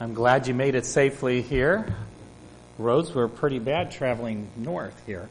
I'm 0.00 0.14
glad 0.14 0.46
you 0.46 0.54
made 0.54 0.76
it 0.76 0.86
safely 0.86 1.42
here. 1.42 1.92
Roads 2.78 3.12
were 3.12 3.26
pretty 3.26 3.58
bad 3.58 3.90
traveling 3.90 4.48
north 4.54 4.94
here. 5.06 5.28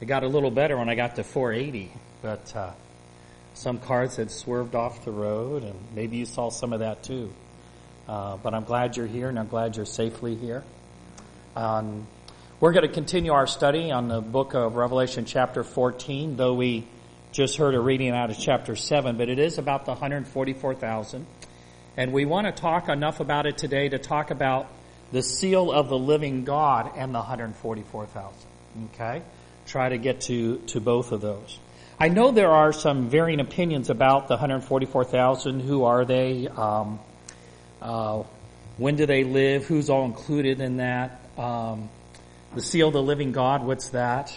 It 0.00 0.06
got 0.06 0.24
a 0.24 0.26
little 0.26 0.50
better 0.50 0.76
when 0.76 0.88
I 0.88 0.96
got 0.96 1.14
to 1.16 1.22
480, 1.22 1.92
but 2.20 2.56
uh, 2.56 2.72
some 3.54 3.78
cars 3.78 4.16
had 4.16 4.32
swerved 4.32 4.74
off 4.74 5.04
the 5.04 5.12
road, 5.12 5.62
and 5.62 5.78
maybe 5.94 6.16
you 6.16 6.26
saw 6.26 6.50
some 6.50 6.72
of 6.72 6.80
that 6.80 7.04
too. 7.04 7.32
Uh, 8.08 8.38
but 8.38 8.54
I'm 8.54 8.64
glad 8.64 8.96
you're 8.96 9.06
here, 9.06 9.28
and 9.28 9.38
I'm 9.38 9.46
glad 9.46 9.76
you're 9.76 9.86
safely 9.86 10.34
here. 10.34 10.64
Um, 11.54 12.08
we're 12.58 12.72
going 12.72 12.88
to 12.88 12.92
continue 12.92 13.32
our 13.32 13.46
study 13.46 13.92
on 13.92 14.08
the 14.08 14.20
book 14.20 14.54
of 14.54 14.74
Revelation, 14.74 15.26
chapter 15.26 15.62
14, 15.62 16.36
though 16.36 16.54
we 16.54 16.88
just 17.30 17.56
heard 17.56 17.76
a 17.76 17.80
reading 17.80 18.10
out 18.10 18.30
of 18.30 18.38
chapter 18.40 18.74
7, 18.74 19.16
but 19.16 19.28
it 19.28 19.38
is 19.38 19.58
about 19.58 19.84
the 19.84 19.92
144,000. 19.92 21.24
And 21.96 22.12
we 22.12 22.24
want 22.24 22.46
to 22.46 22.52
talk 22.52 22.88
enough 22.88 23.20
about 23.20 23.46
it 23.46 23.58
today 23.58 23.88
to 23.88 23.98
talk 23.98 24.30
about 24.30 24.68
the 25.12 25.22
seal 25.22 25.72
of 25.72 25.88
the 25.88 25.98
living 25.98 26.44
God 26.44 26.92
and 26.96 27.14
the 27.14 27.18
144,000. 27.18 28.32
Okay? 28.94 29.22
Try 29.66 29.88
to 29.88 29.98
get 29.98 30.22
to, 30.22 30.58
to 30.68 30.80
both 30.80 31.12
of 31.12 31.20
those. 31.20 31.58
I 31.98 32.08
know 32.08 32.30
there 32.30 32.50
are 32.50 32.72
some 32.72 33.10
varying 33.10 33.40
opinions 33.40 33.90
about 33.90 34.28
the 34.28 34.34
144,000. 34.34 35.60
Who 35.60 35.84
are 35.84 36.04
they? 36.04 36.48
Um, 36.48 37.00
uh, 37.82 38.22
when 38.78 38.96
do 38.96 39.04
they 39.04 39.24
live? 39.24 39.66
Who's 39.66 39.90
all 39.90 40.04
included 40.04 40.60
in 40.60 40.78
that? 40.78 41.20
Um, 41.36 41.90
the 42.54 42.62
seal 42.62 42.88
of 42.88 42.94
the 42.94 43.02
living 43.02 43.32
God, 43.32 43.64
what's 43.64 43.90
that? 43.90 44.36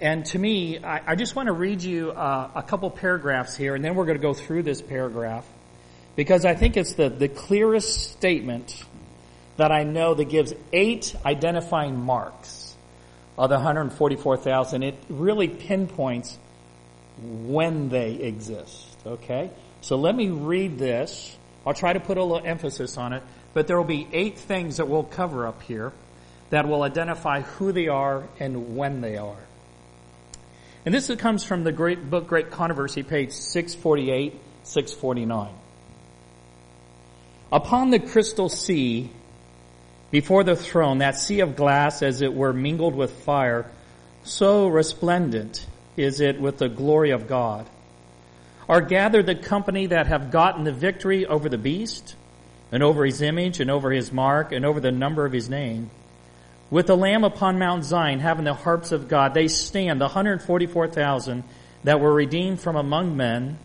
And 0.00 0.24
to 0.26 0.38
me, 0.38 0.82
I, 0.82 1.12
I 1.12 1.14
just 1.14 1.34
want 1.34 1.46
to 1.48 1.52
read 1.52 1.82
you 1.82 2.10
uh, 2.10 2.50
a 2.54 2.62
couple 2.62 2.90
paragraphs 2.90 3.56
here, 3.56 3.74
and 3.74 3.84
then 3.84 3.94
we're 3.94 4.06
going 4.06 4.18
to 4.18 4.22
go 4.22 4.34
through 4.34 4.62
this 4.62 4.80
paragraph 4.80 5.46
because 6.16 6.44
I 6.44 6.54
think 6.54 6.76
it's 6.76 6.94
the, 6.94 7.08
the 7.08 7.28
clearest 7.28 8.12
statement 8.12 8.82
that 9.56 9.72
I 9.72 9.84
know 9.84 10.14
that 10.14 10.28
gives 10.28 10.54
eight 10.72 11.14
identifying 11.24 11.98
marks 11.98 12.76
of 13.38 13.50
the 13.50 13.56
144,000. 13.56 14.82
It 14.82 14.94
really 15.08 15.48
pinpoints 15.48 16.38
when 17.20 17.88
they 17.88 18.14
exist. 18.14 18.96
Okay? 19.06 19.50
So 19.80 19.96
let 19.96 20.14
me 20.14 20.30
read 20.30 20.78
this. 20.78 21.36
I'll 21.66 21.74
try 21.74 21.92
to 21.92 22.00
put 22.00 22.18
a 22.18 22.24
little 22.24 22.46
emphasis 22.46 22.96
on 22.96 23.12
it, 23.12 23.22
but 23.52 23.66
there 23.66 23.76
will 23.76 23.84
be 23.84 24.06
eight 24.12 24.38
things 24.38 24.76
that 24.76 24.88
we'll 24.88 25.04
cover 25.04 25.46
up 25.46 25.62
here 25.62 25.92
that 26.50 26.68
will 26.68 26.82
identify 26.82 27.40
who 27.40 27.72
they 27.72 27.88
are 27.88 28.24
and 28.38 28.76
when 28.76 29.00
they 29.00 29.16
are. 29.16 29.36
And 30.84 30.94
this 30.94 31.10
comes 31.16 31.42
from 31.42 31.64
the 31.64 31.72
great 31.72 32.10
book, 32.10 32.26
Great 32.26 32.50
Controversy, 32.50 33.02
page 33.02 33.32
648, 33.32 34.34
649. 34.64 35.54
Upon 37.54 37.90
the 37.90 38.00
crystal 38.00 38.48
sea, 38.48 39.10
before 40.10 40.42
the 40.42 40.56
throne, 40.56 40.98
that 40.98 41.16
sea 41.16 41.38
of 41.38 41.54
glass 41.54 42.02
as 42.02 42.20
it 42.20 42.34
were 42.34 42.52
mingled 42.52 42.96
with 42.96 43.12
fire, 43.22 43.70
so 44.24 44.66
resplendent 44.66 45.64
is 45.96 46.20
it 46.20 46.40
with 46.40 46.58
the 46.58 46.68
glory 46.68 47.10
of 47.10 47.28
God, 47.28 47.70
are 48.68 48.80
gathered 48.80 49.26
the 49.26 49.36
company 49.36 49.86
that 49.86 50.08
have 50.08 50.32
gotten 50.32 50.64
the 50.64 50.72
victory 50.72 51.26
over 51.26 51.48
the 51.48 51.56
beast, 51.56 52.16
and 52.72 52.82
over 52.82 53.04
his 53.04 53.22
image, 53.22 53.60
and 53.60 53.70
over 53.70 53.92
his 53.92 54.10
mark, 54.10 54.50
and 54.50 54.64
over 54.64 54.80
the 54.80 54.90
number 54.90 55.24
of 55.24 55.32
his 55.32 55.48
name. 55.48 55.90
With 56.72 56.88
the 56.88 56.96
Lamb 56.96 57.22
upon 57.22 57.60
Mount 57.60 57.84
Zion, 57.84 58.18
having 58.18 58.46
the 58.46 58.54
harps 58.54 58.90
of 58.90 59.06
God, 59.06 59.32
they 59.32 59.46
stand, 59.46 60.00
the 60.00 60.06
144,000 60.06 61.44
that 61.84 62.00
were 62.00 62.12
redeemed 62.12 62.60
from 62.60 62.74
among 62.74 63.16
men, 63.16 63.58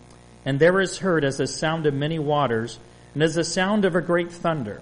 and 0.45 0.59
there 0.59 0.79
is 0.79 0.99
heard 0.99 1.23
as 1.23 1.37
the 1.37 1.47
sound 1.47 1.87
of 1.87 1.95
many 1.95 2.19
waters, 2.19 2.77
and 3.19 3.25
as 3.25 3.35
the 3.35 3.43
sound 3.43 3.83
of 3.83 3.97
a 3.97 4.01
great 4.01 4.31
thunder, 4.31 4.81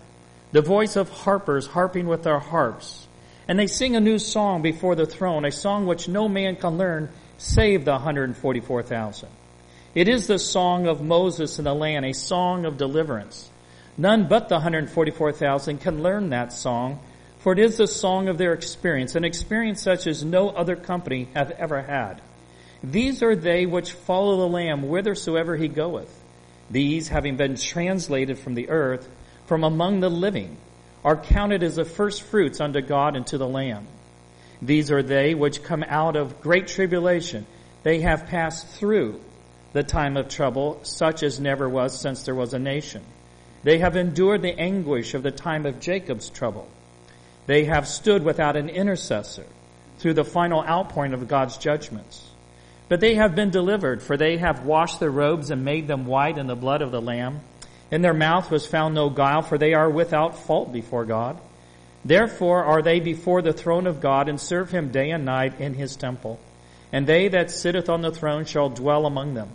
the 0.52 0.62
voice 0.62 0.96
of 0.96 1.10
harpers 1.10 1.66
harping 1.66 2.06
with 2.06 2.22
their 2.22 2.38
harps. 2.38 3.08
And 3.48 3.58
they 3.58 3.66
sing 3.66 3.96
a 3.96 4.00
new 4.00 4.20
song 4.20 4.62
before 4.62 4.94
the 4.94 5.08
throne, 5.08 5.44
a 5.44 5.52
song 5.52 5.88
which 5.88 6.08
no 6.08 6.30
man 6.30 6.56
can 6.56 6.78
learn 6.78 7.10
save 7.40 7.84
the 7.84 7.94
144,000. 7.94 9.28
It 9.96 10.08
is 10.08 10.28
the 10.28 10.38
song 10.38 10.86
of 10.86 11.02
Moses 11.02 11.58
in 11.58 11.66
the 11.66 11.74
land, 11.74 12.06
a 12.06 12.14
song 12.14 12.66
of 12.66 12.78
deliverance. 12.78 13.50
None 13.98 14.28
but 14.28 14.50
the 14.50 14.58
144,000 14.58 15.80
can 15.80 16.04
learn 16.04 16.30
that 16.30 16.54
song, 16.54 17.00
for 17.40 17.54
it 17.54 17.60
is 17.60 17.78
the 17.78 17.88
song 17.88 18.28
of 18.28 18.38
their 18.38 18.54
experience, 18.54 19.16
an 19.16 19.26
experience 19.26 19.82
such 19.82 20.06
as 20.06 20.24
no 20.24 20.50
other 20.50 20.76
company 20.76 21.28
hath 21.34 21.50
ever 21.58 21.82
had. 21.82 22.22
These 22.84 23.24
are 23.24 23.36
they 23.36 23.66
which 23.66 23.94
follow 23.94 24.38
the 24.38 24.48
Lamb 24.48 24.84
whithersoever 24.84 25.56
he 25.56 25.68
goeth. 25.68 26.26
These, 26.70 27.08
having 27.08 27.38
been 27.38 27.56
translated 27.56 28.40
from 28.40 28.56
the 28.56 28.70
earth, 28.70 29.08
from 29.46 29.64
among 29.64 30.00
the 30.00 30.10
living, 30.10 30.58
are 31.04 31.16
counted 31.16 31.64
as 31.64 31.76
the 31.76 31.86
first 31.86 32.24
fruits 32.24 32.60
unto 32.60 32.82
God 32.82 33.16
and 33.16 33.26
to 33.28 33.38
the 33.38 33.48
Lamb. 33.48 33.88
These 34.62 34.92
are 34.92 35.04
they 35.04 35.36
which 35.36 35.64
come 35.64 35.84
out 35.88 36.16
of 36.16 36.42
great 36.42 36.68
tribulation. 36.68 37.46
They 37.84 38.02
have 38.02 38.28
passed 38.28 38.68
through 38.68 39.22
the 39.74 39.84
time 39.84 40.18
of 40.18 40.28
trouble, 40.28 40.80
such 40.84 41.24
as 41.24 41.40
never 41.40 41.70
was 41.70 42.00
since 42.00 42.24
there 42.24 42.36
was 42.36 42.54
a 42.54 42.60
nation. 42.60 43.04
They 43.64 43.80
have 43.80 43.96
endured 43.96 44.42
the 44.42 44.60
anguish 44.60 45.14
of 45.14 45.24
the 45.24 45.32
time 45.32 45.66
of 45.66 45.80
Jacob's 45.80 46.30
trouble. 46.30 46.68
They 47.46 47.66
have 47.66 47.88
stood 47.88 48.24
without 48.24 48.58
an 48.58 48.70
intercessor 48.70 49.46
through 50.00 50.16
the 50.16 50.26
final 50.26 50.62
outpouring 50.62 51.14
of 51.14 51.28
God's 51.28 51.58
judgments. 51.58 52.27
But 52.90 53.02
they 53.02 53.16
have 53.16 53.36
been 53.36 53.50
delivered, 53.50 54.02
for 54.02 54.16
they 54.16 54.38
have 54.38 54.64
washed 54.64 55.00
their 55.00 55.12
robes 55.12 55.52
and 55.52 55.66
made 55.66 55.88
them 55.88 56.06
white 56.06 56.38
in 56.38 56.48
the 56.48 56.56
blood 56.56 56.82
of 56.82 56.92
the 56.92 57.02
Lamb. 57.02 57.42
In 57.92 58.02
their 58.02 58.14
mouth 58.14 58.50
was 58.50 58.66
found 58.66 58.96
no 58.96 59.10
guile, 59.10 59.42
for 59.42 59.58
they 59.58 59.74
are 59.74 59.90
without 59.90 60.38
fault 60.38 60.72
before 60.72 61.06
God. 61.06 61.40
Therefore 62.06 62.64
are 62.64 62.82
they 62.82 63.00
before 63.00 63.42
the 63.42 63.54
throne 63.54 63.88
of 63.88 64.00
God, 64.00 64.30
and 64.30 64.40
serve 64.40 64.72
him 64.72 64.90
day 64.90 65.12
and 65.12 65.26
night 65.26 65.60
in 65.60 65.74
his 65.74 65.96
temple. 65.96 66.40
And 66.94 67.06
they 67.06 67.28
that 67.28 67.52
sitteth 67.52 67.90
on 67.90 68.02
the 68.02 68.12
throne 68.12 68.46
shall 68.46 68.70
dwell 68.70 69.06
among 69.06 69.34
them. 69.34 69.50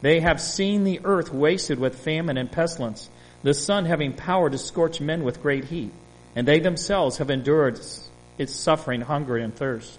They 0.00 0.20
have 0.20 0.40
seen 0.40 0.82
the 0.82 1.00
earth 1.04 1.32
wasted 1.32 1.78
with 1.78 2.00
famine 2.00 2.36
and 2.36 2.50
pestilence, 2.50 3.08
the 3.42 3.54
sun 3.54 3.84
having 3.84 4.12
power 4.12 4.50
to 4.50 4.58
scorch 4.58 5.00
men 5.00 5.22
with 5.22 5.42
great 5.42 5.66
heat. 5.66 5.92
And 6.34 6.48
they 6.48 6.58
themselves 6.58 7.18
have 7.18 7.30
endured 7.30 7.80
its 8.38 8.54
suffering, 8.54 9.02
hunger, 9.02 9.36
and 9.36 9.54
thirst. 9.54 9.98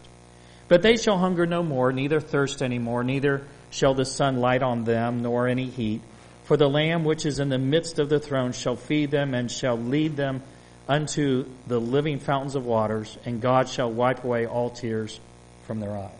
But 0.68 0.82
they 0.82 0.98
shall 0.98 1.18
hunger 1.18 1.46
no 1.46 1.62
more, 1.62 1.92
neither 1.92 2.20
thirst 2.20 2.62
any 2.62 2.80
more, 2.80 3.04
neither 3.04 3.44
shall 3.70 3.94
the 3.94 4.06
sun 4.06 4.38
light 4.38 4.64
on 4.64 4.84
them, 4.84 5.22
nor 5.22 5.48
any 5.48 5.66
heat. 5.66 6.02
For 6.46 6.58
the 6.58 6.70
Lamb 6.70 7.04
which 7.04 7.26
is 7.26 7.40
in 7.40 7.50
the 7.50 7.58
midst 7.58 8.00
of 8.00 8.10
the 8.10 8.20
throne 8.20 8.52
shall 8.52 8.76
feed 8.76 9.12
them 9.12 9.34
and 9.34 9.52
shall 9.52 9.78
lead 9.78 10.16
them 10.16 10.42
unto 10.88 11.46
the 11.68 11.80
living 11.80 12.20
fountains 12.20 12.56
of 12.56 12.66
waters, 12.66 13.18
and 13.26 13.42
God 13.42 13.68
shall 13.68 13.92
wipe 13.92 14.24
away 14.24 14.46
all 14.46 14.70
tears 14.70 15.20
from 15.66 15.80
their 15.80 15.98
eyes. 15.98 16.12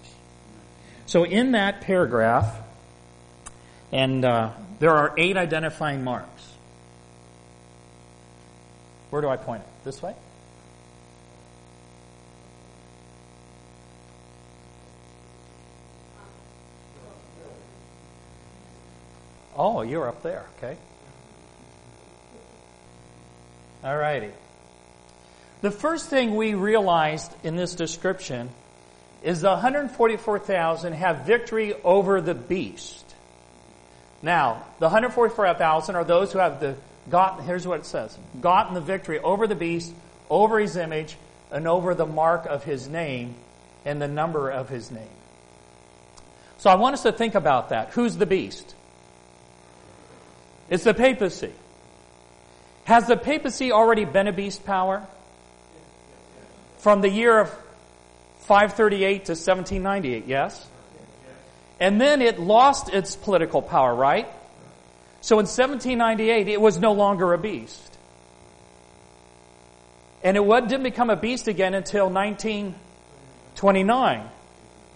So 1.06 1.24
in 1.24 1.52
that 1.52 1.82
paragraph, 1.82 2.60
and 3.92 4.26
uh, 4.26 4.52
there 4.80 4.92
are 4.92 5.14
eight 5.18 5.38
identifying 5.38 6.04
marks. 6.04 6.44
Where 9.12 9.22
do 9.22 9.30
I 9.30 9.38
point 9.38 9.62
it? 9.62 9.86
This 9.86 10.02
way? 10.02 10.16
Oh, 19.56 19.82
you're 19.82 20.08
up 20.08 20.22
there. 20.22 20.46
Okay. 20.58 20.78
All 23.84 23.96
righty. 23.96 24.32
The 25.62 25.72
first 25.72 26.10
thing 26.10 26.36
we 26.36 26.54
realized 26.54 27.32
in 27.44 27.56
this 27.56 27.76
description 27.76 28.50
is 29.24 29.42
the 29.42 29.50
144,000 29.50 30.94
have 30.94 31.26
victory 31.26 31.74
over 31.84 32.22
the 32.22 32.36
beast. 32.36 33.04
Now, 34.22 34.66
the 34.80 34.86
144,000 34.86 35.96
are 35.96 36.04
those 36.04 36.32
who 36.32 36.40
have 36.40 36.60
the 36.60 36.76
got, 37.10 37.44
here's 37.44 37.68
what 37.68 37.82
it 37.82 37.86
says, 37.86 38.18
gotten 38.42 38.74
the 38.74 38.82
victory 38.82 39.20
over 39.20 39.48
the 39.48 39.56
beast, 39.56 39.94
over 40.30 40.60
his 40.60 40.76
image, 40.76 41.16
and 41.52 41.68
over 41.68 41.94
the 41.96 42.06
mark 42.06 42.46
of 42.46 42.64
his 42.64 42.88
name 42.88 43.36
and 43.86 44.02
the 44.02 44.08
number 44.08 44.50
of 44.50 44.70
his 44.70 44.92
name. 44.92 45.08
So 46.58 46.70
I 46.70 46.76
want 46.76 46.94
us 46.94 47.04
to 47.04 47.12
think 47.12 47.36
about 47.36 47.70
that. 47.70 47.90
Who's 47.90 48.18
the 48.18 48.26
beast? 48.26 48.74
It's 50.70 50.84
the 50.84 50.94
papacy. 50.94 51.54
Has 52.86 53.08
the 53.08 53.18
papacy 53.18 53.72
already 53.72 54.06
been 54.06 54.28
a 54.28 54.34
beast 54.34 54.66
power? 54.66 55.06
From 56.78 57.02
the 57.02 57.10
year 57.10 57.40
of 57.40 57.50
538 58.42 59.26
to 59.26 59.32
1798, 59.32 60.28
yes? 60.28 60.68
And 61.80 62.00
then 62.00 62.22
it 62.22 62.40
lost 62.40 62.94
its 62.94 63.16
political 63.16 63.60
power, 63.62 63.94
right? 63.94 64.28
So 65.22 65.40
in 65.40 65.46
1798, 65.46 66.48
it 66.48 66.62
was 66.62 66.80
no 66.80 66.94
longer 66.94 67.34
a 67.34 67.40
beast. 67.40 67.82
And 70.24 70.38
it 70.38 70.44
didn't 70.68 70.84
become 70.84 71.10
a 71.10 71.16
beast 71.16 71.48
again 71.48 71.74
until 71.74 72.10
1929. 72.10 74.30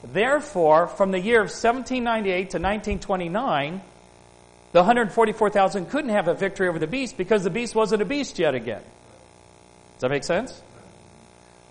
Therefore, 0.04 0.88
from 0.88 1.12
the 1.12 1.20
year 1.20 1.42
of 1.42 1.50
1798 1.50 2.52
to 2.52 2.58
1929, 2.58 3.82
The 4.72 4.80
144,000 4.80 5.88
couldn't 5.88 6.12
have 6.12 6.28
a 6.28 6.36
victory 6.36 6.68
over 6.68 6.78
the 6.78 6.88
beast 6.88 7.18
because 7.18 7.44
the 7.44 7.50
beast 7.50 7.74
wasn't 7.74 8.04
a 8.04 8.06
beast 8.06 8.38
yet 8.38 8.54
again. 8.54 8.84
Does 9.94 10.02
that 10.02 10.12
make 10.12 10.24
sense? 10.24 10.62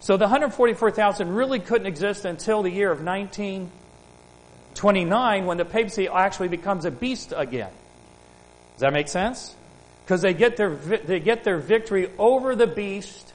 So 0.01 0.17
the 0.17 0.25
144,000 0.25 1.33
really 1.33 1.61
couldn't 1.61 1.87
exist 1.87 2.25
until 2.25 2.63
the 2.63 2.71
year 2.71 2.91
of 2.91 3.01
1929 3.03 5.47
when 5.47 5.59
the 5.59 5.65
papacy 5.65 6.09
actually 6.09 6.49
becomes 6.49 6.85
a 6.85 6.91
beast 6.91 7.33
again. 7.37 7.71
Does 8.75 8.81
that 8.81 8.93
make 8.93 9.07
sense? 9.09 9.55
Because 10.05 10.21
they 10.23 10.35
get 10.35 10.57
their 10.57 10.75
they 10.75 11.21
get 11.21 11.45
their 11.45 11.59
victory 11.59 12.11
over 12.19 12.57
the 12.57 12.67
beast, 12.67 13.33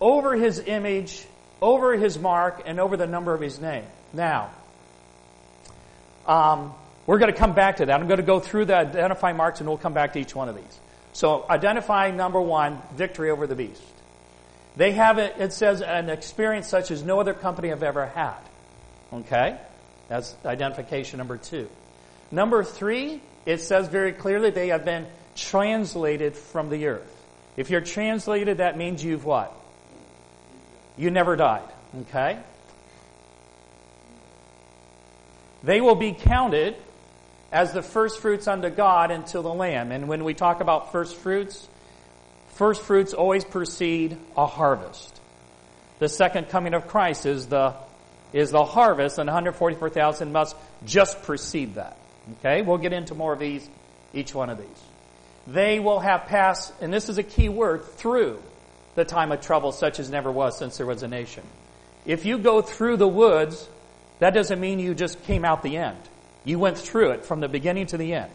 over 0.00 0.34
his 0.34 0.58
image, 0.58 1.24
over 1.60 1.96
his 1.96 2.18
mark, 2.18 2.62
and 2.66 2.80
over 2.80 2.96
the 2.96 3.06
number 3.06 3.32
of 3.34 3.40
his 3.40 3.60
name. 3.60 3.84
Now, 4.12 4.50
um, 6.26 6.74
we're 7.06 7.18
going 7.18 7.32
to 7.32 7.38
come 7.38 7.54
back 7.54 7.76
to 7.76 7.86
that. 7.86 8.00
I'm 8.00 8.08
going 8.08 8.18
to 8.18 8.26
go 8.26 8.40
through 8.40 8.66
the 8.66 8.76
identify 8.76 9.32
marks, 9.32 9.60
and 9.60 9.68
we'll 9.68 9.78
come 9.78 9.94
back 9.94 10.14
to 10.14 10.18
each 10.18 10.34
one 10.34 10.48
of 10.48 10.56
these. 10.56 10.80
So, 11.12 11.46
identify 11.48 12.10
number 12.10 12.40
one, 12.40 12.82
victory 12.94 13.30
over 13.30 13.46
the 13.46 13.54
beast. 13.54 13.82
They 14.76 14.92
have 14.92 15.18
it, 15.18 15.34
it 15.38 15.52
says, 15.52 15.80
an 15.80 16.10
experience 16.10 16.68
such 16.68 16.90
as 16.90 17.02
no 17.02 17.20
other 17.20 17.32
company 17.32 17.68
have 17.68 17.82
ever 17.82 18.06
had. 18.06 18.36
Okay? 19.12 19.56
That's 20.08 20.36
identification 20.44 21.18
number 21.18 21.38
two. 21.38 21.68
Number 22.30 22.62
three, 22.62 23.22
it 23.46 23.60
says 23.60 23.88
very 23.88 24.12
clearly 24.12 24.50
they 24.50 24.68
have 24.68 24.84
been 24.84 25.06
translated 25.34 26.36
from 26.36 26.68
the 26.68 26.88
earth. 26.88 27.12
If 27.56 27.70
you're 27.70 27.80
translated, 27.80 28.58
that 28.58 28.76
means 28.76 29.02
you've 29.02 29.24
what? 29.24 29.54
You 30.98 31.10
never 31.10 31.36
died. 31.36 31.68
Okay? 32.02 32.38
They 35.62 35.80
will 35.80 35.94
be 35.94 36.12
counted 36.12 36.76
as 37.52 37.72
the 37.72 37.82
first 37.82 38.20
fruits 38.20 38.48
unto 38.48 38.70
God 38.70 39.10
until 39.10 39.42
the 39.42 39.52
Lamb. 39.52 39.92
And 39.92 40.08
when 40.08 40.24
we 40.24 40.34
talk 40.34 40.60
about 40.60 40.92
first 40.92 41.16
fruits, 41.16 41.68
first 42.54 42.82
fruits 42.82 43.14
always 43.14 43.44
precede 43.44 44.16
a 44.36 44.46
harvest. 44.46 45.20
The 45.98 46.08
second 46.08 46.48
coming 46.48 46.74
of 46.74 46.88
Christ 46.88 47.26
is 47.26 47.46
the 47.46 47.74
is 48.32 48.50
the 48.50 48.64
harvest, 48.64 49.18
and 49.18 49.28
144,000 49.28 50.32
must 50.32 50.56
just 50.84 51.22
precede 51.22 51.76
that. 51.76 51.96
Okay, 52.38 52.62
we'll 52.62 52.78
get 52.78 52.92
into 52.92 53.14
more 53.14 53.32
of 53.32 53.38
these, 53.38 53.66
each 54.12 54.34
one 54.34 54.50
of 54.50 54.58
these. 54.58 54.82
They 55.46 55.78
will 55.78 56.00
have 56.00 56.26
passed, 56.26 56.72
and 56.80 56.92
this 56.92 57.08
is 57.08 57.18
a 57.18 57.22
key 57.22 57.48
word, 57.48 57.84
through 57.84 58.42
the 58.94 59.04
time 59.04 59.30
of 59.30 59.40
trouble 59.40 59.72
such 59.72 60.00
as 60.00 60.10
never 60.10 60.30
was 60.30 60.58
since 60.58 60.76
there 60.76 60.86
was 60.86 61.02
a 61.02 61.08
nation. 61.08 61.44
If 62.04 62.24
you 62.24 62.38
go 62.38 62.62
through 62.62 62.96
the 62.96 63.08
woods, 63.08 63.66
that 64.18 64.34
doesn't 64.34 64.60
mean 64.60 64.80
you 64.80 64.94
just 64.94 65.22
came 65.24 65.44
out 65.44 65.62
the 65.62 65.76
end. 65.76 65.98
You 66.46 66.60
went 66.60 66.78
through 66.78 67.10
it 67.10 67.24
from 67.24 67.40
the 67.40 67.48
beginning 67.48 67.86
to 67.86 67.96
the 67.96 68.14
end. 68.14 68.30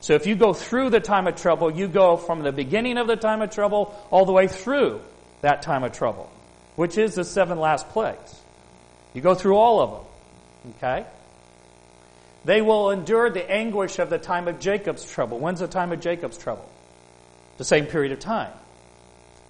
So 0.00 0.14
if 0.14 0.26
you 0.26 0.34
go 0.34 0.52
through 0.52 0.90
the 0.90 1.00
time 1.00 1.28
of 1.28 1.36
trouble, 1.36 1.70
you 1.70 1.86
go 1.86 2.16
from 2.16 2.42
the 2.42 2.52
beginning 2.52 2.98
of 2.98 3.06
the 3.06 3.16
time 3.16 3.42
of 3.42 3.50
trouble 3.50 3.94
all 4.10 4.26
the 4.26 4.32
way 4.32 4.48
through 4.48 5.00
that 5.40 5.62
time 5.62 5.84
of 5.84 5.92
trouble, 5.92 6.28
which 6.74 6.98
is 6.98 7.14
the 7.14 7.24
seven 7.24 7.58
last 7.58 7.88
plagues. 7.90 8.34
You 9.14 9.20
go 9.20 9.36
through 9.36 9.56
all 9.56 9.80
of 9.80 9.90
them. 9.90 10.74
Okay? 10.76 11.06
They 12.44 12.60
will 12.60 12.90
endure 12.90 13.30
the 13.30 13.48
anguish 13.48 14.00
of 14.00 14.10
the 14.10 14.18
time 14.18 14.48
of 14.48 14.58
Jacob's 14.58 15.08
trouble. 15.08 15.38
When's 15.38 15.60
the 15.60 15.68
time 15.68 15.92
of 15.92 16.00
Jacob's 16.00 16.38
trouble? 16.38 16.68
The 17.56 17.64
same 17.64 17.86
period 17.86 18.12
of 18.12 18.18
time. 18.18 18.52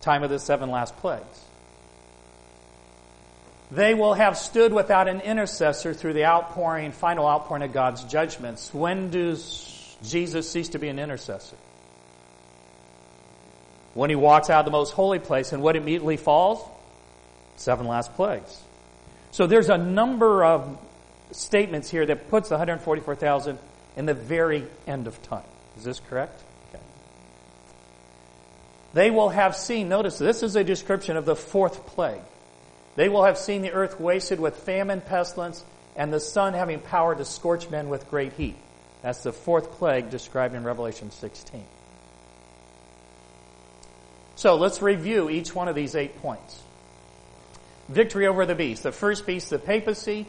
Time 0.02 0.22
of 0.22 0.30
the 0.30 0.38
seven 0.38 0.70
last 0.70 0.94
plagues. 0.98 1.47
They 3.70 3.92
will 3.94 4.14
have 4.14 4.38
stood 4.38 4.72
without 4.72 5.08
an 5.08 5.20
intercessor 5.20 5.92
through 5.92 6.14
the 6.14 6.24
outpouring, 6.24 6.92
final 6.92 7.26
outpouring 7.26 7.62
of 7.62 7.72
God's 7.72 8.02
judgments. 8.04 8.72
When 8.72 9.10
does 9.10 9.96
Jesus 10.02 10.50
cease 10.50 10.70
to 10.70 10.78
be 10.78 10.88
an 10.88 10.98
intercessor? 10.98 11.56
When 13.92 14.10
he 14.10 14.16
walks 14.16 14.48
out 14.48 14.60
of 14.60 14.64
the 14.64 14.70
most 14.70 14.92
holy 14.92 15.18
place, 15.18 15.52
and 15.52 15.62
what 15.62 15.76
immediately 15.76 16.16
falls? 16.16 16.60
Seven 17.56 17.86
last 17.86 18.14
plagues. 18.14 18.62
So 19.32 19.46
there's 19.46 19.68
a 19.68 19.76
number 19.76 20.44
of 20.44 20.78
statements 21.32 21.90
here 21.90 22.06
that 22.06 22.30
puts 22.30 22.48
the 22.48 22.54
144,000 22.54 23.58
in 23.96 24.06
the 24.06 24.14
very 24.14 24.64
end 24.86 25.06
of 25.06 25.20
time. 25.22 25.44
Is 25.76 25.84
this 25.84 26.00
correct? 26.00 26.40
Okay. 26.70 26.82
They 28.94 29.10
will 29.10 29.28
have 29.28 29.56
seen, 29.56 29.88
notice 29.88 30.16
this 30.16 30.42
is 30.42 30.56
a 30.56 30.64
description 30.64 31.16
of 31.16 31.26
the 31.26 31.36
fourth 31.36 31.86
plague. 31.88 32.22
They 32.98 33.08
will 33.08 33.22
have 33.22 33.38
seen 33.38 33.62
the 33.62 33.70
earth 33.70 34.00
wasted 34.00 34.40
with 34.40 34.56
famine, 34.56 35.00
pestilence, 35.00 35.64
and 35.94 36.12
the 36.12 36.18
sun 36.18 36.52
having 36.52 36.80
power 36.80 37.14
to 37.14 37.24
scorch 37.24 37.70
men 37.70 37.90
with 37.90 38.10
great 38.10 38.32
heat. 38.32 38.56
That's 39.02 39.22
the 39.22 39.32
fourth 39.32 39.70
plague 39.74 40.10
described 40.10 40.56
in 40.56 40.64
Revelation 40.64 41.12
16. 41.12 41.64
So 44.34 44.56
let's 44.56 44.82
review 44.82 45.30
each 45.30 45.54
one 45.54 45.68
of 45.68 45.76
these 45.76 45.94
eight 45.94 46.20
points. 46.20 46.60
Victory 47.88 48.26
over 48.26 48.44
the 48.46 48.56
beast. 48.56 48.82
The 48.82 48.90
first 48.90 49.28
beast, 49.28 49.50
the 49.50 49.60
papacy. 49.60 50.26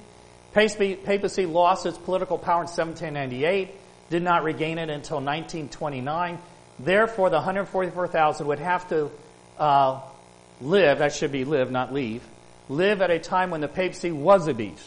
Papacy 0.53 1.47
lost 1.47 1.87
its 1.87 1.97
political 1.97 2.37
power 2.37 2.61
in 2.61 2.67
1798, 2.67 3.71
did 4.11 4.21
not 4.21 4.43
regain 4.43 4.77
it 4.77 4.91
until 4.91 5.17
1929. 5.17 6.37
Therefore, 6.77 7.31
the 7.31 7.37
144,000 7.37 8.45
would 8.45 8.59
have 8.59 8.87
to 8.89 9.09
uh, 9.57 10.01
live, 10.61 10.99
that 10.99 11.13
should 11.13 11.31
be 11.31 11.45
live, 11.45 11.71
not 11.71 11.91
leave, 11.91 12.21
live 12.69 13.01
at 13.01 13.09
a 13.09 13.19
time 13.19 13.49
when 13.49 13.61
the 13.61 13.67
papacy 13.67 14.11
was 14.11 14.47
a 14.47 14.53
beast, 14.53 14.85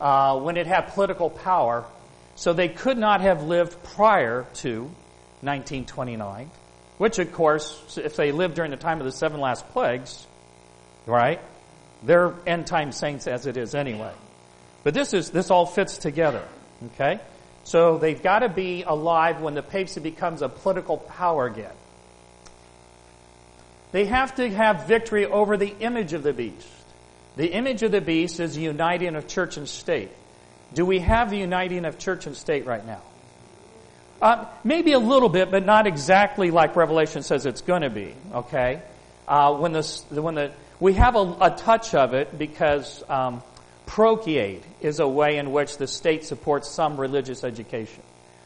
uh, 0.00 0.38
when 0.38 0.56
it 0.56 0.66
had 0.66 0.88
political 0.88 1.30
power. 1.30 1.84
So 2.36 2.52
they 2.52 2.68
could 2.68 2.98
not 2.98 3.22
have 3.22 3.44
lived 3.44 3.82
prior 3.82 4.46
to 4.56 4.82
1929, 5.40 6.50
which, 6.98 7.18
of 7.18 7.32
course, 7.32 7.98
if 7.98 8.14
they 8.14 8.30
lived 8.30 8.54
during 8.54 8.70
the 8.70 8.76
time 8.76 9.00
of 9.00 9.06
the 9.06 9.12
seven 9.12 9.40
last 9.40 9.66
plagues, 9.70 10.26
right, 11.06 11.40
they're 12.02 12.34
end 12.46 12.66
time 12.66 12.92
saints 12.92 13.26
as 13.26 13.46
it 13.46 13.56
is 13.56 13.74
anyway. 13.74 14.12
But 14.84 14.92
this 14.92 15.14
is, 15.14 15.30
this 15.30 15.50
all 15.50 15.66
fits 15.66 15.96
together. 15.96 16.46
Okay? 16.94 17.20
So 17.64 17.98
they've 17.98 18.22
got 18.22 18.40
to 18.40 18.48
be 18.48 18.84
alive 18.84 19.40
when 19.40 19.54
the 19.54 19.62
papacy 19.62 20.00
becomes 20.00 20.42
a 20.42 20.48
political 20.48 20.98
power 20.98 21.46
again. 21.46 21.72
They 23.92 24.06
have 24.06 24.34
to 24.36 24.50
have 24.50 24.86
victory 24.86 25.26
over 25.26 25.56
the 25.56 25.74
image 25.80 26.12
of 26.12 26.22
the 26.22 26.32
beast. 26.32 26.68
The 27.36 27.52
image 27.52 27.82
of 27.82 27.92
the 27.92 28.00
beast 28.00 28.40
is 28.40 28.54
the 28.54 28.62
uniting 28.62 29.14
of 29.14 29.28
church 29.28 29.56
and 29.56 29.68
state. 29.68 30.10
Do 30.74 30.84
we 30.84 31.00
have 31.00 31.30
the 31.30 31.38
uniting 31.38 31.84
of 31.84 31.98
church 31.98 32.26
and 32.26 32.36
state 32.36 32.66
right 32.66 32.84
now? 32.84 33.02
Uh, 34.20 34.46
maybe 34.64 34.92
a 34.92 34.98
little 34.98 35.28
bit, 35.28 35.50
but 35.50 35.64
not 35.64 35.86
exactly 35.86 36.50
like 36.50 36.74
Revelation 36.74 37.22
says 37.22 37.44
it's 37.44 37.60
going 37.60 37.82
to 37.82 37.90
be. 37.90 38.14
Okay, 38.32 38.80
uh, 39.28 39.54
when 39.54 39.72
the 39.72 39.82
when 40.10 40.34
the 40.34 40.52
we 40.80 40.94
have 40.94 41.16
a, 41.16 41.36
a 41.40 41.50
touch 41.50 41.94
of 41.94 42.14
it 42.14 42.36
because 42.38 43.04
um, 43.08 43.42
procreate 43.84 44.62
is 44.80 45.00
a 45.00 45.08
way 45.08 45.36
in 45.36 45.52
which 45.52 45.76
the 45.76 45.86
state 45.86 46.24
supports 46.24 46.70
some 46.70 46.98
religious 46.98 47.44
education. 47.44 48.02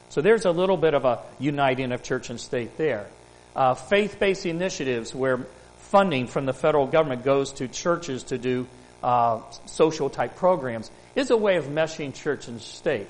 So 0.08 0.20
there's 0.20 0.44
a 0.44 0.50
little 0.50 0.76
bit 0.76 0.94
of 0.94 1.04
a 1.04 1.20
uniting 1.38 1.92
of 1.92 2.02
church 2.02 2.30
and 2.30 2.40
state 2.40 2.76
there. 2.76 3.06
Uh, 3.54 3.74
faith-based 3.74 4.46
initiatives 4.46 5.14
where 5.14 5.46
funding 5.76 6.26
from 6.26 6.46
the 6.46 6.52
federal 6.52 6.86
government 6.86 7.24
goes 7.24 7.52
to 7.52 7.66
churches 7.66 8.24
to 8.24 8.38
do 8.38 8.66
uh, 9.02 9.40
social 9.66 10.08
type 10.10 10.36
programs 10.36 10.90
is 11.16 11.30
a 11.30 11.36
way 11.36 11.56
of 11.56 11.64
meshing 11.66 12.14
church 12.14 12.48
and 12.48 12.60
state. 12.60 13.08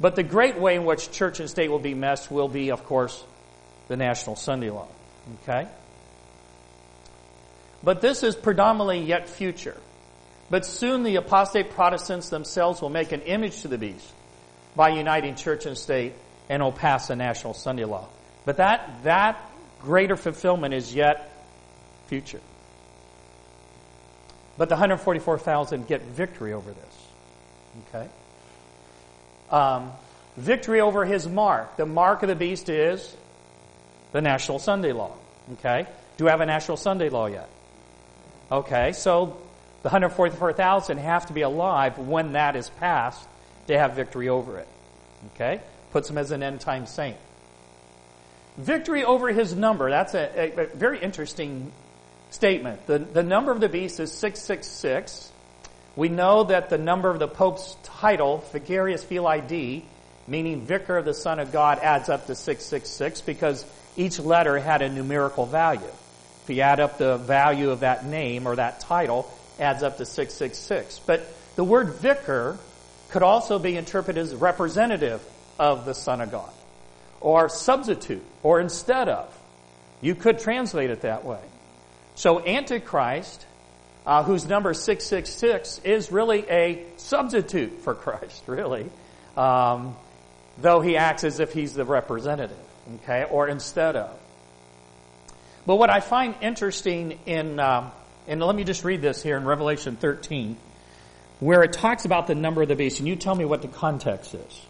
But 0.00 0.16
the 0.16 0.22
great 0.22 0.58
way 0.58 0.76
in 0.76 0.84
which 0.84 1.10
church 1.10 1.40
and 1.40 1.48
state 1.48 1.70
will 1.70 1.78
be 1.78 1.94
meshed 1.94 2.30
will 2.30 2.48
be, 2.48 2.70
of 2.70 2.84
course, 2.84 3.22
the 3.88 3.96
National 3.96 4.36
Sunday 4.36 4.70
Law. 4.70 4.88
Okay? 5.42 5.68
But 7.82 8.00
this 8.00 8.22
is 8.22 8.34
predominantly 8.34 9.02
yet 9.02 9.28
future. 9.28 9.76
But 10.50 10.66
soon 10.66 11.02
the 11.02 11.16
apostate 11.16 11.70
Protestants 11.70 12.28
themselves 12.28 12.80
will 12.80 12.90
make 12.90 13.12
an 13.12 13.22
image 13.22 13.62
to 13.62 13.68
the 13.68 13.78
beast 13.78 14.10
by 14.74 14.90
uniting 14.90 15.34
church 15.34 15.66
and 15.66 15.76
state 15.76 16.14
and 16.48 16.62
will 16.62 16.72
pass 16.72 17.10
a 17.10 17.16
national 17.16 17.54
Sunday 17.54 17.84
law. 17.84 18.08
But 18.44 18.58
that, 18.58 19.04
that 19.04 19.40
greater 19.84 20.16
fulfillment 20.16 20.74
is 20.74 20.94
yet 20.94 21.30
future. 22.06 22.40
But 24.56 24.68
the 24.68 24.74
144,000 24.74 25.86
get 25.86 26.02
victory 26.02 26.52
over 26.52 26.70
this. 26.70 27.08
Okay? 27.88 28.08
Um, 29.50 29.92
victory 30.36 30.80
over 30.80 31.04
his 31.04 31.28
mark. 31.28 31.76
The 31.76 31.86
mark 31.86 32.22
of 32.22 32.28
the 32.28 32.36
beast 32.36 32.68
is 32.68 33.14
the 34.12 34.20
National 34.20 34.58
Sunday 34.58 34.92
Law. 34.92 35.12
Okay? 35.54 35.86
Do 36.16 36.24
we 36.24 36.30
have 36.30 36.40
a 36.40 36.46
National 36.46 36.76
Sunday 36.76 37.08
Law 37.08 37.26
yet? 37.26 37.48
Okay, 38.50 38.92
so 38.92 39.36
the 39.82 39.88
144,000 39.88 40.98
have 40.98 41.26
to 41.26 41.32
be 41.32 41.40
alive 41.42 41.98
when 41.98 42.32
that 42.32 42.56
is 42.56 42.70
passed 42.70 43.26
to 43.66 43.78
have 43.78 43.94
victory 43.94 44.28
over 44.28 44.58
it. 44.58 44.68
Okay? 45.34 45.60
Puts 45.90 46.08
him 46.08 46.18
as 46.18 46.30
an 46.30 46.42
end 46.42 46.60
time 46.60 46.86
saint. 46.86 47.16
Victory 48.56 49.04
over 49.04 49.28
his 49.28 49.54
number. 49.54 49.90
That's 49.90 50.14
a, 50.14 50.58
a, 50.58 50.64
a 50.64 50.66
very 50.68 51.00
interesting 51.00 51.72
statement. 52.30 52.86
The, 52.86 52.98
the 52.98 53.22
number 53.22 53.52
of 53.52 53.60
the 53.60 53.68
beast 53.68 54.00
is 54.00 54.12
666. 54.12 55.32
We 55.96 56.08
know 56.08 56.44
that 56.44 56.70
the 56.70 56.78
number 56.78 57.10
of 57.10 57.18
the 57.18 57.28
Pope's 57.28 57.76
title, 57.82 58.44
Vicarius 58.52 59.04
Filii 59.04 59.84
meaning 60.26 60.62
vicar 60.62 60.98
of 60.98 61.04
the 61.04 61.14
Son 61.14 61.38
of 61.38 61.52
God 61.52 61.78
adds 61.80 62.08
up 62.08 62.26
to 62.26 62.34
666 62.34 63.20
because 63.22 63.64
each 63.96 64.18
letter 64.18 64.58
had 64.58 64.82
a 64.82 64.88
numerical 64.88 65.46
value. 65.46 65.82
If 66.42 66.50
you 66.50 66.60
add 66.62 66.80
up 66.80 66.98
the 66.98 67.16
value 67.16 67.70
of 67.70 67.80
that 67.80 68.04
name 68.04 68.46
or 68.46 68.56
that 68.56 68.80
title, 68.80 69.30
adds 69.58 69.82
up 69.82 69.98
to 69.98 70.06
666. 70.06 71.00
But 71.06 71.26
the 71.56 71.64
word 71.64 71.94
vicar 71.94 72.58
could 73.10 73.22
also 73.22 73.58
be 73.58 73.76
interpreted 73.76 74.22
as 74.22 74.34
representative 74.34 75.22
of 75.58 75.84
the 75.84 75.94
Son 75.94 76.20
of 76.20 76.30
God, 76.30 76.50
or 77.24 77.48
substitute, 77.48 78.22
or 78.42 78.60
instead 78.60 79.08
of. 79.08 79.34
You 80.02 80.14
could 80.14 80.38
translate 80.38 80.90
it 80.90 81.00
that 81.00 81.24
way. 81.24 81.40
So 82.16 82.44
Antichrist, 82.44 83.46
uh, 84.04 84.22
whose 84.22 84.46
number 84.46 84.74
666 84.74 85.80
is 85.84 86.12
really 86.12 86.44
a 86.50 86.84
substitute 86.98 87.80
for 87.80 87.94
Christ, 87.94 88.42
really, 88.46 88.90
um, 89.38 89.96
though 90.58 90.82
he 90.82 90.98
acts 90.98 91.24
as 91.24 91.40
if 91.40 91.54
he's 91.54 91.72
the 91.72 91.86
representative, 91.86 92.58
okay, 92.96 93.24
or 93.24 93.48
instead 93.48 93.96
of. 93.96 94.14
But 95.64 95.76
what 95.76 95.88
I 95.88 96.00
find 96.00 96.34
interesting 96.42 97.18
in, 97.24 97.58
um, 97.58 97.90
and 98.28 98.42
let 98.42 98.54
me 98.54 98.64
just 98.64 98.84
read 98.84 99.00
this 99.00 99.22
here 99.22 99.38
in 99.38 99.46
Revelation 99.46 99.96
13, 99.96 100.58
where 101.40 101.62
it 101.62 101.72
talks 101.72 102.04
about 102.04 102.26
the 102.26 102.34
number 102.34 102.60
of 102.60 102.68
the 102.68 102.76
beast, 102.76 102.98
and 102.98 103.08
you 103.08 103.16
tell 103.16 103.34
me 103.34 103.46
what 103.46 103.62
the 103.62 103.68
context 103.68 104.34
is. 104.34 104.60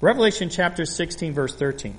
Revelation 0.00 0.48
chapter 0.48 0.84
16 0.84 1.32
verse 1.32 1.54
13. 1.54 1.98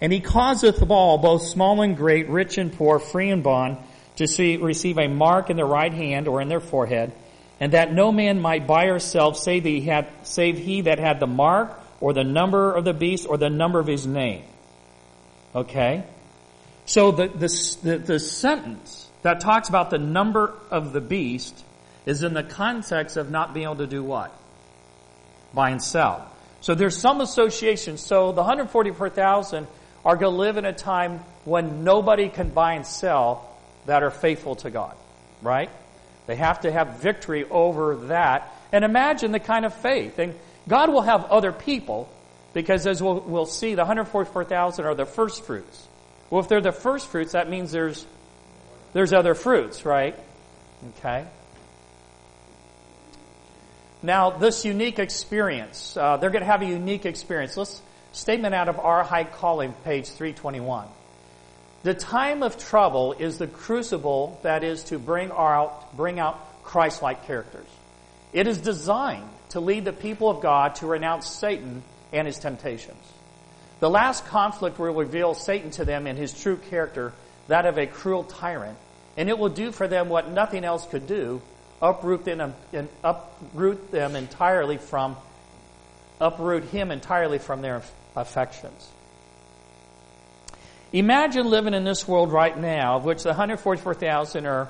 And 0.00 0.12
he 0.12 0.20
causeth 0.20 0.82
all, 0.90 1.18
both 1.18 1.42
small 1.42 1.80
and 1.80 1.96
great, 1.96 2.28
rich 2.28 2.58
and 2.58 2.72
poor, 2.72 2.98
free 2.98 3.30
and 3.30 3.42
bond, 3.42 3.78
to 4.16 4.26
see, 4.26 4.56
receive 4.56 4.98
a 4.98 5.08
mark 5.08 5.50
in 5.50 5.56
their 5.56 5.66
right 5.66 5.92
hand 5.92 6.28
or 6.28 6.40
in 6.40 6.48
their 6.48 6.60
forehead, 6.60 7.12
and 7.60 7.72
that 7.72 7.92
no 7.92 8.12
man 8.12 8.40
might 8.40 8.66
buy 8.66 8.86
or 8.86 8.98
sell 8.98 9.34
save 9.34 9.64
he, 9.64 9.80
had, 9.82 10.08
save 10.22 10.58
he 10.58 10.82
that 10.82 10.98
had 10.98 11.20
the 11.20 11.26
mark 11.26 11.78
or 12.00 12.12
the 12.12 12.24
number 12.24 12.72
of 12.72 12.84
the 12.84 12.92
beast 12.92 13.26
or 13.28 13.38
the 13.38 13.48
number 13.48 13.78
of 13.78 13.86
his 13.86 14.06
name. 14.06 14.42
Okay? 15.54 16.04
So 16.84 17.10
the, 17.10 17.28
the, 17.28 17.76
the, 17.82 17.98
the 17.98 18.20
sentence 18.20 19.08
that 19.22 19.40
talks 19.40 19.68
about 19.68 19.90
the 19.90 19.98
number 19.98 20.52
of 20.70 20.92
the 20.92 21.00
beast 21.00 21.64
is 22.04 22.22
in 22.22 22.34
the 22.34 22.42
context 22.42 23.16
of 23.16 23.30
not 23.30 23.54
being 23.54 23.64
able 23.64 23.76
to 23.76 23.86
do 23.86 24.02
what? 24.02 24.32
Buy 25.54 25.70
and 25.70 25.82
sell. 25.82 26.30
So 26.66 26.74
there's 26.74 26.96
some 26.96 27.20
association. 27.20 27.96
So 27.96 28.32
the 28.32 28.40
144,000 28.40 29.68
are 30.04 30.16
going 30.16 30.32
to 30.32 30.36
live 30.36 30.56
in 30.56 30.64
a 30.64 30.72
time 30.72 31.20
when 31.44 31.84
nobody 31.84 32.28
can 32.28 32.48
buy 32.48 32.72
and 32.72 32.84
sell 32.84 33.56
that 33.86 34.02
are 34.02 34.10
faithful 34.10 34.56
to 34.56 34.70
God. 34.70 34.96
Right? 35.42 35.70
They 36.26 36.34
have 36.34 36.62
to 36.62 36.72
have 36.72 36.98
victory 36.98 37.44
over 37.44 37.94
that. 38.08 38.52
And 38.72 38.84
imagine 38.84 39.30
the 39.30 39.38
kind 39.38 39.64
of 39.64 39.74
faith. 39.74 40.18
And 40.18 40.34
God 40.66 40.92
will 40.92 41.02
have 41.02 41.26
other 41.26 41.52
people 41.52 42.12
because 42.52 42.84
as 42.88 43.00
we'll, 43.00 43.20
we'll 43.20 43.46
see, 43.46 43.76
the 43.76 43.82
144,000 43.82 44.84
are 44.84 44.96
the 44.96 45.06
first 45.06 45.44
fruits. 45.44 45.86
Well, 46.30 46.40
if 46.40 46.48
they're 46.48 46.60
the 46.60 46.72
first 46.72 47.06
fruits, 47.06 47.30
that 47.30 47.48
means 47.48 47.70
there's, 47.70 48.04
there's 48.92 49.12
other 49.12 49.36
fruits, 49.36 49.84
right? 49.84 50.18
Okay. 50.98 51.26
Now, 54.02 54.30
this 54.30 54.64
unique 54.64 54.98
experience, 54.98 55.96
uh, 55.96 56.16
they're 56.18 56.30
going 56.30 56.42
to 56.42 56.50
have 56.50 56.62
a 56.62 56.66
unique 56.66 57.06
experience. 57.06 57.56
Let's 57.56 57.80
statement 58.12 58.54
out 58.54 58.68
of 58.68 58.78
our 58.78 59.04
high 59.04 59.24
calling, 59.24 59.72
page 59.84 60.08
321. 60.08 60.86
The 61.82 61.94
time 61.94 62.42
of 62.42 62.58
trouble 62.58 63.12
is 63.12 63.38
the 63.38 63.46
crucible 63.46 64.40
that 64.42 64.64
is 64.64 64.84
to 64.84 64.98
bring 64.98 65.30
out, 65.30 65.96
bring 65.96 66.18
out 66.18 66.64
Christ-like 66.64 67.26
characters. 67.26 67.66
It 68.32 68.46
is 68.46 68.58
designed 68.58 69.28
to 69.50 69.60
lead 69.60 69.84
the 69.84 69.92
people 69.92 70.28
of 70.28 70.40
God 70.40 70.74
to 70.76 70.86
renounce 70.86 71.28
Satan 71.28 71.82
and 72.12 72.26
his 72.26 72.38
temptations. 72.38 73.02
The 73.80 73.90
last 73.90 74.26
conflict 74.26 74.78
will 74.78 74.94
reveal 74.94 75.34
Satan 75.34 75.70
to 75.72 75.84
them 75.84 76.06
in 76.06 76.16
his 76.16 76.32
true 76.32 76.56
character, 76.56 77.12
that 77.48 77.66
of 77.66 77.78
a 77.78 77.86
cruel 77.86 78.24
tyrant, 78.24 78.78
and 79.16 79.28
it 79.28 79.38
will 79.38 79.50
do 79.50 79.70
for 79.70 79.86
them 79.86 80.08
what 80.08 80.30
nothing 80.30 80.64
else 80.64 80.86
could 80.86 81.06
do, 81.06 81.40
uproot 81.80 82.24
them, 82.24 82.54
and 82.72 82.88
uproot 83.02 83.90
them 83.90 84.16
entirely 84.16 84.78
from, 84.78 85.16
uproot 86.20 86.64
him 86.64 86.90
entirely 86.90 87.38
from 87.38 87.62
their 87.62 87.82
affections. 88.14 88.88
Imagine 90.92 91.46
living 91.46 91.74
in 91.74 91.84
this 91.84 92.06
world 92.06 92.32
right 92.32 92.56
now, 92.56 92.96
of 92.96 93.04
which 93.04 93.22
the 93.22 93.30
144,000 93.30 94.46
are 94.46 94.68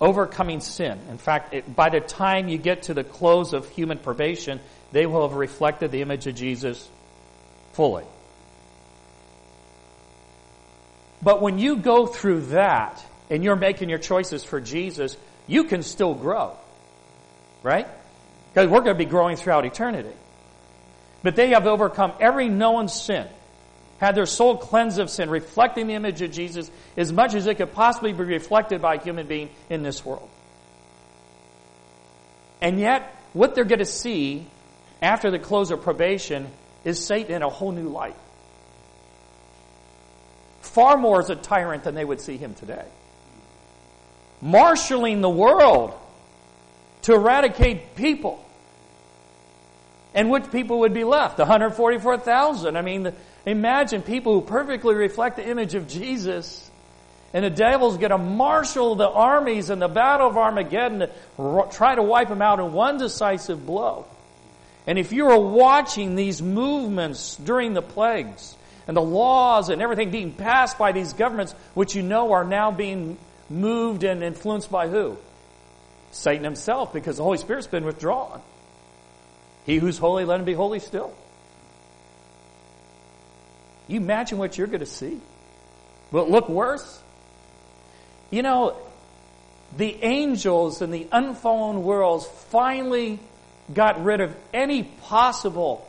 overcoming 0.00 0.60
sin. 0.60 0.98
In 1.08 1.18
fact, 1.18 1.54
it, 1.54 1.76
by 1.76 1.88
the 1.88 2.00
time 2.00 2.48
you 2.48 2.58
get 2.58 2.84
to 2.84 2.94
the 2.94 3.04
close 3.04 3.52
of 3.52 3.68
human 3.68 3.98
probation, 3.98 4.60
they 4.90 5.06
will 5.06 5.26
have 5.26 5.36
reflected 5.36 5.92
the 5.92 6.02
image 6.02 6.26
of 6.26 6.34
Jesus 6.34 6.88
fully. 7.72 8.04
But 11.22 11.40
when 11.40 11.58
you 11.58 11.76
go 11.76 12.06
through 12.06 12.46
that 12.46 13.02
and 13.30 13.44
you're 13.44 13.56
making 13.56 13.88
your 13.88 13.98
choices 13.98 14.42
for 14.42 14.60
Jesus, 14.60 15.16
you 15.52 15.64
can 15.64 15.82
still 15.82 16.14
grow. 16.14 16.56
Right? 17.62 17.86
Because 18.52 18.68
we're 18.68 18.80
going 18.80 18.96
to 18.96 19.04
be 19.04 19.04
growing 19.04 19.36
throughout 19.36 19.64
eternity. 19.64 20.12
But 21.22 21.36
they 21.36 21.50
have 21.50 21.66
overcome 21.66 22.12
every 22.20 22.48
known 22.48 22.88
sin 22.88 23.28
had 24.02 24.16
their 24.16 24.26
soul 24.26 24.56
cleansed 24.56 24.98
of 24.98 25.08
sin, 25.08 25.30
reflecting 25.30 25.86
the 25.86 25.94
image 25.94 26.20
of 26.22 26.32
Jesus 26.32 26.68
as 26.96 27.12
much 27.12 27.34
as 27.34 27.46
it 27.46 27.54
could 27.54 27.72
possibly 27.72 28.12
be 28.12 28.24
reflected 28.24 28.82
by 28.82 28.96
a 28.96 29.00
human 29.00 29.28
being 29.28 29.48
in 29.70 29.84
this 29.84 30.04
world. 30.04 30.28
And 32.60 32.80
yet, 32.80 33.14
what 33.32 33.54
they're 33.54 33.64
going 33.64 33.78
to 33.78 33.84
see 33.84 34.44
after 35.00 35.30
the 35.30 35.38
close 35.38 35.70
of 35.70 35.82
probation 35.82 36.48
is 36.84 37.04
Satan 37.04 37.36
in 37.36 37.42
a 37.42 37.48
whole 37.48 37.70
new 37.70 37.90
light. 37.90 38.16
Far 40.62 40.96
more 40.96 41.20
as 41.20 41.30
a 41.30 41.36
tyrant 41.36 41.84
than 41.84 41.94
they 41.94 42.04
would 42.04 42.20
see 42.20 42.36
him 42.36 42.54
today. 42.54 42.84
Marshaling 44.42 45.22
the 45.22 45.30
world 45.30 45.94
to 47.02 47.14
eradicate 47.14 47.96
people. 47.96 48.44
And 50.14 50.28
which 50.28 50.50
people 50.50 50.80
would 50.80 50.92
be 50.92 51.04
left? 51.04 51.38
144,000. 51.38 52.76
I 52.76 52.82
mean, 52.82 53.14
Imagine 53.44 54.02
people 54.02 54.34
who 54.34 54.46
perfectly 54.46 54.94
reflect 54.94 55.36
the 55.36 55.48
image 55.48 55.74
of 55.74 55.88
Jesus 55.88 56.70
and 57.34 57.44
the 57.44 57.50
devil's 57.50 57.96
going 57.96 58.10
to 58.10 58.18
marshal 58.18 58.94
the 58.94 59.08
armies 59.08 59.70
in 59.70 59.78
the 59.78 59.88
battle 59.88 60.28
of 60.28 60.36
Armageddon 60.36 61.00
to 61.00 61.68
try 61.72 61.94
to 61.94 62.02
wipe 62.02 62.28
them 62.28 62.42
out 62.42 62.60
in 62.60 62.72
one 62.72 62.98
decisive 62.98 63.66
blow. 63.66 64.04
And 64.86 64.98
if 64.98 65.12
you 65.12 65.28
are 65.28 65.38
watching 65.38 66.14
these 66.14 66.42
movements 66.42 67.36
during 67.36 67.72
the 67.72 67.82
plagues 67.82 68.56
and 68.86 68.96
the 68.96 69.02
laws 69.02 69.70
and 69.70 69.80
everything 69.80 70.10
being 70.10 70.32
passed 70.32 70.78
by 70.78 70.92
these 70.92 71.14
governments, 71.14 71.54
which 71.74 71.96
you 71.96 72.02
know 72.02 72.32
are 72.32 72.44
now 72.44 72.70
being 72.70 73.16
moved 73.52 74.02
and 74.04 74.22
influenced 74.22 74.70
by 74.70 74.88
who? 74.88 75.16
Satan 76.10 76.44
himself, 76.44 76.92
because 76.92 77.16
the 77.16 77.22
Holy 77.22 77.38
Spirit's 77.38 77.66
been 77.66 77.84
withdrawn. 77.84 78.40
He 79.64 79.78
who's 79.78 79.98
holy, 79.98 80.24
let 80.24 80.40
him 80.40 80.44
be 80.44 80.54
holy 80.54 80.80
still. 80.80 81.14
You 83.88 83.98
imagine 83.98 84.38
what 84.38 84.58
you're 84.58 84.66
going 84.66 84.80
to 84.80 84.86
see? 84.86 85.20
Will 86.10 86.24
it 86.24 86.30
look 86.30 86.48
worse? 86.48 87.00
You 88.30 88.42
know, 88.42 88.76
the 89.76 90.02
angels 90.02 90.82
in 90.82 90.90
the 90.90 91.06
unfallen 91.12 91.82
worlds 91.82 92.26
finally 92.50 93.18
got 93.72 94.02
rid 94.04 94.20
of 94.20 94.34
any 94.52 94.82
possible 94.82 95.86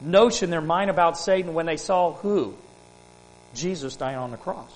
notion 0.00 0.46
in 0.46 0.50
their 0.50 0.60
mind 0.60 0.90
about 0.90 1.18
Satan 1.18 1.54
when 1.54 1.66
they 1.66 1.76
saw 1.76 2.12
who? 2.12 2.54
Jesus 3.54 3.96
dying 3.96 4.16
on 4.16 4.30
the 4.30 4.36
cross. 4.36 4.70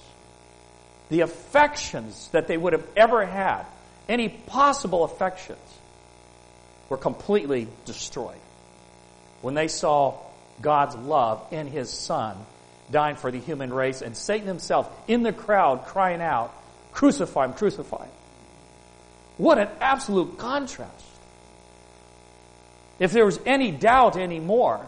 The 1.11 1.21
affections 1.21 2.29
that 2.33 2.47
they 2.49 2.57
would 2.57 2.73
have 2.73 2.87
ever 2.97 3.27
had, 3.27 3.65
any 4.09 4.29
possible 4.29 5.05
affections, 5.05 5.59
were 6.89 6.97
completely 6.97 7.69
destroyed 7.85 8.37
when 9.43 9.55
they 9.55 9.69
saw 9.69 10.15
God's 10.61 10.97
love 10.97 11.45
in 11.53 11.67
His 11.67 11.91
Son 11.91 12.37
dying 12.91 13.17
for 13.17 13.31
the 13.31 13.39
human 13.39 13.73
race 13.73 14.03
and 14.03 14.17
Satan 14.17 14.47
himself 14.47 14.91
in 15.07 15.23
the 15.23 15.33
crowd 15.33 15.85
crying 15.87 16.21
out, 16.21 16.53
crucify 16.93 17.45
him, 17.45 17.53
crucify 17.53 18.05
him. 18.05 18.13
What 19.39 19.59
an 19.59 19.69
absolute 19.81 20.39
contrast. 20.39 21.07
If 22.99 23.13
there 23.13 23.25
was 23.25 23.41
any 23.47 23.71
doubt 23.71 24.17
anymore. 24.17 24.87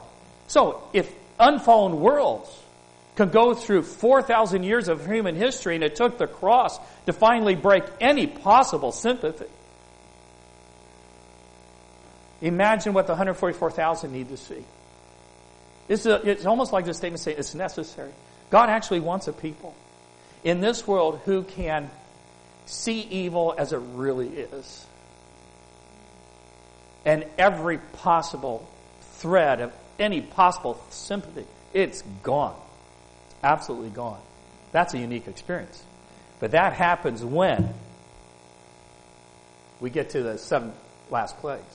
So, 0.48 0.82
if 0.92 1.10
unfallen 1.40 2.00
worlds 2.00 2.50
can 3.16 3.28
go 3.28 3.54
through 3.54 3.82
4,000 3.82 4.62
years 4.62 4.88
of 4.88 5.06
human 5.06 5.34
history 5.34 5.74
and 5.74 5.84
it 5.84 5.96
took 5.96 6.18
the 6.18 6.26
cross 6.26 6.78
to 7.06 7.12
finally 7.12 7.54
break 7.54 7.84
any 8.00 8.26
possible 8.26 8.92
sympathy, 8.92 9.46
imagine 12.40 12.94
what 12.94 13.06
the 13.06 13.12
144,000 13.12 14.12
need 14.12 14.28
to 14.30 14.36
see. 14.36 14.64
It's, 15.88 16.06
a, 16.06 16.28
it's 16.28 16.46
almost 16.46 16.72
like 16.72 16.86
the 16.86 16.94
statement 16.94 17.20
saying 17.20 17.38
it's 17.38 17.54
necessary. 17.54 18.12
God 18.50 18.70
actually 18.70 19.00
wants 19.00 19.28
a 19.28 19.32
people 19.32 19.74
in 20.44 20.60
this 20.60 20.86
world 20.86 21.20
who 21.24 21.42
can 21.42 21.90
see 22.66 23.00
evil 23.00 23.54
as 23.56 23.72
it 23.72 23.80
really 23.94 24.28
is. 24.28 24.86
And 27.04 27.24
every 27.36 27.78
possible 27.78 28.68
thread 29.18 29.60
of 29.60 29.72
any 29.98 30.20
possible 30.20 30.80
sympathy. 30.90 31.46
It's 31.72 32.02
gone. 32.22 32.56
Absolutely 33.42 33.90
gone. 33.90 34.20
That's 34.72 34.94
a 34.94 34.98
unique 34.98 35.28
experience. 35.28 35.82
But 36.40 36.52
that 36.52 36.72
happens 36.72 37.24
when 37.24 37.72
we 39.80 39.90
get 39.90 40.10
to 40.10 40.22
the 40.22 40.38
seven 40.38 40.72
last 41.10 41.38
plagues. 41.38 41.74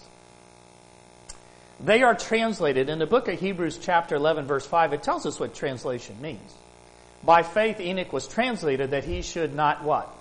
They 1.79 2.01
are 2.01 2.15
translated 2.15 2.89
in 2.89 2.97
the 2.97 3.05
book 3.05 3.27
of 3.27 3.39
Hebrews 3.39 3.77
chapter 3.77 4.15
11 4.15 4.47
verse 4.47 4.65
5. 4.65 4.93
It 4.93 5.03
tells 5.03 5.25
us 5.25 5.39
what 5.39 5.53
translation 5.53 6.19
means. 6.21 6.53
By 7.23 7.43
faith 7.43 7.79
Enoch 7.79 8.11
was 8.11 8.27
translated 8.27 8.91
that 8.91 9.03
he 9.03 9.21
should 9.21 9.53
not 9.53 9.83
what? 9.83 10.11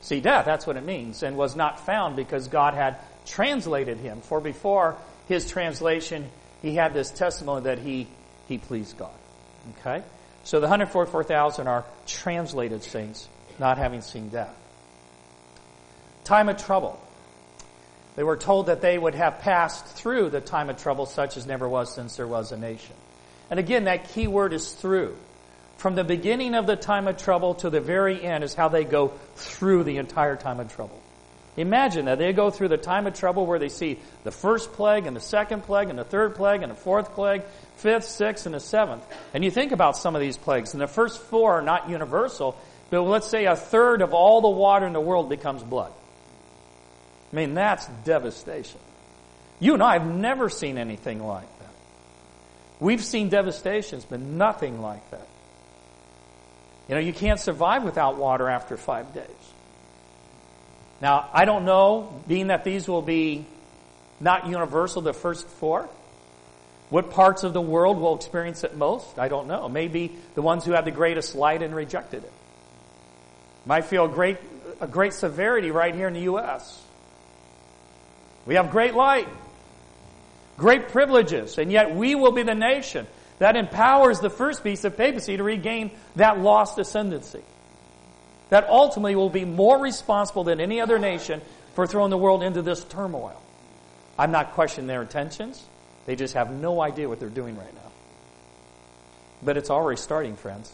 See 0.00 0.20
death. 0.20 0.44
That's 0.44 0.66
what 0.66 0.76
it 0.76 0.84
means. 0.84 1.22
And 1.22 1.36
was 1.36 1.56
not 1.56 1.84
found 1.84 2.16
because 2.16 2.48
God 2.48 2.74
had 2.74 2.96
translated 3.26 3.98
him. 3.98 4.20
For 4.20 4.40
before 4.40 4.96
his 5.28 5.48
translation, 5.48 6.28
he 6.62 6.74
had 6.74 6.94
this 6.94 7.10
testimony 7.10 7.64
that 7.64 7.78
he, 7.78 8.08
he 8.48 8.58
pleased 8.58 8.96
God. 8.96 9.10
Okay? 9.80 10.02
So 10.44 10.58
the 10.58 10.66
144,000 10.66 11.68
are 11.68 11.84
translated 12.06 12.82
saints, 12.82 13.28
not 13.58 13.78
having 13.78 14.00
seen 14.00 14.28
death. 14.28 14.54
Time 16.24 16.48
of 16.48 16.56
trouble. 16.56 17.00
They 18.16 18.22
were 18.22 18.36
told 18.36 18.66
that 18.66 18.80
they 18.80 18.98
would 18.98 19.14
have 19.14 19.40
passed 19.40 19.86
through 19.86 20.30
the 20.30 20.40
time 20.40 20.68
of 20.68 20.76
trouble 20.76 21.06
such 21.06 21.36
as 21.36 21.46
never 21.46 21.68
was 21.68 21.94
since 21.94 22.16
there 22.16 22.26
was 22.26 22.52
a 22.52 22.56
nation. 22.56 22.94
And 23.50 23.58
again, 23.58 23.84
that 23.84 24.10
key 24.10 24.26
word 24.26 24.52
is 24.52 24.72
through. 24.72 25.16
From 25.78 25.94
the 25.94 26.04
beginning 26.04 26.54
of 26.54 26.66
the 26.66 26.76
time 26.76 27.08
of 27.08 27.16
trouble 27.16 27.54
to 27.56 27.70
the 27.70 27.80
very 27.80 28.22
end 28.22 28.44
is 28.44 28.54
how 28.54 28.68
they 28.68 28.84
go 28.84 29.08
through 29.34 29.84
the 29.84 29.96
entire 29.96 30.36
time 30.36 30.60
of 30.60 30.72
trouble. 30.72 31.01
Imagine 31.56 32.06
that 32.06 32.18
they 32.18 32.32
go 32.32 32.50
through 32.50 32.68
the 32.68 32.78
time 32.78 33.06
of 33.06 33.12
trouble 33.12 33.44
where 33.44 33.58
they 33.58 33.68
see 33.68 33.98
the 34.24 34.30
first 34.30 34.72
plague 34.72 35.06
and 35.06 35.14
the 35.14 35.20
second 35.20 35.64
plague 35.64 35.90
and 35.90 35.98
the 35.98 36.04
third 36.04 36.34
plague 36.34 36.62
and 36.62 36.70
the 36.70 36.76
fourth 36.76 37.12
plague, 37.12 37.42
fifth, 37.76 38.04
sixth, 38.04 38.46
and 38.46 38.54
the 38.54 38.60
seventh. 38.60 39.04
And 39.34 39.44
you 39.44 39.50
think 39.50 39.72
about 39.72 39.98
some 39.98 40.14
of 40.14 40.22
these 40.22 40.38
plagues, 40.38 40.72
and 40.72 40.80
the 40.80 40.86
first 40.86 41.20
four 41.20 41.52
are 41.58 41.62
not 41.62 41.90
universal, 41.90 42.56
but 42.88 43.02
let's 43.02 43.26
say 43.26 43.44
a 43.44 43.56
third 43.56 44.00
of 44.00 44.14
all 44.14 44.40
the 44.40 44.48
water 44.48 44.86
in 44.86 44.94
the 44.94 45.00
world 45.00 45.28
becomes 45.28 45.62
blood. 45.62 45.92
I 47.32 47.36
mean, 47.36 47.54
that's 47.54 47.86
devastation. 48.04 48.80
You 49.60 49.74
and 49.74 49.82
I 49.82 49.94
have 49.98 50.06
never 50.06 50.48
seen 50.48 50.78
anything 50.78 51.22
like 51.22 51.58
that. 51.58 51.70
We've 52.80 53.04
seen 53.04 53.28
devastations, 53.28 54.06
but 54.06 54.20
nothing 54.20 54.80
like 54.80 55.08
that. 55.10 55.28
You 56.88 56.94
know, 56.94 57.00
you 57.00 57.12
can't 57.12 57.38
survive 57.38 57.84
without 57.84 58.16
water 58.16 58.48
after 58.48 58.76
five 58.76 59.14
days. 59.14 59.26
Now, 61.02 61.28
I 61.32 61.46
don't 61.46 61.64
know, 61.64 62.22
being 62.28 62.46
that 62.46 62.62
these 62.62 62.86
will 62.86 63.02
be 63.02 63.44
not 64.20 64.46
universal, 64.46 65.02
the 65.02 65.12
first 65.12 65.48
four, 65.48 65.88
what 66.90 67.10
parts 67.10 67.42
of 67.42 67.52
the 67.52 67.60
world 67.60 67.98
will 67.98 68.14
experience 68.14 68.62
it 68.62 68.76
most? 68.76 69.18
I 69.18 69.26
don't 69.26 69.48
know. 69.48 69.68
Maybe 69.68 70.12
the 70.36 70.42
ones 70.42 70.64
who 70.64 70.70
had 70.70 70.84
the 70.84 70.92
greatest 70.92 71.34
light 71.34 71.60
and 71.60 71.74
rejected 71.74 72.22
it. 72.22 72.32
Might 73.66 73.86
feel 73.86 74.06
great, 74.06 74.38
a 74.80 74.86
great 74.86 75.12
severity 75.12 75.72
right 75.72 75.92
here 75.92 76.06
in 76.06 76.14
the 76.14 76.20
U.S. 76.20 76.80
We 78.46 78.54
have 78.54 78.70
great 78.70 78.94
light, 78.94 79.26
great 80.56 80.90
privileges, 80.90 81.58
and 81.58 81.72
yet 81.72 81.96
we 81.96 82.14
will 82.14 82.32
be 82.32 82.44
the 82.44 82.54
nation 82.54 83.08
that 83.40 83.56
empowers 83.56 84.20
the 84.20 84.30
first 84.30 84.62
beast 84.62 84.84
of 84.84 84.96
papacy 84.96 85.36
to 85.36 85.42
regain 85.42 85.90
that 86.14 86.38
lost 86.38 86.78
ascendancy. 86.78 87.42
That 88.52 88.68
ultimately 88.68 89.16
will 89.16 89.30
be 89.30 89.46
more 89.46 89.78
responsible 89.78 90.44
than 90.44 90.60
any 90.60 90.78
other 90.78 90.98
nation 90.98 91.40
for 91.72 91.86
throwing 91.86 92.10
the 92.10 92.18
world 92.18 92.42
into 92.42 92.60
this 92.60 92.84
turmoil. 92.84 93.40
I'm 94.18 94.30
not 94.30 94.52
questioning 94.52 94.88
their 94.88 95.00
intentions. 95.00 95.64
They 96.04 96.16
just 96.16 96.34
have 96.34 96.52
no 96.52 96.82
idea 96.82 97.08
what 97.08 97.18
they're 97.18 97.30
doing 97.30 97.56
right 97.56 97.74
now. 97.74 97.90
But 99.42 99.56
it's 99.56 99.70
already 99.70 99.98
starting, 99.98 100.36
friends. 100.36 100.70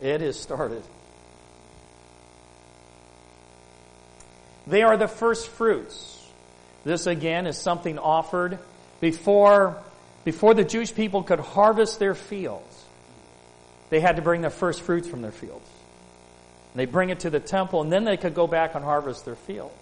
It 0.00 0.22
is 0.22 0.40
started. 0.40 0.82
They 4.66 4.80
are 4.80 4.96
the 4.96 5.08
first 5.08 5.48
fruits. 5.48 6.26
This 6.84 7.06
again 7.06 7.46
is 7.46 7.58
something 7.58 7.98
offered 7.98 8.58
before, 8.98 9.76
before 10.24 10.54
the 10.54 10.64
Jewish 10.64 10.94
people 10.94 11.22
could 11.22 11.40
harvest 11.40 11.98
their 11.98 12.14
fields. 12.14 12.82
They 13.90 14.00
had 14.00 14.16
to 14.16 14.22
bring 14.22 14.40
the 14.40 14.48
first 14.48 14.80
fruits 14.80 15.06
from 15.06 15.20
their 15.20 15.32
fields. 15.32 15.68
And 16.72 16.80
they 16.80 16.86
bring 16.86 17.10
it 17.10 17.20
to 17.20 17.30
the 17.30 17.40
temple 17.40 17.82
and 17.82 17.92
then 17.92 18.04
they 18.04 18.16
could 18.16 18.34
go 18.34 18.46
back 18.46 18.74
and 18.74 18.84
harvest 18.84 19.24
their 19.24 19.36
fields. 19.36 19.74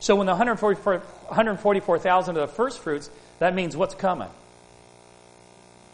So 0.00 0.16
when 0.16 0.26
the 0.26 0.34
144,000 0.34 2.36
of 2.36 2.48
the 2.48 2.54
first 2.54 2.80
fruits, 2.80 3.10
that 3.38 3.54
means 3.54 3.76
what's 3.76 3.94
coming? 3.94 4.28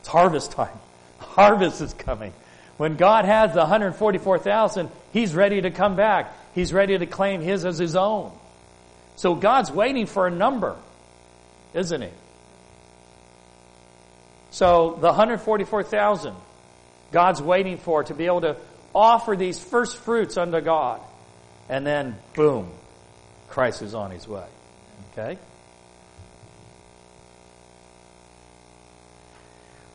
It's 0.01 0.09
harvest 0.09 0.53
time. 0.53 0.79
Harvest 1.19 1.81
is 1.81 1.93
coming. 1.95 2.33
When 2.77 2.97
God 2.97 3.27
has 3.27 3.53
the 3.53 3.61
144,000, 3.61 4.91
He's 5.13 5.35
ready 5.35 5.61
to 5.61 5.71
come 5.71 5.97
back. 5.97 6.35
He's 6.55 6.73
ready 6.73 6.97
to 6.97 7.07
claim 7.07 7.43
His 7.43 7.65
as 7.65 7.79
His 7.79 7.95
own. 7.95 8.33
So 9.17 9.35
God's 9.35 9.71
waiting 9.71 10.07
for 10.07 10.27
a 10.27 10.31
number, 10.31 10.77
isn't 11.75 12.01
He? 12.01 12.09
So 14.51 14.97
the 15.01 15.09
144,000, 15.09 16.35
God's 17.13 17.43
waiting 17.43 17.77
for 17.77 18.03
to 18.05 18.15
be 18.15 18.27
able 18.27 18.41
to 18.41 18.57
offer 18.95 19.37
these 19.37 19.59
first 19.59 19.97
fruits 19.99 20.37
unto 20.37 20.61
God. 20.61 21.01
And 21.69 21.87
then, 21.87 22.17
boom, 22.35 22.71
Christ 23.49 23.83
is 23.83 23.95
on 23.95 24.11
His 24.11 24.27
way. 24.27 24.47
Okay? 25.13 25.39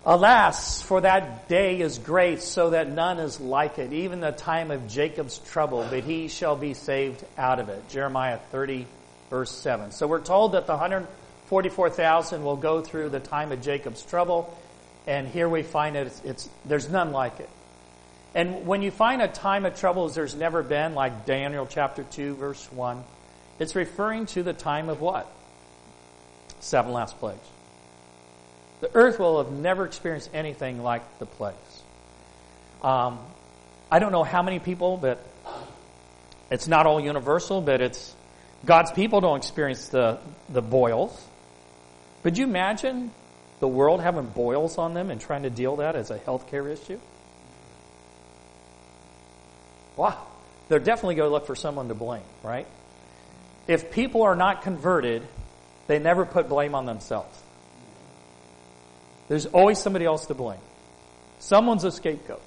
Alas, 0.06 0.84
for 0.84 1.02
that 1.02 1.48
day 1.50 1.82
is 1.82 1.98
great, 1.98 2.44
so 2.44 2.70
that 2.70 2.92
none 2.92 3.18
is 3.18 3.40
like 3.40 3.80
it, 3.80 3.92
even 3.92 4.20
the 4.20 4.32
time 4.32 4.70
of 4.70 4.88
Jacob's 4.88 5.40
trouble, 5.40 5.86
but 5.90 6.04
he 6.04 6.28
shall 6.28 6.56
be 6.56 6.76
saved 6.76 7.26
out 7.40 7.60
of 7.60 7.70
it. 7.70 7.90
Jeremiah 7.90 8.38
30, 8.52 8.86
verse 9.32 9.50
7. 9.50 9.92
So 9.92 10.06
we're 10.06 10.22
told 10.22 10.52
that 10.52 10.68
the 10.68 10.74
144,000 10.74 12.44
will 12.44 12.56
go 12.56 12.82
through 12.82 13.10
the 13.10 13.20
time 13.20 13.52
of 13.52 13.64
Jacob's 13.64 14.04
trouble, 14.04 14.56
and 15.08 15.28
here 15.28 15.50
we 15.50 15.64
find 15.64 15.96
that 15.96 16.06
it's, 16.06 16.22
it's, 16.24 16.50
there's 16.66 16.88
none 16.88 17.12
like 17.12 17.40
it. 17.40 17.50
And 18.36 18.67
when 18.67 18.82
you 18.82 18.91
find 18.91 19.21
a 19.21 19.30
time 19.30 19.65
of 19.65 19.80
trouble 19.80 20.06
as 20.06 20.13
there's 20.13 20.36
never 20.36 20.62
been, 20.62 20.93
like 20.93 21.26
Daniel 21.26 21.65
chapter 21.65 22.04
2, 22.04 22.36
verse 22.36 22.69
1, 22.74 23.02
it's 23.60 23.76
referring 23.76 24.26
to 24.28 24.43
the 24.43 24.52
time 24.52 24.89
of 24.89 25.00
what? 25.00 25.32
Seven 26.60 26.91
last 26.91 27.17
plagues. 27.17 27.48
The 28.82 28.93
earth 28.93 29.19
will 29.19 29.41
have 29.41 29.54
never 29.54 29.86
experienced 29.86 30.30
anything 30.34 30.84
like 30.84 31.17
the 31.17 31.26
plagues. 31.26 31.84
Um, 32.84 33.19
I 33.89 34.00
don't 34.00 34.12
know 34.12 34.26
how 34.26 34.43
many 34.43 34.60
people, 34.60 34.98
but 34.98 35.26
it's 36.52 36.67
not 36.67 36.86
all 36.86 37.00
universal, 37.00 37.62
but 37.62 37.80
it's 37.80 38.13
God's 38.65 38.91
people 38.91 39.21
don't 39.21 39.38
experience 39.38 39.88
the, 39.88 40.19
the 40.50 40.62
boils. 40.62 41.26
Could 42.24 42.38
you 42.38 42.43
imagine 42.43 43.12
the 43.62 43.67
world 43.67 44.02
having 44.02 44.26
boils 44.26 44.78
on 44.78 44.93
them 44.93 45.10
and 45.10 45.21
trying 45.21 45.43
to 45.43 45.50
deal 45.50 45.78
that 45.78 45.95
as 45.95 46.12
a 46.12 46.19
healthcare 46.19 46.69
issue? 46.69 47.00
Wow. 49.96 50.18
They're 50.68 50.80
definitely 50.80 51.16
going 51.16 51.30
to 51.30 51.34
look 51.34 51.48
for 51.48 51.56
someone 51.56 51.90
to 51.90 51.94
blame, 51.94 52.24
right? 52.44 52.68
If 53.68 53.92
people 53.92 54.24
are 54.24 54.36
not 54.36 54.64
converted, 54.64 55.24
they 55.88 56.00
never 56.00 56.26
put 56.26 56.50
blame 56.50 56.76
on 56.76 56.86
themselves. 56.86 57.38
There's 59.28 59.46
always 59.48 59.80
somebody 59.80 60.06
else 60.06 60.28
to 60.28 60.34
blame. 60.34 60.60
Someone's 61.40 61.84
a 61.84 61.92
scapegoat. 61.92 62.42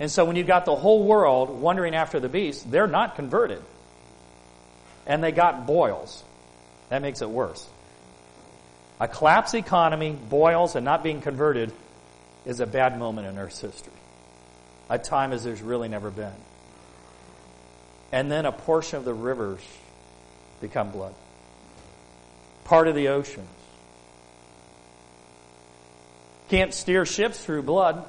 And 0.00 0.10
so 0.10 0.24
when 0.24 0.36
you've 0.36 0.46
got 0.46 0.64
the 0.64 0.74
whole 0.74 1.04
world 1.04 1.50
wondering 1.50 1.94
after 1.94 2.18
the 2.18 2.28
beast, 2.28 2.70
they're 2.70 2.88
not 2.88 3.14
converted 3.14 3.62
and 5.06 5.22
they 5.22 5.32
got 5.32 5.66
boils. 5.66 6.22
That 6.88 7.02
makes 7.02 7.22
it 7.22 7.30
worse. 7.30 7.66
A 9.00 9.08
collapsed 9.08 9.54
economy, 9.54 10.12
boils, 10.12 10.76
and 10.76 10.84
not 10.84 11.02
being 11.02 11.20
converted 11.20 11.72
is 12.44 12.60
a 12.60 12.66
bad 12.66 12.98
moment 12.98 13.26
in 13.26 13.38
Earth's 13.38 13.60
history. 13.60 13.92
A 14.90 14.98
time 14.98 15.32
as 15.32 15.44
there's 15.44 15.62
really 15.62 15.88
never 15.88 16.10
been. 16.10 16.32
And 18.12 18.30
then 18.30 18.46
a 18.46 18.52
portion 18.52 18.98
of 18.98 19.04
the 19.04 19.14
rivers 19.14 19.60
become 20.60 20.90
blood. 20.90 21.14
Part 22.64 22.88
of 22.88 22.94
the 22.94 23.08
oceans. 23.08 23.48
Can't 26.48 26.72
steer 26.72 27.06
ships 27.06 27.42
through 27.42 27.62
blood. 27.62 28.04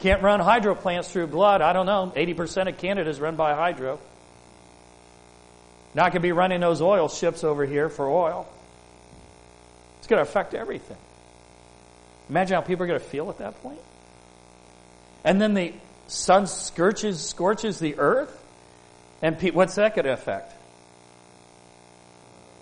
Can't 0.00 0.22
run 0.22 0.40
hydro 0.40 0.74
plants 0.74 1.10
through 1.10 1.28
blood. 1.28 1.62
I 1.62 1.72
don't 1.72 1.86
know. 1.86 2.12
80% 2.14 2.68
of 2.68 2.78
Canada 2.78 3.08
is 3.08 3.20
run 3.20 3.36
by 3.36 3.54
hydro. 3.54 3.98
Not 5.94 6.12
going 6.12 6.20
to 6.20 6.20
be 6.20 6.32
running 6.32 6.60
those 6.60 6.82
oil 6.82 7.08
ships 7.08 7.44
over 7.44 7.64
here 7.64 7.88
for 7.88 8.08
oil. 8.08 8.46
It's 9.98 10.06
going 10.06 10.22
to 10.22 10.28
affect 10.28 10.54
everything. 10.54 10.98
Imagine 12.28 12.56
how 12.56 12.60
people 12.60 12.84
are 12.84 12.86
going 12.86 13.00
to 13.00 13.06
feel 13.06 13.30
at 13.30 13.38
that 13.38 13.62
point. 13.62 13.78
And 15.26 15.40
then 15.40 15.54
the 15.54 15.74
sun 16.06 16.46
scorches, 16.46 17.20
scorches 17.20 17.80
the 17.80 17.98
earth. 17.98 18.32
And 19.20 19.36
pe- 19.36 19.50
what's 19.50 19.74
that 19.74 19.96
going 19.96 20.04
to 20.04 20.12
affect? 20.12 20.52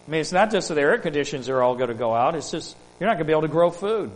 I 0.07 0.11
mean, 0.11 0.20
it's 0.22 0.33
not 0.33 0.50
just 0.50 0.68
that 0.68 0.74
the 0.74 0.81
air 0.81 0.98
conditions 0.98 1.50
are 1.50 1.62
all 1.62 1.77
going 1.77 1.88
to 1.88 1.94
go 1.94 2.14
out. 2.14 2.35
It's 2.35 2.50
just 2.50 2.74
you're 2.98 3.07
not 3.07 3.14
going 3.14 3.27
to 3.27 3.27
be 3.27 3.33
able 3.33 3.42
to 3.42 3.48
grow 3.48 3.70
food. 3.70 4.11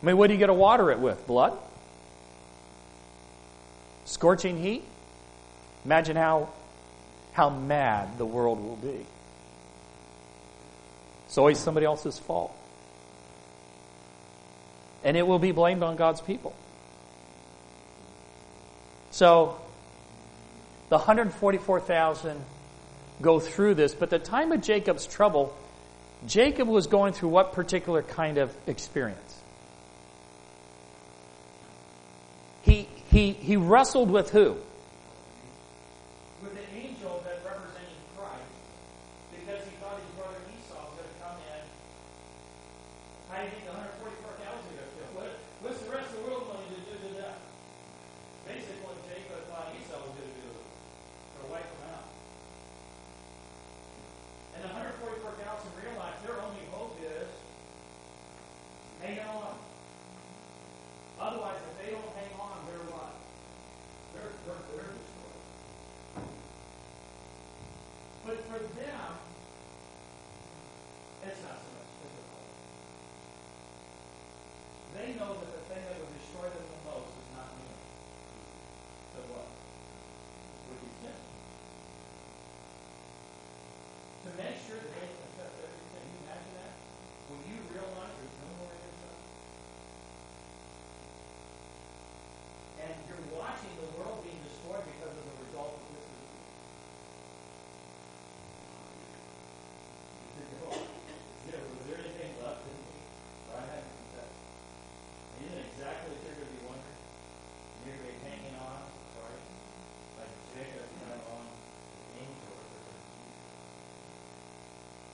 I 0.00 0.06
mean, 0.06 0.16
what 0.16 0.28
do 0.28 0.32
you 0.32 0.38
get 0.38 0.46
to 0.46 0.54
water 0.54 0.92
it 0.92 1.00
with? 1.00 1.26
Blood? 1.26 1.58
Scorching 4.04 4.56
heat? 4.62 4.84
Imagine 5.84 6.16
how, 6.16 6.50
how 7.32 7.50
mad 7.50 8.16
the 8.16 8.26
world 8.26 8.62
will 8.62 8.76
be. 8.76 9.06
It's 11.26 11.36
always 11.36 11.58
somebody 11.58 11.86
else's 11.86 12.18
fault. 12.18 12.54
And 15.02 15.16
it 15.16 15.26
will 15.26 15.38
be 15.38 15.52
blamed 15.52 15.82
on 15.82 15.96
God's 15.96 16.20
people. 16.20 16.54
So, 19.10 19.60
the 20.88 20.96
144,000 20.96 22.44
go 23.20 23.40
through 23.40 23.74
this, 23.74 23.94
but 23.94 24.08
the 24.10 24.18
time 24.18 24.52
of 24.52 24.62
Jacob's 24.62 25.06
trouble, 25.06 25.54
Jacob 26.26 26.68
was 26.68 26.86
going 26.86 27.12
through 27.12 27.30
what 27.30 27.52
particular 27.52 28.02
kind 28.02 28.38
of 28.38 28.54
experience? 28.66 29.36
He, 32.62 32.88
he, 33.10 33.32
he 33.32 33.56
wrestled 33.56 34.10
with 34.10 34.30
who? 34.30 34.56
With 36.42 36.54
the 36.54 36.66
angel 36.76 37.22
that 37.24 37.40
represented 37.44 37.98
Christ, 38.16 38.52
because 39.32 39.64
he 39.64 39.74
thought 39.82 39.98
his 39.98 40.12
brother 40.16 40.38
Esau 40.54 40.76
was 40.76 40.94
going 40.96 41.08
to 41.08 41.18
come 41.18 41.36
in. 41.50 41.62
How 43.28 43.42
do 43.42 43.44
you 43.44 43.50
think 43.58 43.64
the 43.64 43.74
144,000 43.74 44.46
are 44.46 44.60
going 44.70 44.76
to 44.76 44.92
feel? 44.94 45.10
What, 45.18 45.32
what's 45.64 45.80
the 45.82 45.90
rest 45.90 46.12
of 46.14 46.22
the 46.22 46.24
world 46.30 46.46
going 46.52 46.68
to 46.68 46.80
do 46.84 46.94
to 47.00 47.10
them? 47.16 47.36
Basically, 48.44 48.80
what 48.84 48.96
Jacob 49.08 49.40
thought 49.48 49.72
Esau 49.72 49.96
was 50.04 50.12
going 50.20 50.30
to 50.30 50.36
do, 50.44 50.52
to 50.52 51.40
wipe 51.48 51.64
them 51.64 51.96
out. 51.96 52.12
And 54.52 54.68
the 54.68 54.70
144,000 54.76 55.32
realized 55.80 56.20
their 56.28 56.36
only 56.44 56.60
hope 56.76 56.92
is 57.00 57.32
hang 59.00 59.16
on. 59.24 59.56
Otherwise, 61.20 61.56
if 61.60 61.74
they 61.84 61.92
don't 61.92 62.12
hang 62.16 62.32
on, 62.40 62.56
they're 62.64 62.88
what? 62.88 63.12
They're, 64.16 64.32
they're, 64.48 64.64
they're 64.72 64.88
destroyed. 64.88 65.44
But 68.24 68.40
for 68.48 68.56
them, 68.80 69.08
it's 71.28 71.40
not 71.44 71.60
so 71.60 71.68
much 71.76 71.90
physical. 72.00 72.40
They 74.96 75.12
know 75.20 75.36
that 75.44 75.50
the 75.52 75.62
thing 75.68 75.84
that 75.84 75.96
would 76.00 76.12
destroy 76.24 76.48
them 76.48 76.64
the 76.72 76.80
most 76.88 77.12
is 77.12 77.28
not 77.36 77.52
me. 77.52 77.68
So 79.12 79.20
what? 79.28 79.44
Would 79.44 80.80
be 80.80 80.88
sin. 81.04 81.20
To 84.24 84.30
make 84.40 84.56
sure 84.64 84.80
that 84.80 84.88
they 84.88 85.04
can 85.04 85.20
accept 85.36 85.52
everything, 85.68 86.04
you 86.08 86.16
imagine 86.24 86.54
that? 86.64 86.74
When 87.28 87.44
you 87.44 87.60
realize 87.76 88.08
there's 88.16 88.40
no 88.40 88.48
more 88.56 88.72
innocence, 88.72 89.20
and 92.80 92.96
you're 93.08 93.24
watching 93.36 93.72
the 93.76 93.88
world 93.96 94.24
being 94.24 94.40
destroyed 94.44 94.82
because 94.96 95.12
of 95.14 95.24
the 95.24 95.36
result 95.44 95.76
of 95.76 95.84
this 95.94 96.06
disease. 96.08 96.48
You 100.40 100.56
go, 100.64 100.72
"Is 100.72 101.44
there, 101.52 101.60
was 101.60 101.84
there 101.86 102.00
anything 102.00 102.32
left 102.40 102.64
in 102.64 102.76
me 102.80 102.98
that 103.50 103.56
I 103.60 103.64
hadn't 103.68 103.92
confessed? 104.00 104.40
And 104.40 105.38
isn't 105.44 105.60
it 105.60 105.68
exactly 105.76 106.08
what 106.16 106.20
you're 106.24 106.38
going 106.40 106.48
to 106.50 106.56
be 106.56 106.64
wondering? 106.64 107.00
You're 107.84 107.98
going 108.00 108.08
to 108.08 108.16
be 108.16 108.24
hanging 108.24 108.56
on, 108.58 108.80
right? 109.20 109.44
Like 110.18 110.32
Jacob 110.56 110.86
hung 111.04 111.20
on 111.30 111.44
the 111.46 112.24
angel. 112.24 112.50
of 112.56 112.66
the 112.72 112.80
Lord. 112.80 113.04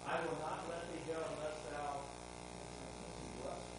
I 0.06 0.14
will 0.22 0.38
not 0.38 0.64
let 0.70 0.86
thee 0.94 1.02
go 1.10 1.18
unless 1.18 1.58
thou 1.66 1.98
be 1.98 3.26
blessed. 3.42 3.74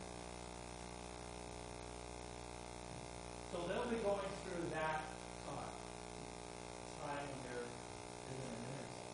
So 3.56 3.57
they'll 3.68 3.92
be 3.92 4.00
going 4.04 4.32
through 4.48 4.66
that 4.74 5.04
time. 5.46 5.76
Time 7.04 7.30
isn't 7.48 8.48
an 8.48 8.62
intercessor. 8.64 9.12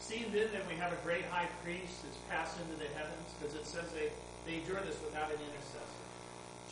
Seeing 0.00 0.28
then 0.32 0.48
that 0.52 0.64
we 0.68 0.74
have 0.80 0.92
a 0.92 1.00
great 1.04 1.24
high 1.28 1.48
priest 1.62 2.02
that's 2.04 2.18
passed 2.28 2.56
into 2.60 2.76
the 2.80 2.88
heavens, 2.96 3.28
because 3.38 3.54
it 3.54 3.64
says 3.68 3.86
they, 3.92 4.08
they 4.48 4.60
endure 4.64 4.80
this 4.84 4.96
without 5.04 5.28
an 5.28 5.40
intercessor. 5.40 6.02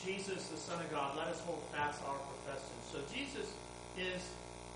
Jesus, 0.01 0.49
the 0.49 0.57
Son 0.57 0.81
of 0.81 0.89
God, 0.89 1.13
let 1.17 1.29
us 1.29 1.41
hold 1.45 1.61
fast 1.77 2.01
our 2.09 2.17
profession. 2.25 2.73
So 2.89 3.05
Jesus 3.13 3.53
is 4.01 4.21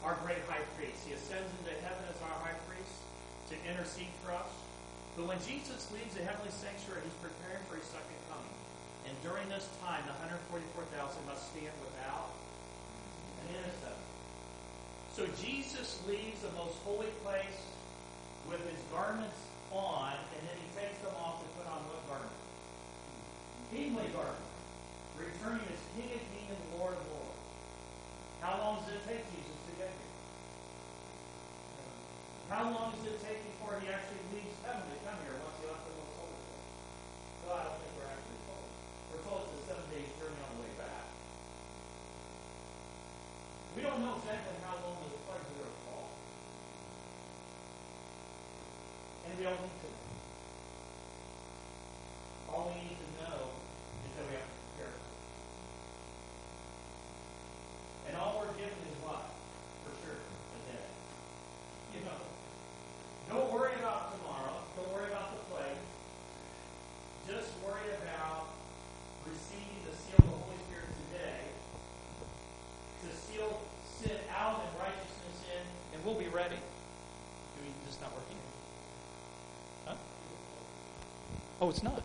our 0.04 0.20
great 0.20 0.44
high 0.52 0.60
priest. 0.76 1.00
He 1.08 1.16
ascends 1.16 1.48
into 1.64 1.72
heaven 1.80 2.04
as 2.12 2.20
our 2.20 2.36
high 2.44 2.60
priest 2.68 2.92
to 3.48 3.56
intercede 3.64 4.12
for 4.20 4.36
us. 4.36 4.52
But 5.16 5.24
when 5.24 5.40
Jesus 5.40 5.88
leaves 5.96 6.12
the 6.12 6.20
heavenly 6.28 6.52
sanctuary, 6.52 7.00
he's 7.08 7.16
preparing 7.24 7.64
for 7.72 7.80
his 7.80 7.88
second 7.88 8.20
coming. 8.28 8.43
During 9.24 9.48
this 9.48 9.64
time, 9.80 10.04
the 10.04 10.12
144,000 10.20 10.92
must 11.24 11.48
stand 11.48 11.72
without 11.80 12.36
an 13.40 13.56
intercessor. 13.56 14.04
So 15.16 15.24
Jesus 15.40 15.96
leaves 16.04 16.44
the 16.44 16.52
most 16.52 16.76
holy 16.84 17.08
place 17.24 17.56
with 18.44 18.60
his 18.68 18.76
garments 18.92 19.40
on, 19.72 20.12
and 20.12 20.40
then 20.44 20.56
he 20.60 20.68
takes 20.76 21.00
them 21.00 21.16
off 21.16 21.40
to 21.40 21.48
put 21.56 21.64
on 21.64 21.80
what 21.88 22.04
garment? 22.04 22.36
Kingly 23.72 24.12
garment. 24.12 24.44
Returning 25.16 25.64
as 25.72 25.80
King 25.96 26.12
of 26.12 26.22
Kings 26.36 26.52
and 26.52 26.76
Lord 26.76 26.92
of 26.92 27.04
Lords. 27.08 27.40
How 28.44 28.60
long 28.60 28.84
does 28.84 28.92
it 28.92 29.02
take 29.08 29.24
Jesus 29.32 29.56
to 29.56 29.72
get 29.80 29.88
here? 29.88 30.12
How 32.52 32.68
long 32.68 32.92
does 32.92 33.08
it 33.08 33.18
take 33.24 33.40
before 33.56 33.80
he 33.80 33.88
actually 33.88 34.20
leaves 34.36 34.52
heaven 34.60 34.84
to 34.84 34.98
come 35.00 35.16
here 35.24 35.40
once 35.40 35.56
he 35.58 35.66
left 35.66 35.88
the 35.88 35.96
most 35.96 36.12
holy 36.12 36.36
place? 36.44 36.68
So 37.40 37.46
I 37.56 37.60
don't 37.66 37.78
think 37.80 37.92
we're 37.96 38.12
actually 38.12 38.23
it's 39.24 39.56
a 39.56 39.60
seven 39.64 39.88
days 39.88 40.12
journey 40.20 40.36
on 40.44 40.50
the 40.56 40.60
way 40.68 40.72
back. 40.76 41.08
We 43.74 43.82
don't 43.82 43.98
know 44.04 44.20
exactly 44.20 44.54
how 44.62 44.78
long 44.84 45.02
those 45.02 45.18
plagues 45.26 45.48
are 45.50 45.58
going 45.58 45.72
to 45.72 45.80
fall. 45.82 46.06
And 49.26 49.34
we 49.34 49.42
don't 49.42 49.58
need 49.64 49.78
to 49.82 49.88
know. 49.90 50.14
All 52.54 52.70
we 52.70 52.86
need 52.86 53.00
to 53.02 53.08
know 53.18 53.50
is 54.06 54.12
that 54.14 54.24
we 54.30 54.38
have 54.38 54.46
to 54.46 54.56
prepare. 54.62 54.94
And 58.06 58.14
all 58.14 58.44
we're 58.44 58.54
given 58.54 58.78
is 58.78 58.94
what? 59.02 59.26
For 59.82 59.90
sure, 60.06 60.22
a 60.22 60.58
day. 60.70 60.86
You 61.98 62.06
know, 62.06 62.20
don't 63.26 63.50
worry 63.50 63.74
about 63.74 64.14
tomorrow. 64.14 64.62
Don't 64.78 64.92
worry 64.94 65.10
about 65.10 65.34
the 65.34 65.42
plague. 65.50 65.82
Just 67.26 67.58
worry 67.58 67.90
about 68.06 68.54
receiving 69.26 69.82
the 69.82 69.96
seal 69.98 70.22
of 70.22 70.30
the 70.30 70.38
Holy 70.46 70.60
Spirit 70.68 70.94
today 71.10 71.42
seal 73.34 73.60
sin 74.00 74.16
out 74.36 74.60
and 74.60 74.78
righteousness 74.78 75.44
in, 75.52 75.96
and 75.96 76.04
we'll 76.04 76.14
be 76.14 76.28
ready. 76.28 76.56
I 76.56 77.62
mean, 77.62 77.74
just 77.86 78.00
not 78.00 78.12
working. 78.14 78.36
Huh? 79.86 79.94
Oh, 81.60 81.70
it's 81.70 81.82
not. 81.82 82.02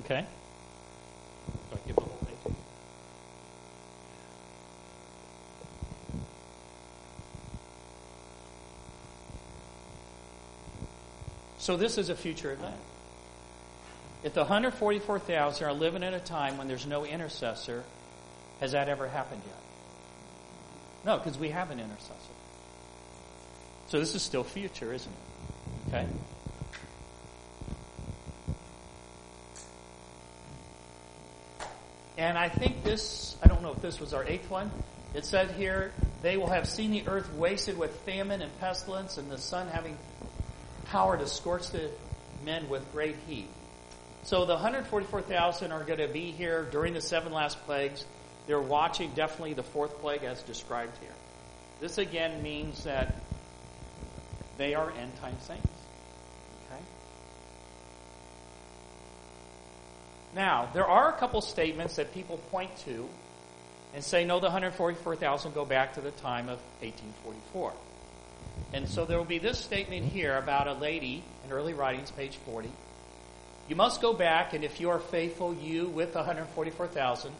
Okay. 0.00 0.26
Do 1.70 1.76
I 1.76 1.86
give 1.86 1.96
the 1.96 2.02
whole 2.02 2.18
thing 2.26 2.36
to 2.44 2.48
you? 2.50 2.56
So 11.64 11.78
this 11.78 11.96
is 11.96 12.10
a 12.10 12.14
future 12.14 12.52
event. 12.52 12.76
If 14.22 14.34
the 14.34 14.40
144,000 14.40 15.66
are 15.66 15.72
living 15.72 16.02
in 16.02 16.12
a 16.12 16.20
time 16.20 16.58
when 16.58 16.68
there's 16.68 16.84
no 16.84 17.06
intercessor, 17.06 17.84
has 18.60 18.72
that 18.72 18.90
ever 18.90 19.08
happened 19.08 19.40
yet? 19.46 19.56
No, 21.06 21.16
because 21.16 21.38
we 21.38 21.48
have 21.48 21.70
an 21.70 21.80
intercessor. 21.80 22.34
So 23.88 23.98
this 23.98 24.14
is 24.14 24.20
still 24.20 24.44
future, 24.44 24.92
isn't 24.92 25.10
it? 25.10 25.88
Okay? 25.88 26.06
And 32.18 32.36
I 32.36 32.50
think 32.50 32.84
this, 32.84 33.38
I 33.42 33.48
don't 33.48 33.62
know 33.62 33.72
if 33.72 33.80
this 33.80 33.98
was 33.98 34.12
our 34.12 34.24
eighth 34.26 34.50
one. 34.50 34.70
It 35.14 35.24
said 35.24 35.52
here, 35.52 35.94
they 36.20 36.36
will 36.36 36.50
have 36.50 36.68
seen 36.68 36.90
the 36.90 37.08
earth 37.08 37.32
wasted 37.32 37.78
with 37.78 37.90
famine 38.00 38.42
and 38.42 38.60
pestilence, 38.60 39.16
and 39.16 39.30
the 39.30 39.38
sun 39.38 39.68
having 39.68 39.96
power 40.94 41.18
to 41.18 41.26
scorch 41.26 41.70
the 41.70 41.90
men 42.44 42.68
with 42.68 42.92
great 42.92 43.16
heat. 43.26 43.48
So 44.22 44.44
the 44.44 44.54
144,000 44.54 45.72
are 45.72 45.82
going 45.82 45.98
to 45.98 46.06
be 46.06 46.30
here 46.30 46.68
during 46.70 46.94
the 46.94 47.00
seven 47.00 47.32
last 47.32 47.60
plagues. 47.66 48.04
They're 48.46 48.60
watching 48.60 49.10
definitely 49.12 49.54
the 49.54 49.64
fourth 49.64 49.98
plague 50.00 50.22
as 50.22 50.40
described 50.44 50.96
here. 50.98 51.10
This 51.80 51.98
again 51.98 52.44
means 52.44 52.84
that 52.84 53.12
they 54.56 54.76
are 54.76 54.92
end 54.92 55.16
time 55.16 55.36
saints. 55.40 55.66
Okay? 56.70 56.80
Now, 60.36 60.68
there 60.74 60.86
are 60.86 61.08
a 61.08 61.18
couple 61.18 61.40
statements 61.40 61.96
that 61.96 62.14
people 62.14 62.36
point 62.52 62.70
to 62.84 63.08
and 63.94 64.04
say, 64.04 64.24
no, 64.24 64.38
the 64.38 64.46
144,000 64.46 65.54
go 65.54 65.64
back 65.64 65.94
to 65.94 66.00
the 66.00 66.12
time 66.12 66.48
of 66.48 66.60
1844. 66.82 67.72
And 68.74 68.88
so 68.88 69.04
there 69.04 69.16
will 69.16 69.24
be 69.24 69.38
this 69.38 69.60
statement 69.60 70.04
here 70.04 70.36
about 70.36 70.66
a 70.66 70.72
lady 70.72 71.22
in 71.44 71.52
early 71.52 71.74
writings, 71.74 72.10
page 72.10 72.36
40. 72.44 72.68
You 73.68 73.76
must 73.76 74.02
go 74.02 74.12
back, 74.12 74.52
and 74.52 74.64
if 74.64 74.80
you 74.80 74.90
are 74.90 74.98
faithful, 74.98 75.54
you 75.54 75.86
with 75.86 76.16
144,000 76.16 77.32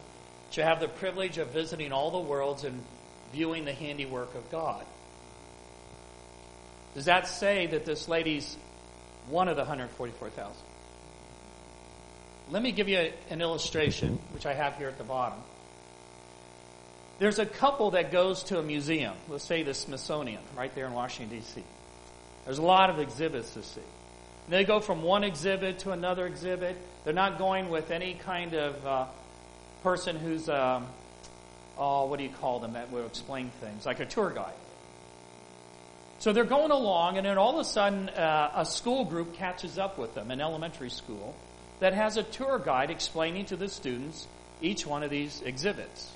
shall 0.51 0.65
have 0.65 0.79
the 0.79 0.87
privilege 0.87 1.37
of 1.37 1.49
visiting 1.49 1.91
all 1.91 2.09
the 2.09 2.19
worlds 2.19 2.63
and 2.63 2.81
viewing 3.33 3.65
the 3.65 3.73
handiwork 3.73 4.33
of 4.33 4.49
God. 4.49 4.85
Does 6.93 7.05
that 7.05 7.27
say 7.27 7.67
that 7.67 7.83
this 7.83 8.07
lady's 8.07 8.55
one 9.27 9.49
of 9.49 9.57
the 9.57 9.63
144,000? 9.63 10.55
Let 12.49 12.63
me 12.63 12.71
give 12.71 12.87
you 12.87 13.11
an 13.29 13.41
illustration, 13.41 14.19
which 14.31 14.45
I 14.45 14.53
have 14.53 14.77
here 14.77 14.87
at 14.87 14.97
the 14.97 15.03
bottom. 15.03 15.39
There's 17.17 17.39
a 17.39 17.45
couple 17.45 17.91
that 17.91 18.11
goes 18.11 18.43
to 18.43 18.59
a 18.59 18.63
museum, 18.63 19.13
let's 19.29 19.45
say 19.45 19.63
the 19.63 19.73
Smithsonian, 19.73 20.41
right 20.55 20.73
there 20.75 20.85
in 20.85 20.93
Washington, 20.93 21.37
D.C. 21.37 21.63
There's 22.43 22.57
a 22.57 22.63
lot 22.63 22.89
of 22.89 22.99
exhibits 22.99 23.53
to 23.53 23.63
see. 23.63 23.81
They 24.49 24.65
go 24.65 24.79
from 24.79 25.01
one 25.01 25.23
exhibit 25.23 25.79
to 25.79 25.91
another 25.91 26.27
exhibit. 26.27 26.77
They're 27.03 27.13
not 27.13 27.37
going 27.37 27.69
with 27.69 27.89
any 27.89 28.15
kind 28.15 28.53
of 28.53 28.85
uh, 28.85 29.05
person 29.81 30.17
who's, 30.17 30.49
um, 30.49 30.87
oh, 31.77 32.05
what 32.05 32.17
do 32.17 32.25
you 32.25 32.29
call 32.29 32.59
them 32.59 32.73
that 32.73 32.91
will 32.91 33.05
explain 33.05 33.49
things, 33.61 33.85
like 33.85 34.01
a 34.01 34.05
tour 34.05 34.29
guide. 34.29 34.53
So 36.19 36.33
they're 36.33 36.43
going 36.43 36.71
along, 36.71 37.17
and 37.17 37.25
then 37.25 37.37
all 37.37 37.53
of 37.53 37.59
a 37.59 37.69
sudden, 37.69 38.09
uh, 38.09 38.51
a 38.55 38.65
school 38.65 39.05
group 39.05 39.35
catches 39.35 39.77
up 39.77 39.97
with 39.97 40.15
them, 40.15 40.31
an 40.31 40.41
elementary 40.41 40.89
school, 40.89 41.33
that 41.79 41.93
has 41.93 42.17
a 42.17 42.23
tour 42.23 42.59
guide 42.59 42.91
explaining 42.91 43.45
to 43.45 43.55
the 43.55 43.69
students 43.69 44.27
each 44.61 44.85
one 44.85 45.01
of 45.03 45.09
these 45.09 45.41
exhibits. 45.41 46.11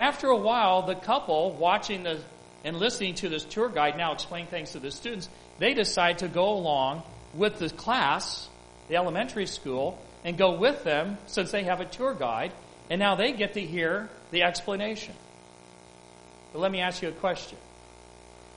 After 0.00 0.28
a 0.28 0.36
while, 0.36 0.82
the 0.82 0.94
couple 0.94 1.52
watching 1.52 2.02
the 2.02 2.20
and 2.64 2.78
listening 2.78 3.14
to 3.16 3.28
this 3.28 3.44
tour 3.44 3.68
guide 3.68 3.96
now 3.96 4.12
explain 4.12 4.46
things 4.46 4.72
to 4.72 4.80
the 4.80 4.90
students, 4.90 5.28
they 5.58 5.74
decide 5.74 6.18
to 6.18 6.28
go 6.28 6.50
along 6.50 7.02
with 7.34 7.58
the 7.58 7.70
class, 7.70 8.48
the 8.88 8.96
elementary 8.96 9.46
school, 9.46 9.98
and 10.24 10.36
go 10.36 10.52
with 10.52 10.84
them 10.84 11.16
since 11.26 11.50
they 11.50 11.64
have 11.64 11.80
a 11.80 11.84
tour 11.84 12.14
guide, 12.14 12.52
and 12.90 12.98
now 12.98 13.14
they 13.14 13.32
get 13.32 13.54
to 13.54 13.60
hear 13.60 14.10
the 14.30 14.42
explanation. 14.42 15.14
But 16.52 16.58
let 16.60 16.70
me 16.70 16.80
ask 16.80 17.02
you 17.02 17.08
a 17.08 17.12
question. 17.12 17.58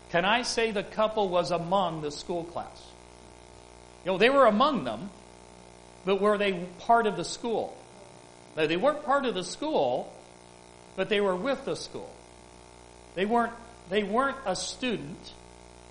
Can 0.10 0.26
I 0.26 0.42
say 0.42 0.72
the 0.72 0.84
couple 0.84 1.30
was 1.30 1.52
among 1.52 2.02
the 2.02 2.12
school 2.12 2.44
class? 2.44 2.84
You 4.06 4.12
know, 4.12 4.18
they 4.18 4.30
were 4.30 4.46
among 4.46 4.84
them, 4.84 5.10
but 6.04 6.20
were 6.20 6.38
they 6.38 6.54
part 6.80 7.08
of 7.08 7.16
the 7.16 7.24
school? 7.24 7.78
No, 8.58 8.68
they 8.68 8.78
weren't 8.78 9.06
part 9.06 9.26
of 9.26 9.34
the 9.34 9.44
school, 9.44 10.14
but 10.96 11.10
they 11.10 11.22
were 11.22 11.36
with 11.36 11.66
the 11.66 11.76
school. 11.76 12.10
They 13.16 13.26
weren't, 13.26 13.54
they 13.90 14.04
weren't 14.04 14.38
a 14.46 14.56
student, 14.56 15.34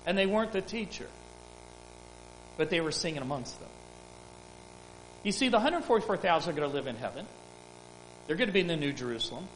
and 0.05 0.17
they 0.17 0.25
weren't 0.25 0.51
the 0.51 0.61
teacher, 0.61 1.07
but 2.57 2.69
they 2.69 2.81
were 2.81 2.91
singing 2.91 3.21
amongst 3.21 3.59
them. 3.59 3.69
You 5.23 5.31
see, 5.31 5.49
the 5.49 5.57
144,000 5.57 6.51
are 6.51 6.55
going 6.55 6.69
to 6.69 6.75
live 6.75 6.87
in 6.87 6.97
heaven. 6.97 7.25
They're 8.27 8.35
going 8.35 8.49
to 8.49 8.53
be 8.53 8.59
in 8.59 8.67
the 8.67 8.75
New 8.75 8.93
Jerusalem. 8.93 9.47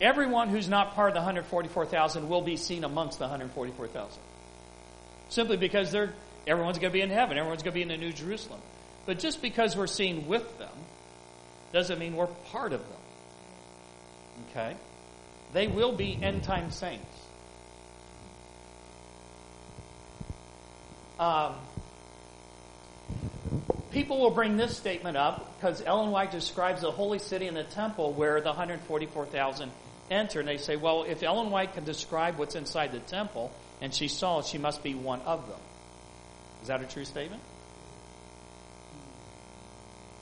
Everyone 0.00 0.48
who's 0.48 0.68
not 0.68 0.94
part 0.94 1.08
of 1.08 1.14
the 1.14 1.20
144,000 1.20 2.28
will 2.28 2.42
be 2.42 2.56
seen 2.56 2.84
amongst 2.84 3.18
the 3.18 3.24
144,000. 3.24 4.20
Simply 5.28 5.56
because 5.56 5.92
they're, 5.92 6.12
everyone's 6.46 6.78
going 6.78 6.90
to 6.90 6.94
be 6.94 7.02
in 7.02 7.10
heaven. 7.10 7.36
Everyone's 7.38 7.62
going 7.62 7.72
to 7.72 7.74
be 7.74 7.82
in 7.82 7.88
the 7.88 7.96
New 7.96 8.12
Jerusalem. 8.12 8.60
But 9.06 9.18
just 9.18 9.42
because 9.42 9.76
we're 9.76 9.86
seen 9.86 10.26
with 10.26 10.58
them 10.58 10.72
doesn't 11.72 11.98
mean 11.98 12.16
we're 12.16 12.26
part 12.26 12.72
of 12.72 12.80
them. 12.80 12.99
Okay? 14.50 14.76
They 15.52 15.66
will 15.66 15.92
be 15.92 16.18
end 16.22 16.44
time 16.44 16.70
saints. 16.70 17.04
Um, 21.18 21.54
people 23.90 24.20
will 24.20 24.30
bring 24.30 24.56
this 24.56 24.76
statement 24.76 25.16
up 25.16 25.54
because 25.56 25.82
Ellen 25.84 26.10
White 26.10 26.30
describes 26.30 26.80
the 26.80 26.90
holy 26.90 27.18
city 27.18 27.46
and 27.46 27.56
the 27.56 27.64
temple 27.64 28.12
where 28.12 28.40
the 28.40 28.48
144,000 28.48 29.70
enter. 30.10 30.40
And 30.40 30.48
they 30.48 30.56
say, 30.56 30.76
well, 30.76 31.04
if 31.04 31.22
Ellen 31.22 31.50
White 31.50 31.74
can 31.74 31.84
describe 31.84 32.38
what's 32.38 32.54
inside 32.54 32.92
the 32.92 33.00
temple 33.00 33.52
and 33.82 33.94
she 33.94 34.08
saw 34.08 34.38
it, 34.38 34.46
she 34.46 34.56
must 34.56 34.82
be 34.82 34.94
one 34.94 35.20
of 35.22 35.46
them. 35.48 35.60
Is 36.62 36.68
that 36.68 36.82
a 36.82 36.86
true 36.86 37.04
statement? 37.04 37.42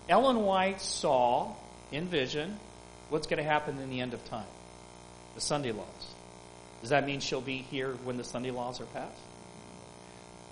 Ellen 0.08 0.38
White 0.38 0.80
saw 0.80 1.54
in 1.92 2.06
vision 2.06 2.58
what's 3.10 3.26
going 3.26 3.42
to 3.42 3.48
happen 3.48 3.78
in 3.78 3.90
the 3.90 4.00
end 4.00 4.14
of 4.14 4.24
time 4.26 4.46
the 5.34 5.40
Sunday 5.40 5.70
laws. 5.70 5.86
Does 6.80 6.90
that 6.90 7.06
mean 7.06 7.20
she'll 7.20 7.40
be 7.40 7.58
here 7.58 7.92
when 8.04 8.16
the 8.16 8.24
Sunday 8.24 8.50
laws 8.50 8.80
are 8.80 8.86
passed? 8.86 9.20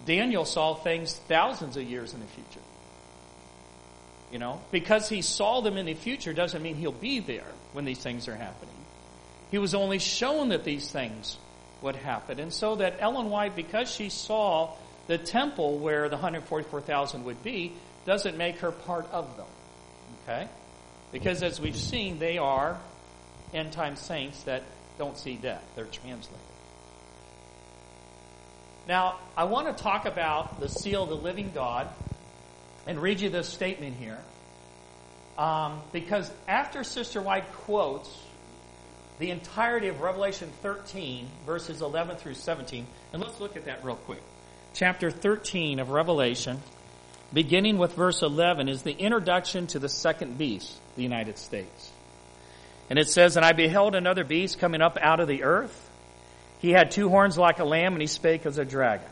Daniel 0.05 0.45
saw 0.45 0.75
things 0.75 1.15
thousands 1.29 1.77
of 1.77 1.83
years 1.83 2.15
in 2.15 2.21
the 2.21 2.27
future. 2.27 2.61
You 4.31 4.39
know, 4.39 4.61
because 4.71 5.09
he 5.09 5.23
saw 5.23 5.61
them 5.61 5.77
in 5.77 5.87
the 5.87 5.95
future 5.95 6.33
doesn't 6.33 6.63
mean 6.63 6.77
he'll 6.77 6.93
be 6.93 7.21
there 7.21 7.47
when 7.73 7.85
these 7.85 7.99
things 7.99 8.29
are 8.29 8.37
happening. 8.37 8.75
He 9.51 9.59
was 9.59 9.75
only 9.75 9.99
shown 9.99 10.49
that 10.49 10.65
these 10.65 10.91
things 10.91 11.39
would 11.83 11.97
happen. 11.97 12.41
And 12.41 12.53
so 12.53 12.77
that 12.77 12.97
Ellen 12.99 13.31
White, 13.31 13.55
because 13.55 13.91
she 13.91 14.09
saw 14.09 14.73
the 15.07 15.19
temple 15.19 15.79
where 15.79 16.09
the 16.09 16.17
144,000 16.17 17.25
would 17.25 17.43
be, 17.43 17.73
doesn't 18.05 18.37
make 18.37 18.59
her 18.59 18.73
part 18.73 19.09
of 19.13 19.37
them. 19.37 19.47
Okay? 20.25 20.49
Because 21.13 21.43
as 21.43 21.61
we've 21.61 21.77
seen, 21.77 22.19
they 22.19 22.39
are 22.39 22.79
end 23.55 23.73
time 23.73 23.97
saints 23.97 24.43
that 24.45 24.63
don't 24.99 25.17
see 25.17 25.37
death. 25.37 25.65
They're 25.75 25.85
translated. 25.85 26.41
Now, 28.89 29.19
I 29.37 29.45
want 29.45 29.77
to 29.77 29.83
talk 29.83 30.07
about 30.07 30.61
the 30.61 30.69
seal 30.69 31.03
of 31.03 31.09
the 31.09 31.17
living 31.17 31.51
God 31.55 31.89
and 32.87 33.01
read 33.01 33.21
you 33.21 33.31
this 33.31 33.49
statement 33.49 33.97
here. 33.97 34.19
Um, 35.37 35.83
because 35.93 36.31
after 36.47 36.85
Sister 36.85 37.21
White 37.21 37.53
quotes 37.53 38.09
the 39.19 39.31
entirety 39.31 39.89
of 39.89 40.01
Revelation 40.01 40.51
13, 40.63 41.29
verses 41.45 41.83
11 41.83 42.17
through 42.17 42.35
17, 42.35 42.87
and 43.13 43.23
let's 43.23 43.41
look 43.41 43.57
at 43.57 43.65
that 43.65 43.85
real 43.85 43.97
quick. 43.97 44.23
Chapter 44.75 45.11
13 45.11 45.81
of 45.81 45.91
Revelation, 45.91 46.63
beginning 47.33 47.79
with 47.79 47.95
verse 47.95 48.23
11, 48.23 48.69
is 48.69 48.83
the 48.83 48.93
introduction 48.93 49.67
to 49.69 49.79
the 49.79 49.89
second 49.89 50.39
beast, 50.39 50.79
the 50.97 51.03
United 51.03 51.39
States. 51.39 51.93
And 52.89 52.99
it 52.99 53.09
says, 53.09 53.37
And 53.37 53.45
I 53.45 53.53
beheld 53.53 53.95
another 53.95 54.25
beast 54.25 54.59
coming 54.59 54.81
up 54.81 54.99
out 55.01 55.21
of 55.21 55.29
the 55.29 55.43
earth. 55.43 55.83
He 56.59 56.71
had 56.71 56.91
two 56.91 57.09
horns 57.09 57.37
like 57.37 57.59
a 57.59 57.65
lamb, 57.65 57.93
and 57.93 58.01
he 58.01 58.07
spake 58.07 58.47
as 58.47 58.59
a 58.59 58.65
dragon. 58.65 59.09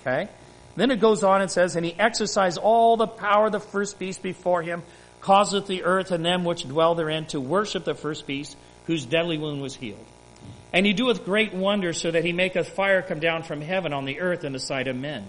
Okay? 0.00 0.28
Then 0.76 0.90
it 0.90 1.00
goes 1.00 1.24
on 1.24 1.42
and 1.42 1.50
says, 1.50 1.76
And 1.76 1.84
he 1.84 1.94
exercised 1.98 2.58
all 2.58 2.96
the 2.96 3.06
power 3.06 3.46
of 3.46 3.52
the 3.52 3.60
first 3.60 3.98
beast 3.98 4.22
before 4.22 4.62
him, 4.62 4.82
causeth 5.20 5.66
the 5.66 5.84
earth 5.84 6.12
and 6.12 6.24
them 6.24 6.44
which 6.44 6.64
dwell 6.64 6.94
therein 6.94 7.26
to 7.26 7.40
worship 7.40 7.84
the 7.84 7.94
first 7.94 8.26
beast, 8.26 8.56
whose 8.86 9.04
deadly 9.04 9.38
wound 9.38 9.60
was 9.60 9.74
healed. 9.74 10.06
And 10.72 10.86
he 10.86 10.92
doeth 10.92 11.24
great 11.24 11.52
wonders, 11.52 12.00
so 12.00 12.10
that 12.10 12.24
he 12.24 12.32
maketh 12.32 12.68
fire 12.68 13.02
come 13.02 13.20
down 13.20 13.42
from 13.42 13.60
heaven 13.60 13.92
on 13.92 14.04
the 14.04 14.20
earth 14.20 14.44
in 14.44 14.52
the 14.52 14.60
sight 14.60 14.88
of 14.88 14.96
men. 14.96 15.24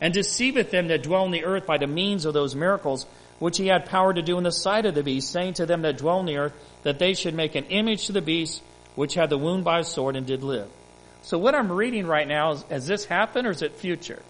And 0.00 0.14
deceiveth 0.14 0.70
them 0.70 0.88
that 0.88 1.02
dwell 1.02 1.24
on 1.24 1.30
the 1.30 1.44
earth 1.44 1.66
by 1.66 1.76
the 1.76 1.86
means 1.86 2.24
of 2.24 2.32
those 2.32 2.54
miracles 2.54 3.06
which 3.40 3.56
he 3.56 3.66
had 3.66 3.86
power 3.86 4.14
to 4.14 4.22
do 4.22 4.38
in 4.38 4.44
the 4.44 4.52
sight 4.52 4.86
of 4.86 4.94
the 4.94 5.02
beast, 5.02 5.32
saying 5.32 5.54
to 5.54 5.66
them 5.66 5.82
that 5.82 5.98
dwell 5.98 6.22
near, 6.22 6.52
that 6.84 7.00
they 7.00 7.14
should 7.14 7.34
make 7.34 7.56
an 7.56 7.64
image 7.64 8.06
to 8.06 8.12
the 8.12 8.22
beast 8.22 8.62
which 8.94 9.14
had 9.14 9.30
the 9.30 9.38
wound 9.38 9.64
by 9.64 9.80
a 9.80 9.84
sword 9.84 10.14
and 10.14 10.26
did 10.26 10.44
live. 10.44 10.68
So 11.22 11.38
what 11.38 11.54
I'm 11.54 11.72
reading 11.72 12.06
right 12.06 12.28
now 12.28 12.52
is, 12.52 12.62
has 12.64 12.86
this 12.86 13.04
happened 13.04 13.46
or 13.46 13.50
is 13.50 13.62
it 13.62 13.76
future? 13.76 14.22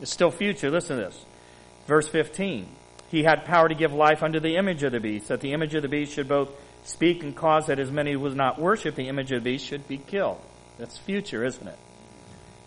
It's 0.00 0.12
still 0.12 0.30
future. 0.30 0.70
Listen 0.70 0.96
to 0.96 1.04
this. 1.04 1.24
Verse 1.86 2.08
15. 2.08 2.66
He 3.10 3.24
had 3.24 3.44
power 3.44 3.68
to 3.68 3.74
give 3.74 3.92
life 3.92 4.22
unto 4.22 4.38
the 4.38 4.56
image 4.56 4.84
of 4.84 4.92
the 4.92 5.00
beast, 5.00 5.28
that 5.28 5.40
the 5.40 5.52
image 5.52 5.74
of 5.74 5.82
the 5.82 5.88
beast 5.88 6.14
should 6.14 6.28
both 6.28 6.50
speak 6.84 7.22
and 7.24 7.34
cause 7.34 7.66
that 7.66 7.80
as 7.80 7.90
many 7.90 8.12
as 8.12 8.18
would 8.18 8.36
not 8.36 8.60
worship 8.60 8.94
the 8.94 9.08
image 9.08 9.32
of 9.32 9.42
the 9.42 9.50
beast 9.50 9.66
should 9.66 9.86
be 9.88 9.98
killed. 9.98 10.40
That's 10.78 10.96
future, 10.96 11.44
isn't 11.44 11.66
it? 11.66 11.78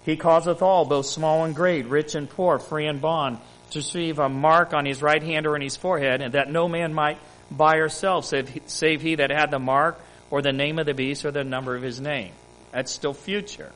He 0.03 0.17
causeth 0.17 0.61
all, 0.61 0.83
both 0.83 1.05
small 1.05 1.45
and 1.45 1.55
great, 1.55 1.85
rich 1.87 2.13
and 2.13 2.29
poor, 2.29 2.59
free 2.59 2.87
and 2.87 3.01
bond, 3.01 3.39
to 3.73 3.79
receive 3.79 4.19
a 4.19 4.29
mark 4.29 4.73
on 4.73 4.85
his 4.85 5.01
right 5.01 5.21
hand 5.21 5.45
or 5.45 5.55
in 5.55 5.61
his 5.61 5.75
forehead, 5.75 6.21
and 6.21 6.33
that 6.33 6.49
no 6.49 6.67
man 6.67 6.93
might 6.93 7.19
buy 7.51 7.77
or 7.77 7.89
sell, 7.89 8.21
save, 8.21 8.61
save 8.65 9.01
he 9.01 9.15
that 9.15 9.29
had 9.29 9.51
the 9.51 9.59
mark 9.59 9.99
or 10.29 10.41
the 10.41 10.53
name 10.53 10.79
of 10.79 10.85
the 10.85 10.93
beast 10.93 11.25
or 11.25 11.31
the 11.31 11.43
number 11.43 11.75
of 11.75 11.83
his 11.83 12.01
name. 12.01 12.31
That's 12.71 12.91
still 12.91 13.13
future. 13.13 13.71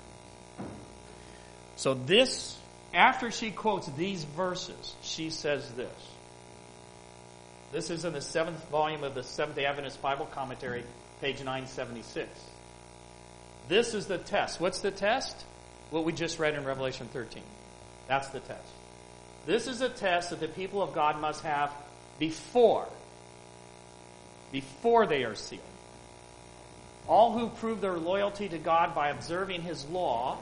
So 1.75 1.93
this, 1.93 2.57
after 2.93 3.29
she 3.29 3.51
quotes 3.51 3.87
these 3.91 4.23
verses, 4.23 4.95
she 5.03 5.29
says 5.29 5.69
this. 5.73 5.91
This 7.71 7.89
is 7.89 8.05
in 8.05 8.13
the 8.13 8.21
seventh 8.21 8.67
volume 8.69 9.03
of 9.03 9.13
the 9.13 9.23
Seventh 9.23 9.55
day 9.55 9.65
Adventist 9.65 10.01
Bible 10.01 10.25
Commentary, 10.25 10.83
page 11.21 11.37
976. 11.39 12.29
This 13.67 13.93
is 13.93 14.07
the 14.07 14.17
test. 14.17 14.61
What's 14.61 14.79
the 14.79 14.91
test? 14.91 15.35
What 15.89 16.05
we 16.05 16.13
just 16.13 16.39
read 16.39 16.55
in 16.55 16.63
Revelation 16.63 17.07
13. 17.11 17.43
That's 18.07 18.29
the 18.29 18.39
test. 18.39 18.76
This 19.47 19.65
is 19.65 19.81
a 19.81 19.89
test 19.89 20.29
that 20.29 20.39
the 20.39 20.47
people 20.47 20.83
of 20.83 20.93
God 20.93 21.19
must 21.19 21.41
have 21.43 21.71
before, 22.19 22.87
before 24.51 25.07
they 25.07 25.23
are 25.23 25.33
sealed. 25.33 25.63
All 27.07 27.31
who 27.31 27.47
prove 27.47 27.81
their 27.81 27.97
loyalty 27.97 28.49
to 28.49 28.57
God 28.59 28.93
by 28.93 29.09
observing 29.09 29.61
His 29.61 29.85
law 29.85 30.37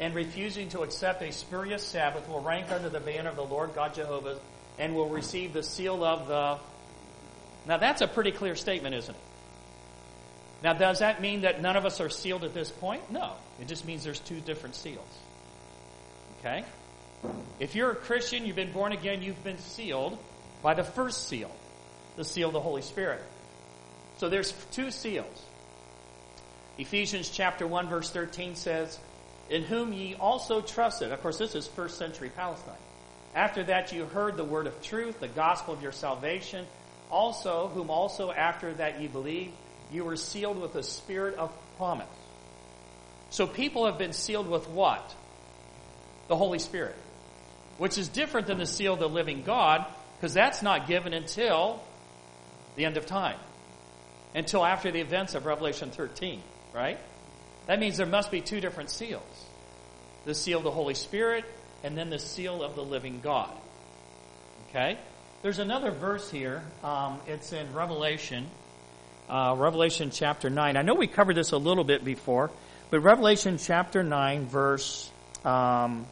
and 0.00 0.14
refusing 0.14 0.68
to 0.70 0.80
accept 0.82 1.22
a 1.22 1.32
spurious 1.32 1.82
Sabbath 1.82 2.28
will 2.28 2.42
rank 2.42 2.70
under 2.70 2.90
the 2.90 3.00
banner 3.00 3.30
of 3.30 3.36
the 3.36 3.44
Lord 3.44 3.74
God 3.74 3.94
Jehovah 3.94 4.38
and 4.78 4.94
will 4.94 5.08
receive 5.08 5.52
the 5.52 5.62
seal 5.62 6.04
of 6.04 6.28
the. 6.28 6.58
Now 7.66 7.78
that's 7.78 8.02
a 8.02 8.08
pretty 8.08 8.32
clear 8.32 8.56
statement, 8.56 8.94
isn't 8.94 9.14
it? 9.14 9.20
Now, 10.62 10.72
does 10.72 10.98
that 10.98 11.20
mean 11.20 11.42
that 11.42 11.62
none 11.62 11.76
of 11.76 11.86
us 11.86 12.00
are 12.00 12.08
sealed 12.08 12.42
at 12.42 12.52
this 12.52 12.70
point? 12.70 13.12
No. 13.12 13.32
It 13.60 13.68
just 13.68 13.86
means 13.86 14.02
there's 14.02 14.18
two 14.18 14.40
different 14.40 14.74
seals. 14.74 15.06
Okay? 16.40 16.64
If 17.58 17.74
you're 17.74 17.90
a 17.90 17.96
Christian, 17.96 18.46
you've 18.46 18.56
been 18.56 18.72
born 18.72 18.92
again, 18.92 19.22
you've 19.22 19.42
been 19.42 19.58
sealed 19.58 20.18
by 20.62 20.74
the 20.74 20.84
first 20.84 21.28
seal, 21.28 21.50
the 22.16 22.24
seal 22.24 22.48
of 22.48 22.54
the 22.54 22.60
Holy 22.60 22.82
Spirit. 22.82 23.22
So 24.18 24.28
there's 24.28 24.52
two 24.72 24.90
seals. 24.90 25.42
Ephesians 26.78 27.28
chapter 27.28 27.66
1 27.66 27.88
verse 27.88 28.10
13 28.10 28.54
says, 28.54 28.98
In 29.50 29.62
whom 29.62 29.92
ye 29.92 30.14
also 30.14 30.60
trusted. 30.60 31.10
Of 31.12 31.20
course, 31.22 31.38
this 31.38 31.54
is 31.54 31.66
first 31.66 31.98
century 31.98 32.30
Palestine. 32.34 32.74
After 33.34 33.64
that 33.64 33.92
you 33.92 34.04
heard 34.06 34.36
the 34.36 34.44
word 34.44 34.66
of 34.66 34.80
truth, 34.82 35.20
the 35.20 35.28
gospel 35.28 35.74
of 35.74 35.82
your 35.82 35.92
salvation, 35.92 36.66
also 37.10 37.68
whom 37.68 37.90
also 37.90 38.30
after 38.30 38.72
that 38.74 39.00
ye 39.00 39.08
believed, 39.08 39.52
you 39.92 40.04
were 40.04 40.16
sealed 40.16 40.60
with 40.60 40.72
the 40.72 40.82
spirit 40.82 41.34
of 41.36 41.52
promise. 41.76 42.06
So 43.30 43.46
people 43.46 43.86
have 43.86 43.98
been 43.98 44.12
sealed 44.12 44.48
with 44.48 44.68
what? 44.68 45.14
The 46.28 46.36
Holy 46.36 46.58
Spirit. 46.58 46.96
Which 47.78 47.96
is 47.96 48.08
different 48.08 48.46
than 48.46 48.58
the 48.58 48.66
seal 48.66 48.94
of 48.94 49.00
the 49.00 49.08
living 49.08 49.42
God, 49.42 49.86
because 50.16 50.34
that's 50.34 50.62
not 50.62 50.86
given 50.86 51.12
until 51.14 51.82
the 52.76 52.84
end 52.84 52.96
of 52.96 53.06
time. 53.06 53.38
Until 54.34 54.64
after 54.64 54.90
the 54.90 55.00
events 55.00 55.34
of 55.34 55.46
Revelation 55.46 55.90
13, 55.90 56.42
right? 56.74 56.98
That 57.66 57.80
means 57.80 57.96
there 57.96 58.06
must 58.06 58.30
be 58.30 58.40
two 58.40 58.60
different 58.60 58.90
seals. 58.90 59.46
The 60.24 60.34
seal 60.34 60.58
of 60.58 60.64
the 60.64 60.70
Holy 60.70 60.94
Spirit, 60.94 61.44
and 61.82 61.96
then 61.96 62.10
the 62.10 62.18
seal 62.18 62.62
of 62.62 62.74
the 62.74 62.84
living 62.84 63.20
God. 63.22 63.50
Okay? 64.68 64.98
There's 65.42 65.60
another 65.60 65.90
verse 65.90 66.30
here. 66.30 66.62
Um, 66.82 67.20
it's 67.26 67.52
in 67.52 67.72
Revelation 67.72 68.46
uh, 69.28 69.54
Revelation 69.58 70.10
chapter 70.10 70.50
9. 70.50 70.76
I 70.76 70.82
know 70.82 70.94
we 70.94 71.06
covered 71.06 71.36
this 71.36 71.52
a 71.52 71.58
little 71.58 71.84
bit 71.84 72.04
before, 72.04 72.50
but 72.90 73.00
Revelation 73.00 73.58
chapter 73.58 74.02
9, 74.02 74.46
verse, 74.46 75.10
um, 75.44 76.06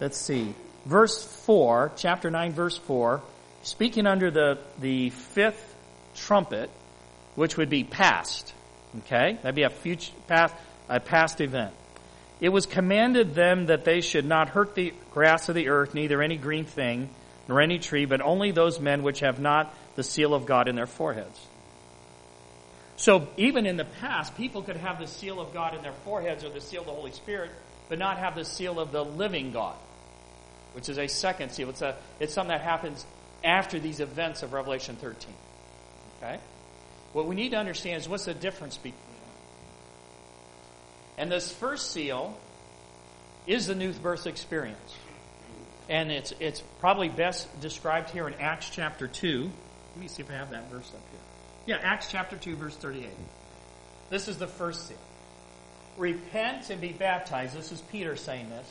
let's 0.00 0.18
see, 0.18 0.54
verse 0.84 1.24
4, 1.44 1.92
chapter 1.96 2.30
9, 2.30 2.52
verse 2.52 2.76
4, 2.76 3.22
speaking 3.62 4.06
under 4.06 4.30
the, 4.30 4.58
the 4.80 5.10
fifth 5.10 5.74
trumpet, 6.14 6.70
which 7.34 7.56
would 7.56 7.70
be 7.70 7.84
past. 7.84 8.52
Okay? 9.00 9.38
That'd 9.42 9.54
be 9.54 9.62
a 9.62 9.70
future, 9.70 10.12
past, 10.26 10.54
a 10.88 11.00
past 11.00 11.40
event. 11.40 11.74
It 12.40 12.50
was 12.50 12.66
commanded 12.66 13.34
them 13.34 13.66
that 13.66 13.84
they 13.84 14.00
should 14.00 14.24
not 14.24 14.50
hurt 14.50 14.74
the 14.74 14.94
grass 15.12 15.48
of 15.48 15.54
the 15.54 15.68
earth, 15.68 15.94
neither 15.94 16.22
any 16.22 16.36
green 16.36 16.64
thing, 16.64 17.08
nor 17.48 17.60
any 17.60 17.78
tree, 17.78 18.04
but 18.04 18.20
only 18.20 18.52
those 18.52 18.78
men 18.78 19.02
which 19.02 19.20
have 19.20 19.40
not 19.40 19.74
the 19.96 20.04
seal 20.04 20.34
of 20.34 20.46
God 20.46 20.68
in 20.68 20.76
their 20.76 20.86
foreheads. 20.86 21.40
So 22.96 23.28
even 23.36 23.66
in 23.66 23.76
the 23.76 23.84
past, 23.84 24.36
people 24.36 24.62
could 24.62 24.76
have 24.76 24.98
the 24.98 25.06
seal 25.06 25.40
of 25.40 25.52
God 25.52 25.74
in 25.74 25.82
their 25.82 25.92
foreheads 26.04 26.44
or 26.44 26.50
the 26.50 26.60
seal 26.60 26.80
of 26.80 26.86
the 26.86 26.92
Holy 26.92 27.12
Spirit, 27.12 27.50
but 27.88 27.98
not 27.98 28.18
have 28.18 28.34
the 28.34 28.44
seal 28.44 28.78
of 28.78 28.92
the 28.92 29.04
living 29.04 29.52
God, 29.52 29.76
which 30.78 30.88
is 30.88 30.96
a 30.96 31.08
second 31.08 31.50
seal. 31.50 31.70
It's, 31.70 31.82
a, 31.82 31.96
it's 32.20 32.32
something 32.32 32.56
that 32.56 32.60
happens 32.60 33.04
after 33.42 33.80
these 33.80 33.98
events 33.98 34.44
of 34.44 34.52
Revelation 34.52 34.94
13. 34.94 35.34
Okay? 36.22 36.38
What 37.12 37.26
we 37.26 37.34
need 37.34 37.48
to 37.48 37.56
understand 37.56 38.00
is 38.00 38.08
what's 38.08 38.26
the 38.26 38.34
difference 38.34 38.76
between 38.76 38.92
them. 38.92 39.32
And 41.18 41.32
this 41.32 41.52
first 41.52 41.90
seal 41.90 42.38
is 43.44 43.66
the 43.66 43.74
new 43.74 43.92
birth 43.92 44.28
experience. 44.28 44.94
And 45.88 46.12
it's, 46.12 46.32
it's 46.38 46.62
probably 46.78 47.08
best 47.08 47.60
described 47.60 48.10
here 48.10 48.28
in 48.28 48.34
Acts 48.34 48.70
chapter 48.70 49.08
2. 49.08 49.50
Let 49.96 50.00
me 50.00 50.06
see 50.06 50.22
if 50.22 50.30
I 50.30 50.34
have 50.34 50.50
that 50.50 50.70
verse 50.70 50.92
up 50.94 51.02
here. 51.10 51.76
Yeah, 51.76 51.82
Acts 51.82 52.08
chapter 52.08 52.36
2, 52.36 52.54
verse 52.54 52.76
38. 52.76 53.08
This 54.10 54.28
is 54.28 54.36
the 54.36 54.46
first 54.46 54.86
seal. 54.86 54.96
Repent 55.96 56.70
and 56.70 56.80
be 56.80 56.92
baptized. 56.92 57.58
This 57.58 57.72
is 57.72 57.80
Peter 57.80 58.14
saying 58.14 58.48
this. 58.50 58.68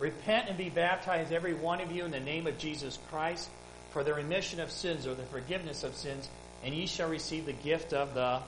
Repent 0.00 0.48
and 0.48 0.58
be 0.58 0.70
baptized, 0.70 1.32
every 1.32 1.54
one 1.54 1.80
of 1.80 1.92
you, 1.92 2.04
in 2.04 2.10
the 2.10 2.20
name 2.20 2.46
of 2.46 2.58
Jesus 2.58 2.98
Christ, 3.10 3.48
for 3.90 4.02
the 4.02 4.14
remission 4.14 4.60
of 4.60 4.70
sins 4.70 5.06
or 5.06 5.14
the 5.14 5.24
forgiveness 5.24 5.84
of 5.84 5.94
sins, 5.94 6.28
and 6.64 6.74
ye 6.74 6.86
shall 6.86 7.08
receive 7.08 7.46
the 7.46 7.52
gift 7.52 7.92
of 7.92 8.14
the 8.14 8.40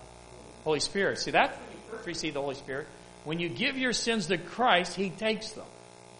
Holy 0.65 0.81
Spirit. 0.81 1.19
See, 1.19 1.33
that 1.33 1.59
receive 2.05 2.35
the 2.35 2.41
Holy 2.41 2.55
Spirit. 2.55 2.87
When 3.25 3.39
you 3.39 3.49
give 3.49 3.77
your 3.77 3.93
sins 3.93 4.27
to 4.27 4.39
Christ, 4.39 4.97
He 4.97 5.11
takes 5.11 5.51
them, 5.53 5.67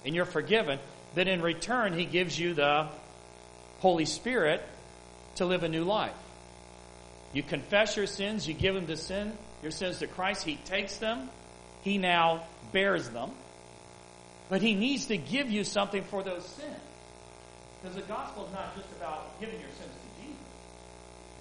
and 0.05 0.15
you're 0.15 0.25
forgiven. 0.25 0.79
Then 1.15 1.29
in 1.29 1.43
return, 1.43 1.95
He 1.95 2.05
gives 2.05 2.39
you 2.39 2.55
the 2.55 2.89
Holy 3.81 4.05
Spirit 4.05 4.63
to 5.37 5.47
live 5.47 5.63
a 5.63 5.69
new 5.69 5.85
life. 5.85 6.15
You 7.33 7.43
confess 7.43 7.97
your 7.97 8.07
sins, 8.07 8.47
you 8.47 8.55
give 8.55 8.75
them 8.75 8.87
to 8.87 8.97
sin, 8.97 9.33
your 9.63 9.71
sins 9.71 10.01
to 10.01 10.07
Christ, 10.07 10.45
he 10.45 10.57
takes 10.57 10.99
them, 10.99 11.31
he 11.83 11.99
now 11.99 12.43
bears 12.73 13.09
them. 13.09 13.31
But 14.53 14.61
he 14.61 14.75
needs 14.75 15.07
to 15.07 15.17
give 15.17 15.51
you 15.51 15.65
something 15.65 16.05
for 16.05 16.23
those 16.23 16.45
sins. 16.45 16.77
Because 17.81 17.97
the 17.97 18.03
gospel 18.03 18.45
is 18.45 18.53
not 18.53 18.77
just 18.77 18.91
about 18.99 19.41
giving 19.41 19.59
your 19.59 19.71
sins 19.71 19.89
to 19.89 20.23
Jesus. 20.23 20.43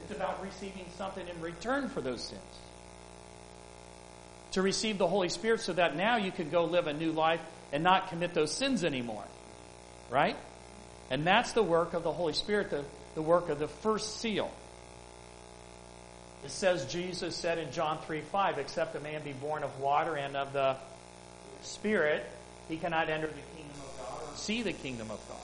It's 0.03 0.15
about 0.15 0.41
receiving 0.41 0.85
something 0.95 1.27
in 1.27 1.41
return 1.41 1.89
for 1.89 1.99
those 1.99 2.23
sins. 2.23 2.39
To 4.51 4.61
receive 4.61 4.97
the 4.97 5.09
Holy 5.09 5.27
Spirit 5.27 5.59
so 5.59 5.73
that 5.73 5.97
now 5.97 6.15
you 6.15 6.31
can 6.31 6.49
go 6.49 6.63
live 6.63 6.87
a 6.87 6.93
new 6.93 7.11
life 7.11 7.41
and 7.73 7.83
not 7.83 8.07
commit 8.07 8.33
those 8.33 8.53
sins 8.53 8.85
anymore. 8.85 9.25
Right? 10.09 10.37
And 11.09 11.27
that's 11.27 11.51
the 11.51 11.63
work 11.63 11.93
of 11.93 12.03
the 12.03 12.13
Holy 12.13 12.31
Spirit, 12.31 12.69
the, 12.69 12.85
the 13.15 13.21
work 13.21 13.49
of 13.49 13.59
the 13.59 13.67
first 13.67 14.21
seal. 14.21 14.49
It 16.45 16.51
says 16.51 16.85
Jesus 16.85 17.35
said 17.35 17.57
in 17.57 17.73
John 17.73 17.99
3 18.05 18.21
5, 18.21 18.57
except 18.57 18.95
a 18.95 19.01
man 19.01 19.21
be 19.21 19.33
born 19.33 19.63
of 19.63 19.81
water 19.81 20.15
and 20.15 20.37
of 20.37 20.53
the 20.53 20.77
Spirit, 21.61 22.25
he 22.71 22.77
cannot 22.77 23.09
enter 23.09 23.27
the 23.27 23.33
kingdom 23.33 23.75
of 23.81 23.97
God 23.97 24.33
or 24.33 24.37
see 24.37 24.61
the 24.63 24.71
kingdom 24.71 25.11
of 25.11 25.19
God. 25.27 25.37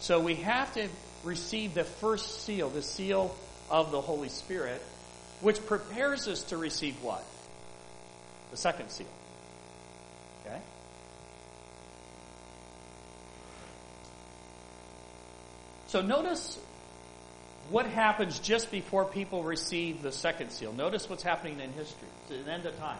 So 0.00 0.20
we 0.20 0.34
have 0.36 0.74
to 0.74 0.88
receive 1.22 1.74
the 1.74 1.84
first 1.84 2.42
seal, 2.42 2.68
the 2.68 2.82
seal 2.82 3.34
of 3.70 3.92
the 3.92 4.00
Holy 4.00 4.28
Spirit, 4.28 4.82
which 5.40 5.64
prepares 5.64 6.26
us 6.26 6.42
to 6.44 6.56
receive 6.56 7.00
what? 7.02 7.24
The 8.50 8.56
second 8.56 8.90
seal. 8.90 9.06
Okay? 10.44 10.60
So 15.86 16.02
notice 16.02 16.58
what 17.70 17.86
happens 17.86 18.40
just 18.40 18.70
before 18.70 19.04
people 19.04 19.44
receive 19.44 20.02
the 20.02 20.12
second 20.12 20.50
seal. 20.50 20.72
Notice 20.72 21.08
what's 21.08 21.22
happening 21.22 21.60
in 21.60 21.72
history. 21.72 22.08
It's 22.28 22.40
an 22.40 22.48
end 22.48 22.66
of 22.66 22.76
time. 22.78 22.98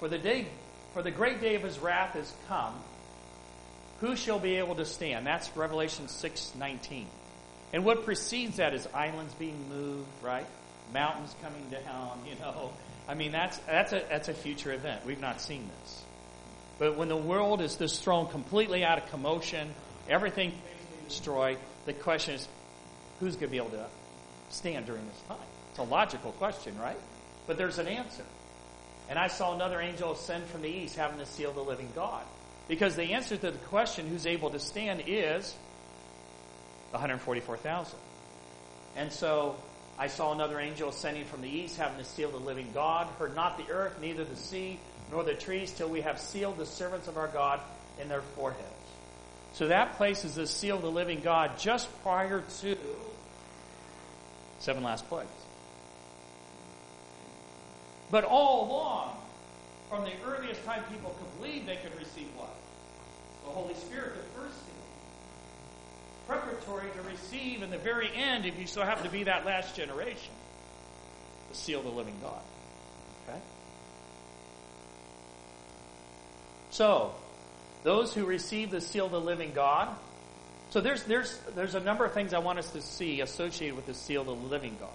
For 0.00 0.08
the 0.08 0.18
day, 0.18 0.46
for 0.92 1.02
the 1.02 1.10
great 1.10 1.40
day 1.40 1.54
of 1.54 1.62
his 1.62 1.78
wrath 1.78 2.14
has 2.14 2.32
come. 2.48 2.74
Who 4.00 4.16
shall 4.16 4.38
be 4.38 4.56
able 4.56 4.76
to 4.76 4.84
stand? 4.84 5.26
That's 5.26 5.54
Revelation 5.56 6.06
6:19. 6.06 7.06
And 7.72 7.84
what 7.84 8.04
precedes 8.04 8.56
that 8.56 8.74
is 8.74 8.88
islands 8.92 9.34
being 9.34 9.68
moved, 9.68 10.08
right? 10.22 10.46
Mountains 10.92 11.34
coming 11.42 11.68
down, 11.70 12.20
you 12.26 12.34
know. 12.40 12.72
I 13.08 13.14
mean, 13.14 13.32
that's, 13.32 13.58
that's, 13.58 13.92
a, 13.92 14.02
that's 14.08 14.28
a 14.28 14.34
future 14.34 14.72
event. 14.72 15.04
We've 15.04 15.20
not 15.20 15.40
seen 15.40 15.68
this. 15.80 16.02
But 16.78 16.96
when 16.96 17.08
the 17.08 17.16
world 17.16 17.60
is 17.60 17.76
this 17.76 17.98
thrown 17.98 18.28
completely 18.28 18.84
out 18.84 18.98
of 18.98 19.10
commotion, 19.10 19.74
everything 20.08 20.52
destroyed, 21.08 21.58
the 21.86 21.92
question 21.92 22.34
is, 22.34 22.48
who's 23.18 23.34
going 23.34 23.48
to 23.48 23.50
be 23.50 23.58
able 23.58 23.70
to 23.70 23.86
stand 24.48 24.86
during 24.86 25.06
this 25.06 25.20
time? 25.28 25.46
It's 25.70 25.78
a 25.78 25.82
logical 25.82 26.32
question, 26.32 26.78
right? 26.78 26.98
But 27.46 27.58
there's 27.58 27.78
an 27.78 27.86
answer. 27.86 28.24
And 29.10 29.18
I 29.18 29.26
saw 29.26 29.54
another 29.54 29.80
angel 29.80 30.12
ascend 30.12 30.46
from 30.46 30.62
the 30.62 30.68
east 30.68 30.94
having 30.94 31.18
the 31.18 31.26
seal 31.26 31.50
of 31.50 31.56
the 31.56 31.64
living 31.64 31.88
God. 31.96 32.22
Because 32.68 32.94
the 32.94 33.14
answer 33.14 33.36
to 33.36 33.50
the 33.50 33.58
question 33.58 34.06
who's 34.06 34.24
able 34.24 34.50
to 34.50 34.60
stand 34.60 35.02
is 35.08 35.52
144,000. 36.92 37.98
And 38.96 39.12
so 39.12 39.56
I 39.98 40.06
saw 40.06 40.32
another 40.32 40.60
angel 40.60 40.90
ascending 40.90 41.24
from 41.24 41.42
the 41.42 41.48
east 41.48 41.76
having 41.76 41.98
the 41.98 42.04
seal 42.04 42.28
of 42.28 42.34
the 42.34 42.46
living 42.46 42.68
God. 42.72 43.08
Heard 43.18 43.34
not 43.34 43.58
the 43.58 43.72
earth, 43.72 44.00
neither 44.00 44.22
the 44.22 44.36
sea, 44.36 44.78
nor 45.10 45.24
the 45.24 45.34
trees, 45.34 45.72
till 45.72 45.88
we 45.88 46.02
have 46.02 46.20
sealed 46.20 46.56
the 46.56 46.66
servants 46.66 47.08
of 47.08 47.18
our 47.18 47.28
God 47.28 47.60
in 48.00 48.08
their 48.08 48.22
foreheads. 48.22 48.64
So 49.54 49.66
that 49.66 49.96
places 49.96 50.36
the 50.36 50.46
seal 50.46 50.76
of 50.76 50.82
the 50.82 50.90
living 50.90 51.20
God 51.20 51.58
just 51.58 51.88
prior 52.04 52.44
to 52.60 52.76
seven 54.60 54.84
last 54.84 55.08
plagues. 55.08 55.39
But 58.10 58.24
all 58.24 58.68
along, 58.68 59.16
from 59.88 60.04
the 60.04 60.12
earliest 60.26 60.64
time 60.64 60.82
people 60.90 61.10
could 61.10 61.40
believe 61.40 61.66
they 61.66 61.76
could 61.76 61.96
receive 61.98 62.28
what? 62.36 62.54
The 63.44 63.50
Holy 63.50 63.74
Spirit, 63.74 64.14
the 64.14 64.40
first 64.40 64.54
seal. 64.54 64.74
preparatory 66.26 66.90
to 66.94 67.02
receive 67.02 67.62
in 67.62 67.70
the 67.70 67.78
very 67.78 68.10
end, 68.14 68.46
if 68.46 68.58
you 68.58 68.66
so 68.66 68.82
happen 68.82 69.04
to 69.04 69.10
be 69.10 69.24
that 69.24 69.44
last 69.46 69.76
generation, 69.76 70.32
the 71.50 71.56
seal 71.56 71.80
of 71.80 71.84
the 71.84 71.90
living 71.90 72.16
God. 72.22 72.40
Okay? 73.28 73.38
So, 76.70 77.14
those 77.82 78.14
who 78.14 78.24
receive 78.26 78.70
the 78.70 78.80
seal 78.80 79.06
of 79.06 79.12
the 79.12 79.20
living 79.20 79.52
God. 79.52 79.88
So 80.70 80.80
there's 80.80 81.02
there's 81.04 81.36
there's 81.54 81.74
a 81.74 81.80
number 81.80 82.04
of 82.04 82.12
things 82.12 82.32
I 82.32 82.38
want 82.38 82.58
us 82.58 82.70
to 82.72 82.82
see 82.82 83.20
associated 83.20 83.74
with 83.74 83.86
the 83.86 83.94
seal 83.94 84.20
of 84.20 84.26
the 84.26 84.34
living 84.34 84.76
God. 84.78 84.90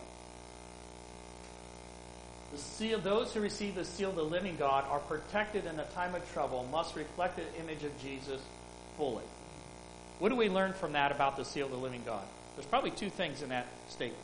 Seal, 2.57 2.99
those 2.99 3.33
who 3.33 3.39
receive 3.39 3.75
the 3.75 3.85
seal 3.85 4.09
of 4.09 4.15
the 4.15 4.23
living 4.23 4.55
God 4.57 4.85
are 4.89 4.99
protected 4.99 5.65
in 5.65 5.79
a 5.79 5.85
time 5.85 6.15
of 6.15 6.31
trouble, 6.33 6.67
must 6.71 6.95
reflect 6.95 7.37
the 7.37 7.61
image 7.61 7.83
of 7.83 7.97
Jesus 8.01 8.41
fully. 8.97 9.23
What 10.19 10.29
do 10.29 10.35
we 10.35 10.49
learn 10.49 10.73
from 10.73 10.93
that 10.93 11.11
about 11.11 11.37
the 11.37 11.45
seal 11.45 11.65
of 11.65 11.71
the 11.71 11.77
living 11.77 12.03
God? 12.05 12.23
There's 12.55 12.65
probably 12.65 12.91
two 12.91 13.09
things 13.09 13.41
in 13.41 13.49
that 13.49 13.67
statement. 13.89 14.21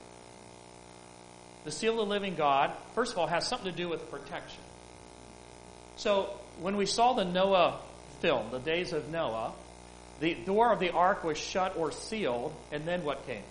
The 1.63 1.71
seal 1.71 1.91
of 1.93 1.97
the 1.97 2.05
living 2.05 2.35
God, 2.35 2.71
first 2.95 3.11
of 3.11 3.19
all, 3.19 3.27
has 3.27 3.47
something 3.47 3.69
to 3.69 3.77
do 3.77 3.89
with 3.89 4.09
protection. 4.09 4.63
So 5.97 6.29
when 6.59 6.77
we 6.77 6.85
saw 6.85 7.13
the 7.13 7.25
Noah 7.25 7.79
film, 8.19 8.51
the 8.51 8.59
days 8.59 8.93
of 8.93 9.09
Noah, 9.09 9.53
the 10.19 10.33
door 10.33 10.71
of 10.71 10.79
the 10.79 10.91
ark 10.91 11.23
was 11.23 11.37
shut 11.37 11.75
or 11.77 11.91
sealed, 11.91 12.53
and 12.71 12.85
then 12.85 13.03
what 13.03 13.25
came? 13.27 13.43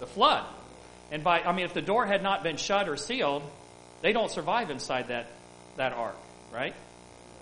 The 0.00 0.06
flood. 0.06 0.44
And 1.10 1.22
by, 1.22 1.42
I 1.42 1.52
mean, 1.52 1.66
if 1.66 1.74
the 1.74 1.82
door 1.82 2.06
had 2.06 2.22
not 2.22 2.42
been 2.42 2.56
shut 2.56 2.88
or 2.88 2.96
sealed, 2.96 3.42
they 4.02 4.12
don't 4.12 4.30
survive 4.30 4.70
inside 4.70 5.08
that, 5.08 5.30
that 5.76 5.92
ark, 5.92 6.16
right? 6.52 6.74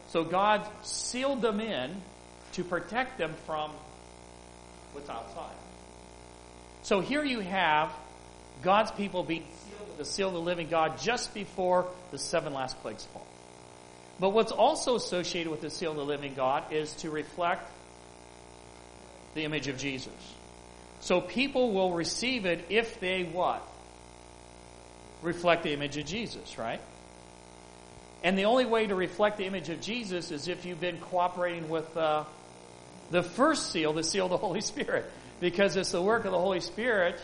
So 0.08 0.24
God 0.24 0.66
sealed 0.82 1.42
them 1.42 1.60
in 1.60 1.96
to 2.52 2.64
protect 2.64 3.18
them 3.18 3.34
from 3.46 3.70
what's 4.92 5.08
outside. 5.08 5.54
So 6.82 7.00
here 7.00 7.24
you 7.24 7.40
have 7.40 7.92
God's 8.62 8.90
people 8.92 9.22
being 9.22 9.44
sealed 9.44 9.88
with 9.88 9.98
the 9.98 10.04
seal 10.04 10.28
of 10.28 10.34
the 10.34 10.40
living 10.40 10.68
God 10.68 10.98
just 11.00 11.32
before 11.34 11.86
the 12.10 12.18
seven 12.18 12.52
last 12.52 12.80
plagues 12.82 13.04
fall. 13.06 13.26
But 14.18 14.30
what's 14.30 14.52
also 14.52 14.96
associated 14.96 15.50
with 15.50 15.62
the 15.62 15.70
seal 15.70 15.92
of 15.92 15.96
the 15.96 16.04
living 16.04 16.34
God 16.34 16.72
is 16.72 16.92
to 16.96 17.10
reflect 17.10 17.70
the 19.34 19.44
image 19.44 19.68
of 19.68 19.78
Jesus. 19.78 20.12
So 21.00 21.20
people 21.22 21.72
will 21.72 21.92
receive 21.92 22.44
it 22.44 22.66
if 22.68 23.00
they 23.00 23.24
what? 23.24 23.66
Reflect 25.22 25.62
the 25.62 25.72
image 25.72 25.96
of 25.96 26.06
Jesus, 26.06 26.58
right? 26.58 26.80
And 28.22 28.38
the 28.38 28.44
only 28.44 28.66
way 28.66 28.86
to 28.86 28.94
reflect 28.94 29.38
the 29.38 29.46
image 29.46 29.68
of 29.68 29.80
Jesus 29.80 30.30
is 30.30 30.48
if 30.48 30.64
you've 30.64 30.80
been 30.80 30.98
cooperating 30.98 31.68
with 31.68 31.96
uh, 31.96 32.24
the 33.10 33.22
first 33.22 33.70
seal, 33.70 33.92
the 33.92 34.02
seal 34.02 34.26
of 34.26 34.30
the 34.30 34.36
Holy 34.46 34.60
Spirit. 34.60 35.10
Because 35.40 35.76
it's 35.76 35.92
the 35.92 36.02
work 36.02 36.26
of 36.26 36.32
the 36.32 36.38
Holy 36.38 36.60
Spirit 36.60 37.18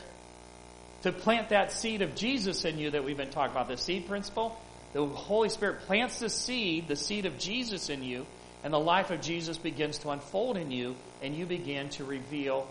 to 1.02 1.12
plant 1.12 1.50
that 1.50 1.70
seed 1.70 2.00
of 2.00 2.14
Jesus 2.14 2.64
in 2.64 2.78
you 2.78 2.90
that 2.90 3.04
we've 3.04 3.16
been 3.16 3.30
talking 3.30 3.52
about, 3.52 3.68
the 3.68 3.76
seed 3.76 4.06
principle. 4.06 4.58
The 4.94 5.04
Holy 5.04 5.50
Spirit 5.50 5.80
plants 5.80 6.18
the 6.20 6.30
seed, 6.30 6.88
the 6.88 6.96
seed 6.96 7.26
of 7.26 7.38
Jesus 7.38 7.90
in 7.90 8.02
you, 8.02 8.24
and 8.64 8.72
the 8.72 8.78
life 8.78 9.10
of 9.10 9.20
Jesus 9.20 9.58
begins 9.58 9.98
to 9.98 10.10
unfold 10.10 10.56
in 10.56 10.70
you, 10.70 10.96
and 11.22 11.34
you 11.34 11.44
begin 11.44 11.90
to 11.90 12.04
reveal 12.04 12.66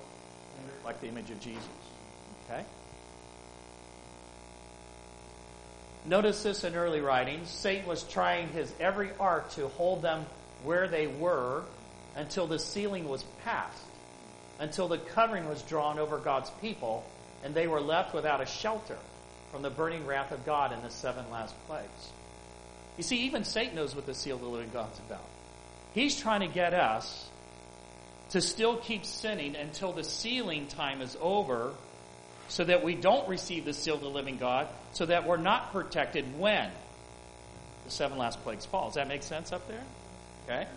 reflect 0.86 1.02
the 1.02 1.08
image 1.08 1.32
of 1.32 1.40
Jesus. 1.40 1.64
Okay? 2.46 2.64
Notice 6.08 6.44
this 6.44 6.64
in 6.64 6.76
early 6.76 7.02
writings. 7.02 7.50
Satan 7.50 7.88
was 7.88 8.04
trying 8.04 8.50
his 8.50 8.72
every 8.80 9.10
art 9.20 9.50
to 9.52 9.68
hold 9.70 10.02
them 10.02 10.26
where 10.64 10.88
they 10.88 11.08
were 11.08 11.64
until 12.16 12.48
the 12.48 12.60
sealing 12.60 13.08
was 13.08 13.24
passed, 13.44 13.84
until 14.60 14.88
the 14.88 14.98
covering 14.98 15.50
was 15.50 15.62
drawn 15.64 16.00
over 16.00 16.18
God's 16.18 16.52
people, 16.62 17.04
and 17.44 17.54
they 17.56 17.68
were 17.68 17.82
left 17.82 18.14
without 18.14 18.42
a 18.42 18.46
shelter 18.46 18.98
from 19.52 19.62
the 19.62 19.70
burning 19.70 20.06
wrath 20.06 20.32
of 20.32 20.46
God 20.46 20.74
in 20.74 20.82
the 20.82 20.90
seven 20.90 21.26
last 21.32 21.56
plagues. 21.68 22.12
You 22.98 23.04
see, 23.04 23.26
even 23.26 23.44
Satan 23.44 23.76
knows 23.76 23.96
what 23.96 24.06
the 24.06 24.14
seal 24.14 24.36
of 24.36 24.42
the 24.42 24.48
living 24.48 24.70
God's 24.72 25.00
about. 25.00 25.26
He's 25.94 26.20
trying 26.20 26.42
to 26.42 26.48
get 26.48 26.74
us 26.74 27.28
to 28.30 28.42
still 28.42 28.78
keep 28.78 29.06
sinning 29.06 29.56
until 29.56 29.92
the 29.92 30.04
sealing 30.04 30.68
time 30.68 31.02
is 31.02 31.18
over 31.22 31.74
so 32.48 32.64
that 32.64 32.84
we 32.84 32.96
don't 32.96 33.28
receive 33.28 33.66
the 33.66 33.74
seal 33.74 33.96
of 33.96 34.02
the 34.02 34.10
living 34.10 34.38
God, 34.38 34.68
so 34.96 35.06
that 35.06 35.28
we're 35.28 35.36
not 35.36 35.74
protected 35.74 36.40
when 36.40 36.70
the 37.84 37.92
seven 37.92 38.18
last 38.18 38.42
plagues 38.44 38.66
fall. 38.66 38.86
Does 38.86 38.96
that 38.96 39.10
make 39.10 39.24
sense 39.24 39.52
up 39.52 39.68
there? 39.68 39.84
Okay? 40.46 40.68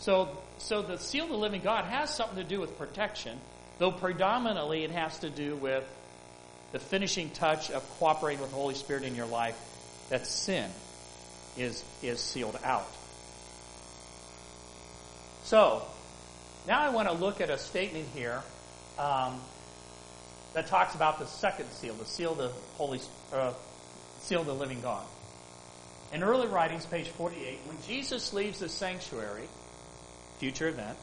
So, 0.00 0.36
so 0.58 0.82
the 0.82 0.98
seal 0.98 1.24
of 1.24 1.30
the 1.30 1.36
living 1.36 1.62
God 1.62 1.84
has 1.84 2.12
something 2.12 2.36
to 2.36 2.44
do 2.44 2.60
with 2.60 2.76
protection, 2.76 3.38
though 3.78 3.92
predominantly 3.92 4.82
it 4.82 4.90
has 4.90 5.20
to 5.20 5.30
do 5.30 5.54
with 5.54 5.84
the 6.72 6.80
finishing 6.80 7.30
touch 7.30 7.70
of 7.70 7.88
cooperating 7.98 8.40
with 8.40 8.50
the 8.50 8.56
Holy 8.56 8.74
Spirit 8.74 9.04
in 9.04 9.14
your 9.14 9.26
life, 9.26 9.56
that 10.08 10.26
sin 10.26 10.68
is, 11.56 11.84
is 12.02 12.18
sealed 12.18 12.58
out. 12.64 12.88
So, 15.44 15.82
now 16.66 16.80
I 16.80 16.90
want 16.90 17.08
to 17.08 17.14
look 17.14 17.40
at 17.40 17.50
a 17.50 17.58
statement 17.58 18.06
here 18.14 18.42
um, 18.98 19.40
that 20.54 20.66
talks 20.66 20.94
about 20.94 21.18
the 21.18 21.26
second 21.26 21.70
seal, 21.70 21.94
the 21.94 22.04
seal 22.04 22.32
of 22.32 22.38
the 22.38 22.52
Holy, 22.76 23.00
uh, 23.32 23.52
seal 24.20 24.40
of 24.40 24.46
the 24.46 24.54
living 24.54 24.80
God. 24.80 25.04
In 26.12 26.22
early 26.22 26.48
writings, 26.48 26.86
page 26.86 27.08
48, 27.08 27.58
when 27.66 27.76
Jesus 27.86 28.32
leaves 28.32 28.58
the 28.58 28.68
sanctuary, 28.68 29.48
future 30.38 30.68
event, 30.68 30.98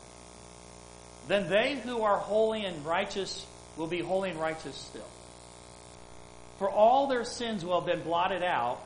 then 1.27 1.49
they 1.49 1.75
who 1.75 2.01
are 2.01 2.17
holy 2.17 2.65
and 2.65 2.85
righteous 2.85 3.45
will 3.77 3.87
be 3.87 3.99
holy 3.99 4.31
and 4.31 4.39
righteous 4.39 4.75
still. 4.75 5.07
For 6.57 6.69
all 6.69 7.07
their 7.07 7.23
sins 7.23 7.63
will 7.63 7.79
have 7.79 7.85
been 7.85 8.03
blotted 8.03 8.43
out, 8.43 8.81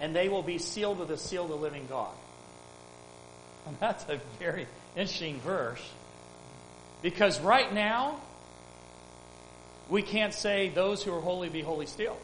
and 0.00 0.14
they 0.14 0.28
will 0.28 0.42
be 0.42 0.58
sealed 0.58 0.98
with 0.98 1.08
the 1.08 1.18
seal 1.18 1.44
of 1.44 1.50
the 1.50 1.56
living 1.56 1.86
God. 1.88 2.14
And 3.66 3.76
that's 3.80 4.04
a 4.08 4.20
very 4.38 4.66
interesting 4.96 5.40
verse. 5.40 5.82
Because 7.02 7.40
right 7.40 7.72
now, 7.72 8.20
we 9.88 10.02
can't 10.02 10.32
say 10.32 10.68
those 10.68 11.02
who 11.02 11.14
are 11.14 11.20
holy 11.20 11.48
be 11.48 11.62
holy 11.62 11.86
still. 11.86 12.16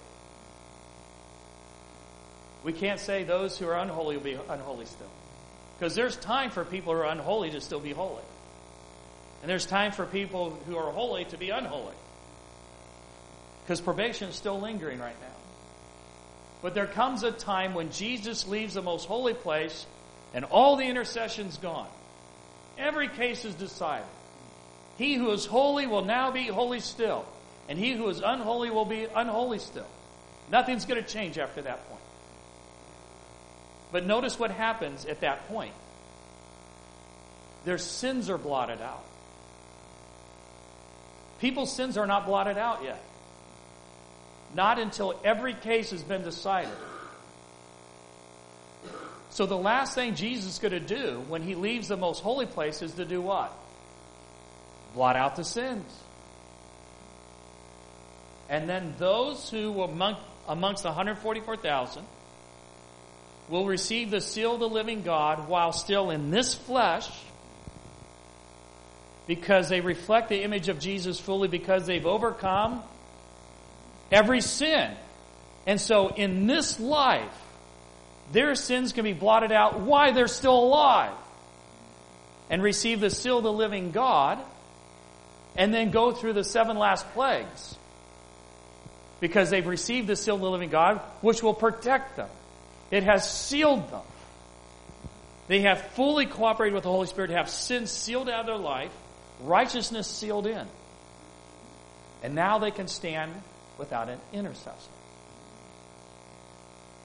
We 2.64 2.72
can't 2.72 3.00
say 3.00 3.24
those 3.24 3.59
who 3.59 3.66
are 3.68 3.78
unholy 3.78 4.16
will 4.16 4.24
be 4.24 4.38
unholy 4.48 4.86
still. 4.86 5.11
Because 5.78 5.94
there's 5.94 6.16
time 6.16 6.50
for 6.50 6.64
people 6.64 6.92
who 6.92 7.00
are 7.00 7.06
unholy 7.06 7.50
to 7.50 7.61
still 7.61 7.80
be 7.80 7.92
holy. 7.92 8.22
And 9.42 9.50
there's 9.50 9.66
time 9.66 9.92
for 9.92 10.04
people 10.04 10.59
who 10.66 10.76
are 10.76 10.90
holy 10.90 11.24
to 11.26 11.38
be 11.38 11.50
unholy. 11.50 11.94
Because 13.64 13.80
probation 13.80 14.30
is 14.30 14.34
still 14.34 14.61
lingering 14.61 14.98
right 14.98 15.18
now. 15.20 15.26
But 16.62 16.74
there 16.74 16.86
comes 16.86 17.22
a 17.22 17.30
time 17.30 17.74
when 17.74 17.92
Jesus 17.92 18.48
leaves 18.48 18.74
the 18.74 18.82
most 18.82 19.06
holy 19.06 19.34
place 19.34 19.86
and 20.34 20.44
all 20.44 20.76
the 20.76 20.84
intercession's 20.84 21.56
gone. 21.59 21.88
Every 22.76 23.09
case 23.09 23.44
is 23.44 23.54
decided. 23.54 24.06
He 24.96 25.14
who 25.14 25.30
is 25.30 25.46
holy 25.46 25.86
will 25.86 26.04
now 26.04 26.32
be 26.32 26.46
holy 26.46 26.80
still. 26.80 27.24
And 27.69 27.79
he 27.79 27.93
who 27.93 28.09
is 28.09 28.21
unholy 28.25 28.71
will 28.71 28.85
be 28.85 29.07
unholy 29.14 29.59
still. 29.59 29.87
Nothing's 30.51 30.87
going 30.87 31.03
to 31.03 31.09
change 31.09 31.39
after 31.39 31.62
that 31.62 31.87
point. 31.89 32.01
But 33.93 34.07
notice 34.07 34.39
what 34.39 34.51
happens 34.51 35.05
at 35.05 35.21
that 35.21 35.49
point. 35.49 35.75
Their 37.64 37.79
sins 37.79 38.31
are 38.31 38.39
blotted 38.39 38.81
out. 38.81 39.05
People's 41.41 41.75
sins 41.75 41.97
are 41.97 42.07
not 42.07 42.27
blotted 42.27 42.59
out 42.59 42.83
yet. 42.83 43.03
Not 44.55 44.79
until 44.79 45.19
every 45.25 45.55
case 45.55 45.91
has 45.91 46.03
been 46.03 46.23
decided. 46.23 46.73
So 49.31 49.47
the 49.47 49.57
last 49.57 49.95
thing 49.95 50.14
Jesus 50.14 50.55
is 50.55 50.59
going 50.59 50.73
to 50.73 50.81
do 50.81 51.23
when 51.29 51.43
he 51.43 51.55
leaves 51.55 51.89
the 51.89 51.97
most 51.97 52.23
holy 52.23 52.47
place 52.47 52.83
is 52.83 52.93
to 52.95 53.05
do 53.05 53.21
what? 53.21 53.53
Blot 54.95 55.16
out 55.16 55.37
the 55.37 55.45
sins. 55.45 55.85
And 58.49 58.68
then 58.68 58.94
those 58.99 59.51
who 59.51 59.82
among, 59.82 60.16
amongst 60.49 60.82
the 60.82 60.88
144,000 60.88 62.05
will 63.49 63.66
receive 63.66 64.11
the 64.11 64.20
seal 64.20 64.55
of 64.55 64.61
the 64.61 64.68
living 64.68 65.03
God 65.03 65.49
while 65.49 65.72
still 65.72 66.11
in 66.11 66.30
this 66.30 66.55
flesh 66.55 67.09
because 69.26 69.68
they 69.68 69.80
reflect 69.80 70.30
the 70.30 70.42
image 70.42 70.68
of 70.68 70.78
Jesus 70.78 71.20
fully 71.20 71.49
because 71.49 71.86
they've 71.86 72.07
overcome 72.07 72.82
every 74.11 74.40
sin. 74.40 74.90
And 75.66 75.78
so 75.78 76.09
in 76.09 76.46
this 76.46 76.80
life, 76.80 77.34
their 78.32 78.55
sins 78.55 78.92
can 78.92 79.05
be 79.05 79.12
blotted 79.12 79.53
out 79.53 79.80
while 79.80 80.12
they're 80.12 80.28
still 80.28 80.59
alive 80.59 81.12
and 82.49 82.62
receive 82.62 83.01
the 83.01 83.11
seal 83.11 83.38
of 83.38 83.44
the 83.44 83.53
living 83.53 83.90
God 83.90 84.38
and 85.57 85.74
then 85.74 85.90
go 85.90 86.12
through 86.12 86.32
the 86.32 86.44
seven 86.44 86.78
last 86.78 87.07
plagues 87.12 87.76
because 89.21 89.51
they've 89.51 89.66
received 89.66 90.07
the 90.07 90.16
seal 90.16 90.37
of 90.37 90.41
the 90.41 90.51
living 90.51 90.71
God, 90.71 91.01
which 91.21 91.43
will 91.43 91.55
protect 91.55 92.16
them. 92.16 92.29
It 92.91 93.03
has 93.03 93.31
sealed 93.31 93.91
them. 93.91 94.03
They 95.49 95.62
have 95.62 95.81
fully 95.93 96.27
cooperated 96.27 96.75
with 96.75 96.85
the 96.85 96.91
Holy 96.91 97.07
Spirit, 97.07 97.31
have 97.31 97.49
sin 97.49 97.87
sealed 97.87 98.29
out 98.29 98.41
of 98.41 98.47
their 98.47 98.57
life, 98.57 98.93
righteousness 99.41 100.07
sealed 100.07 100.47
in. 100.47 100.66
And 102.23 102.35
now 102.35 102.59
they 102.59 102.71
can 102.71 102.89
stand 102.89 103.33
without 103.79 104.09
an 104.09 104.19
intercessor. 104.33 104.91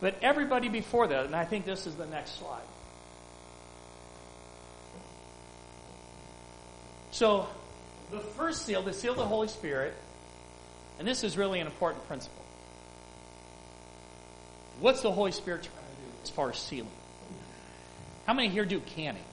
But 0.01 0.15
everybody 0.21 0.67
before 0.67 1.07
that, 1.07 1.25
and 1.25 1.35
I 1.35 1.45
think 1.45 1.65
this 1.65 1.87
is 1.87 1.95
the 1.95 2.05
next 2.05 2.37
slide. 2.37 2.63
So, 7.11 7.47
the 8.11 8.19
first 8.19 8.65
seal, 8.65 8.81
the 8.81 8.91
seal 8.91 9.11
of 9.11 9.17
the 9.17 9.25
Holy 9.25 9.47
Spirit, 9.47 9.93
and 10.99 11.07
this 11.07 11.23
is 11.23 11.37
really 11.37 11.59
an 11.59 11.67
important 11.67 12.07
principle. 12.07 12.43
What's 14.79 15.01
the 15.01 15.11
Holy 15.11 15.31
Spirit 15.31 15.63
trying 15.63 15.77
to 15.77 16.01
do 16.01 16.11
as 16.23 16.29
far 16.29 16.49
as 16.49 16.57
sealing? 16.57 16.89
How 18.25 18.33
many 18.33 18.49
here 18.49 18.65
do 18.65 18.79
canning? 18.79 19.23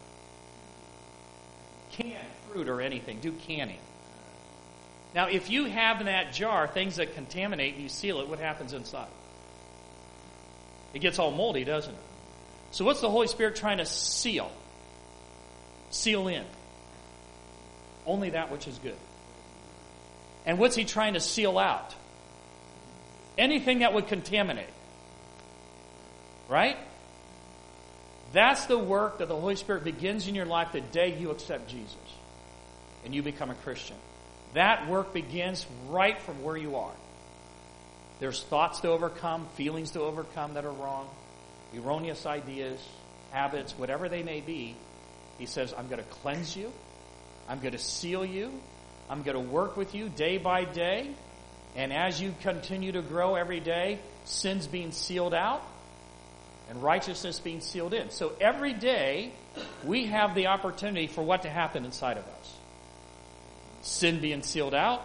Can 1.93 2.17
fruit 2.51 2.69
or 2.69 2.81
anything, 2.81 3.21
do 3.21 3.33
canning. 3.33 3.79
Now, 5.15 5.29
if 5.29 5.51
you 5.51 5.65
have 5.65 6.01
in 6.01 6.07
that 6.07 6.33
jar 6.33 6.69
things 6.69 6.97
that 6.97 7.15
contaminate 7.15 7.75
and 7.75 7.83
you 7.83 7.89
seal 7.89 8.21
it, 8.21 8.29
what 8.29 8.39
happens 8.39 8.73
inside? 8.73 9.09
It 10.95 11.01
gets 11.01 11.19
all 11.19 11.31
moldy, 11.31 11.65
doesn't 11.65 11.93
it? 11.93 12.01
So, 12.73 12.85
what's 12.85 13.01
the 13.01 13.11
Holy 13.11 13.27
Spirit 13.27 13.57
trying 13.57 13.79
to 13.79 13.87
seal? 13.87 14.51
Seal 15.91 16.29
in. 16.29 16.45
Only 18.07 18.31
that 18.31 18.53
which 18.53 18.69
is 18.69 18.79
good. 18.79 18.97
And 20.47 20.59
what's 20.59 20.77
He 20.77 20.85
trying 20.85 21.15
to 21.15 21.21
seal 21.21 21.59
out? 21.59 21.95
Anything 23.39 23.81
that 23.81 23.95
would 23.95 24.09
contaminate. 24.09 24.67
Right? 26.49 26.77
That's 28.33 28.67
the 28.67 28.79
work 28.79 29.19
that 29.19 29.29
the 29.29 29.37
Holy 29.37 29.57
Spirit 29.57 29.85
begins 29.85 30.29
in 30.29 30.35
your 30.35 30.47
life 30.47 30.73
the 30.73 30.81
day 30.81 31.19
you 31.19 31.31
accept 31.31 31.69
Jesus 31.69 31.97
and 33.05 33.15
you 33.15 33.23
become 33.23 33.51
a 33.51 33.55
Christian. 33.55 33.97
That 34.55 34.89
work 34.89 35.13
begins 35.13 35.67
right 35.89 36.21
from 36.21 36.43
where 36.43 36.57
you 36.57 36.77
are. 36.77 36.93
There's 38.19 38.43
thoughts 38.43 38.81
to 38.81 38.89
overcome, 38.89 39.47
feelings 39.55 39.93
to 39.93 40.01
overcome 40.01 40.55
that 40.55 40.65
are 40.65 40.73
wrong, 40.73 41.09
erroneous 41.75 42.27
ideas, 42.27 42.81
habits, 43.31 43.73
whatever 43.79 44.09
they 44.09 44.23
may 44.23 44.41
be. 44.41 44.77
He 45.39 45.47
says, 45.47 45.73
I'm 45.77 45.89
going 45.89 46.03
to 46.03 46.11
cleanse 46.11 46.55
you. 46.55 46.73
I'm 47.49 47.61
going 47.61 47.73
to 47.73 47.79
seal 47.79 48.25
you. 48.25 48.53
I'm 49.11 49.23
going 49.23 49.35
to 49.35 49.53
work 49.53 49.77
with 49.77 49.95
you 49.95 50.09
day 50.09 50.39
by 50.39 50.65
day. 50.65 51.11
And 51.77 51.93
as 51.93 52.21
you 52.21 52.35
continue 52.41 52.93
to 52.93 53.03
grow 53.03 53.35
every 53.35 53.61
day, 53.61 53.99
sin's 54.25 54.67
being 54.67 54.93
sealed 54.93 55.35
out 55.35 55.63
and 56.71 56.83
righteousness 56.83 57.41
being 57.41 57.61
sealed 57.61 57.93
in. 57.93 58.11
So 58.11 58.33
every 58.41 58.73
day, 58.73 59.33
we 59.85 60.07
have 60.07 60.37
the 60.37 60.47
opportunity 60.47 61.09
for 61.09 61.23
what 61.23 61.43
to 61.43 61.51
happen 61.51 61.85
inside 61.85 62.17
of 62.17 62.25
us 62.25 62.57
sin 63.83 64.21
being 64.21 64.43
sealed 64.43 64.75
out, 64.75 65.03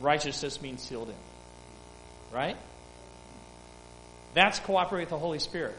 righteousness 0.00 0.56
being 0.56 0.78
sealed 0.78 1.08
in. 1.08 2.34
Right? 2.34 2.56
That's 4.34 4.58
cooperate 4.60 5.02
with 5.02 5.10
the 5.10 5.18
Holy 5.18 5.38
Spirit. 5.38 5.76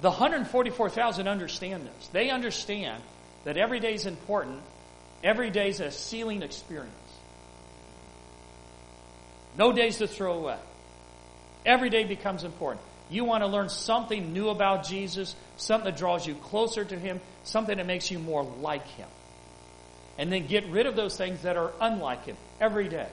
The 0.00 0.10
144,000 0.10 1.28
understand 1.28 1.86
this. 1.86 2.08
They 2.08 2.30
understand 2.30 3.02
that 3.44 3.56
every 3.56 3.80
day 3.80 3.94
is 3.94 4.06
important. 4.06 4.60
Every 5.22 5.50
day 5.50 5.68
is 5.68 5.80
a 5.80 5.90
sealing 5.90 6.42
experience. 6.42 6.92
No 9.56 9.72
days 9.72 9.98
to 9.98 10.06
throw 10.08 10.34
away. 10.34 10.58
Every 11.64 11.90
day 11.90 12.04
becomes 12.04 12.44
important. 12.44 12.84
You 13.10 13.24
want 13.24 13.42
to 13.42 13.46
learn 13.46 13.68
something 13.68 14.32
new 14.32 14.48
about 14.48 14.84
Jesus, 14.84 15.36
something 15.56 15.90
that 15.90 15.98
draws 15.98 16.26
you 16.26 16.34
closer 16.34 16.84
to 16.84 16.98
Him, 16.98 17.20
something 17.44 17.76
that 17.76 17.86
makes 17.86 18.10
you 18.10 18.18
more 18.18 18.42
like 18.42 18.86
Him. 18.86 19.08
And 20.18 20.32
then 20.32 20.46
get 20.46 20.66
rid 20.68 20.86
of 20.86 20.96
those 20.96 21.16
things 21.16 21.42
that 21.42 21.56
are 21.56 21.72
unlike 21.80 22.24
Him 22.24 22.36
every 22.60 22.88
day. 22.88 23.08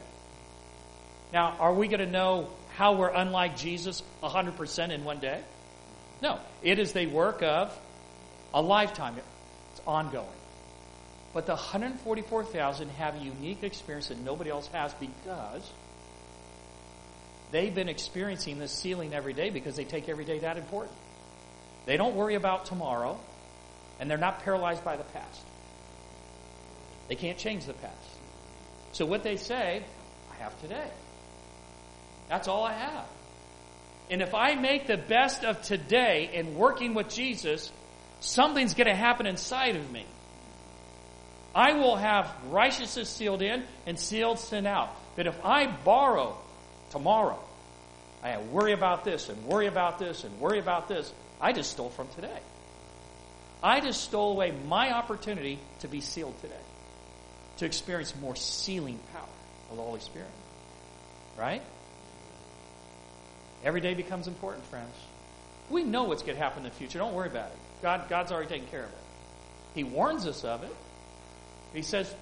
Now, 1.33 1.57
are 1.59 1.73
we 1.73 1.87
going 1.87 1.99
to 1.99 2.09
know 2.09 2.49
how 2.75 2.95
we're 2.95 3.13
unlike 3.13 3.57
Jesus 3.57 4.01
100% 4.23 4.89
in 4.89 5.03
one 5.03 5.19
day? 5.19 5.41
No. 6.21 6.39
It 6.63 6.79
is 6.79 6.93
the 6.93 7.05
work 7.07 7.43
of 7.43 7.77
a 8.53 8.61
lifetime. 8.61 9.15
It's 9.73 9.81
ongoing. 9.85 10.27
But 11.33 11.45
the 11.45 11.53
144,000 11.53 12.89
have 12.91 13.15
a 13.15 13.19
unique 13.19 13.63
experience 13.63 14.07
that 14.07 14.19
nobody 14.19 14.49
else 14.49 14.67
has 14.67 14.93
because 14.95 15.71
they've 17.51 17.73
been 17.73 17.89
experiencing 17.89 18.57
this 18.57 18.71
sealing 18.71 19.13
every 19.13 19.33
day 19.33 19.49
because 19.49 19.75
they 19.75 19.83
take 19.83 20.09
every 20.09 20.25
day 20.25 20.39
that 20.39 20.57
important. 20.57 20.95
They 21.85 21.97
don't 21.97 22.15
worry 22.15 22.35
about 22.35 22.65
tomorrow, 22.65 23.19
and 23.99 24.09
they're 24.09 24.17
not 24.17 24.43
paralyzed 24.43 24.83
by 24.83 24.97
the 24.97 25.03
past. 25.03 25.41
They 27.07 27.15
can't 27.15 27.37
change 27.37 27.65
the 27.65 27.73
past. 27.73 27.95
So 28.91 29.05
what 29.05 29.23
they 29.23 29.37
say, 29.37 29.83
I 30.31 30.43
have 30.43 30.59
today. 30.61 30.89
That's 32.27 32.47
all 32.47 32.63
I 32.63 32.73
have. 32.73 33.05
And 34.09 34.21
if 34.21 34.33
I 34.33 34.55
make 34.55 34.87
the 34.87 34.97
best 34.97 35.43
of 35.43 35.61
today 35.61 36.31
in 36.33 36.55
working 36.55 36.95
with 36.95 37.09
Jesus, 37.09 37.71
something's 38.19 38.73
going 38.73 38.87
to 38.87 38.95
happen 38.95 39.27
inside 39.27 39.75
of 39.75 39.91
me. 39.91 40.05
I 41.55 41.73
will 41.73 41.95
have 41.95 42.31
righteousness 42.49 43.09
sealed 43.09 43.41
in 43.41 43.63
and 43.85 43.97
sealed 43.97 44.39
sin 44.39 44.65
out. 44.65 44.89
But 45.15 45.27
if 45.27 45.43
I 45.43 45.67
borrow 45.67 46.37
tomorrow. 46.89 47.39
I 48.23 48.37
worry 48.37 48.73
about 48.73 49.03
this 49.03 49.29
and 49.29 49.45
worry 49.45 49.67
about 49.67 49.99
this 49.99 50.23
and 50.23 50.39
worry 50.39 50.59
about 50.59 50.87
this. 50.87 51.11
I 51.39 51.53
just 51.53 51.71
stole 51.71 51.89
from 51.89 52.07
today. 52.15 52.39
I 53.63 53.79
just 53.79 54.01
stole 54.01 54.31
away 54.31 54.53
my 54.67 54.91
opportunity 54.91 55.59
to 55.79 55.87
be 55.87 56.01
sealed 56.01 56.39
today, 56.41 56.55
to 57.57 57.65
experience 57.65 58.13
more 58.21 58.35
sealing 58.35 58.99
power 59.13 59.27
of 59.71 59.77
the 59.77 59.83
Holy 59.83 59.99
Spirit. 59.99 60.29
Right? 61.37 61.61
Every 63.63 63.81
day 63.81 63.93
becomes 63.93 64.27
important, 64.27 64.65
friends. 64.65 64.93
We 65.69 65.83
know 65.83 66.03
what's 66.05 66.23
going 66.23 66.37
to 66.37 66.43
happen 66.43 66.63
in 66.65 66.69
the 66.69 66.75
future. 66.75 66.99
Don't 66.99 67.13
worry 67.13 67.27
about 67.27 67.51
it. 67.51 67.57
God, 67.81 68.09
God's 68.09 68.31
already 68.31 68.49
taken 68.49 68.67
care 68.67 68.83
of 68.83 68.89
it. 68.89 68.97
He 69.75 69.83
warns 69.83 70.25
us 70.25 70.43
of 70.43 70.63
it. 70.63 70.75
He 71.73 71.81
says, 71.81 72.13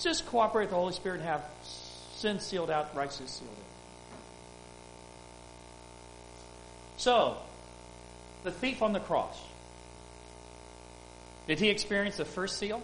just 0.00 0.26
cooperate 0.26 0.64
with 0.64 0.70
the 0.70 0.76
Holy 0.76 0.92
Spirit 0.92 1.20
and 1.20 1.28
have 1.28 1.44
sin 2.16 2.40
sealed 2.40 2.70
out, 2.70 2.94
righteousness 2.94 3.30
sealed 3.30 3.50
in. 3.50 3.64
So, 6.98 7.36
the 8.42 8.50
thief 8.50 8.82
on 8.82 8.92
the 8.92 9.00
cross. 9.00 9.38
Did 11.46 11.60
he 11.60 11.68
experience 11.68 12.16
the 12.16 12.24
first 12.24 12.58
seal? 12.58 12.82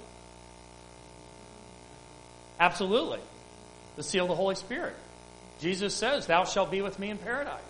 Absolutely. 2.60 3.20
The 3.96 4.02
seal 4.02 4.24
of 4.24 4.28
the 4.28 4.36
Holy 4.36 4.54
Spirit. 4.54 4.94
Jesus 5.60 5.94
says, 5.94 6.26
Thou 6.26 6.44
shalt 6.44 6.70
be 6.70 6.82
with 6.82 6.98
me 6.98 7.10
in 7.10 7.18
paradise. 7.18 7.60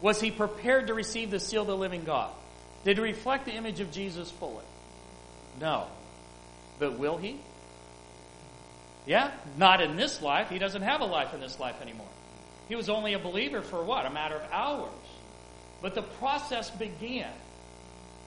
Was 0.00 0.20
he 0.20 0.30
prepared 0.30 0.88
to 0.88 0.94
receive 0.94 1.30
the 1.30 1.40
seal 1.40 1.62
of 1.62 1.68
the 1.68 1.76
living 1.76 2.04
God? 2.04 2.32
Did 2.84 2.98
he 2.98 3.02
reflect 3.02 3.46
the 3.46 3.52
image 3.52 3.80
of 3.80 3.92
Jesus 3.92 4.30
fully? 4.30 4.64
No. 5.60 5.86
But 6.82 6.98
will 6.98 7.16
he? 7.16 7.38
Yeah? 9.06 9.30
Not 9.56 9.80
in 9.80 9.94
this 9.94 10.20
life. 10.20 10.50
He 10.50 10.58
doesn't 10.58 10.82
have 10.82 11.00
a 11.00 11.04
life 11.04 11.32
in 11.32 11.38
this 11.38 11.60
life 11.60 11.80
anymore. 11.80 12.08
He 12.68 12.74
was 12.74 12.88
only 12.88 13.12
a 13.12 13.20
believer 13.20 13.62
for 13.62 13.84
what? 13.84 14.04
A 14.04 14.10
matter 14.10 14.34
of 14.34 14.42
hours. 14.50 14.90
But 15.80 15.94
the 15.94 16.02
process 16.02 16.70
began. 16.70 17.30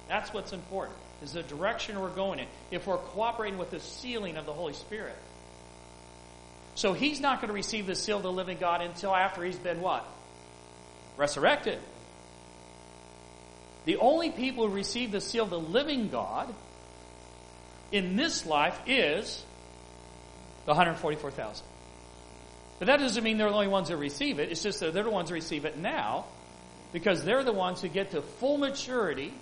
That's 0.07 0.33
what's 0.33 0.53
important, 0.53 0.97
is 1.21 1.33
the 1.33 1.43
direction 1.43 1.99
we're 1.99 2.15
going 2.15 2.39
in. 2.39 2.47
If 2.71 2.87
we're 2.87 2.95
cooperating 2.95 3.59
with 3.59 3.71
the 3.71 3.81
sealing 3.81 4.37
of 4.37 4.45
the 4.45 4.53
Holy 4.53 4.71
Spirit. 4.71 5.17
So 6.75 6.93
he's 6.93 7.19
not 7.19 7.41
going 7.41 7.49
to 7.49 7.53
receive 7.53 7.87
the 7.87 7.95
seal 7.95 8.17
of 8.17 8.23
the 8.23 8.31
living 8.31 8.57
God 8.57 8.81
until 8.81 9.13
after 9.13 9.43
he's 9.43 9.59
been 9.59 9.81
what? 9.81 10.05
Resurrected. 11.17 11.79
The 13.83 13.97
only 13.97 14.31
people 14.31 14.65
who 14.65 14.73
receive 14.73 15.11
the 15.11 15.19
seal 15.19 15.43
of 15.43 15.49
the 15.49 15.59
living 15.59 16.07
God 16.07 16.55
in 17.95 18.15
this 18.15 18.45
life 18.45 18.79
is 18.85 19.43
the 20.65 20.71
144,000. 20.71 21.65
But 22.77 22.87
that 22.87 22.97
doesn't 22.97 23.23
mean 23.23 23.37
they're 23.37 23.49
the 23.49 23.55
only 23.55 23.67
ones 23.67 23.87
that 23.87 23.97
receive 23.97 24.39
it. 24.39 24.51
It's 24.51 24.61
just 24.61 24.81
that 24.81 24.93
they're 24.93 25.03
the 25.03 25.09
ones 25.09 25.29
that 25.29 25.35
receive 25.35 25.63
it 25.65 25.77
now 25.77 26.25
because 26.91 27.23
they're 27.23 27.43
the 27.43 27.53
ones 27.53 27.81
who 27.81 27.87
get 27.87 28.11
to 28.11 28.21
full 28.21 28.57
maturity 28.57 29.33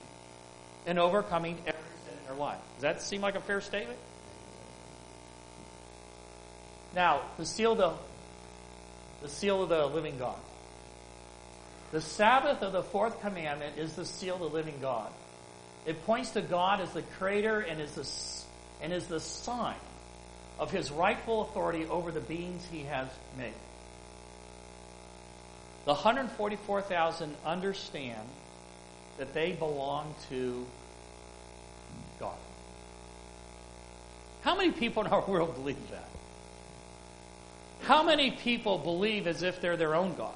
in 0.85 0.99
overcoming 0.99 1.57
every 1.65 1.81
sin 2.05 2.17
in 2.19 2.25
their 2.27 2.35
life. 2.35 2.59
Does 2.75 2.83
that 2.83 3.01
seem 3.01 3.21
like 3.21 3.35
a 3.35 3.41
fair 3.41 3.61
statement? 3.61 3.97
Now, 6.93 7.21
the 7.37 7.45
seal 7.45 7.73
the 7.73 7.93
the 9.23 9.29
seal 9.29 9.63
of 9.63 9.69
the 9.69 9.85
living 9.87 10.17
God. 10.19 10.37
The 11.91 12.01
Sabbath 12.01 12.61
of 12.61 12.73
the 12.73 12.83
fourth 12.83 13.21
commandment 13.21 13.77
is 13.77 13.93
the 13.93 14.05
seal 14.05 14.35
of 14.35 14.41
the 14.41 14.57
living 14.57 14.79
God. 14.81 15.09
It 15.85 16.05
points 16.05 16.31
to 16.31 16.41
God 16.41 16.81
as 16.81 16.91
the 16.91 17.01
creator 17.03 17.59
and 17.59 17.79
is 17.79 17.91
the, 17.93 18.03
and 18.83 18.93
is 18.93 19.07
the 19.07 19.19
sign 19.19 19.75
of 20.59 20.69
his 20.69 20.91
rightful 20.91 21.41
authority 21.41 21.85
over 21.85 22.11
the 22.11 22.19
beings 22.19 22.63
he 22.71 22.83
has 22.83 23.07
made. 23.37 23.53
The 25.85 25.93
144,000 25.93 27.35
understand 27.45 28.27
that 29.17 29.33
they 29.33 29.53
belong 29.53 30.13
to 30.29 30.65
God. 32.19 32.37
How 34.41 34.55
many 34.55 34.71
people 34.71 35.05
in 35.05 35.11
our 35.11 35.21
world 35.27 35.55
believe 35.55 35.89
that? 35.91 36.09
How 37.83 38.03
many 38.03 38.31
people 38.31 38.77
believe 38.77 39.27
as 39.27 39.43
if 39.43 39.59
they're 39.59 39.77
their 39.77 39.95
own 39.95 40.15
God? 40.15 40.35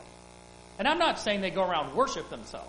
And 0.79 0.87
I'm 0.87 0.99
not 0.99 1.19
saying 1.19 1.41
they 1.41 1.49
go 1.49 1.63
around 1.63 1.95
worship 1.95 2.29
themselves, 2.29 2.67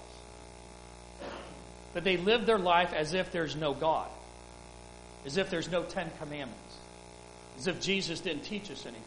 but 1.94 2.04
they 2.04 2.16
live 2.16 2.46
their 2.46 2.58
life 2.58 2.92
as 2.92 3.12
if 3.12 3.32
there's 3.32 3.56
no 3.56 3.74
God, 3.74 4.08
as 5.26 5.36
if 5.36 5.50
there's 5.50 5.70
no 5.70 5.82
Ten 5.82 6.10
Commandments, 6.18 6.76
as 7.58 7.66
if 7.66 7.80
Jesus 7.80 8.20
didn't 8.20 8.42
teach 8.42 8.70
us 8.70 8.86
anything. 8.86 9.02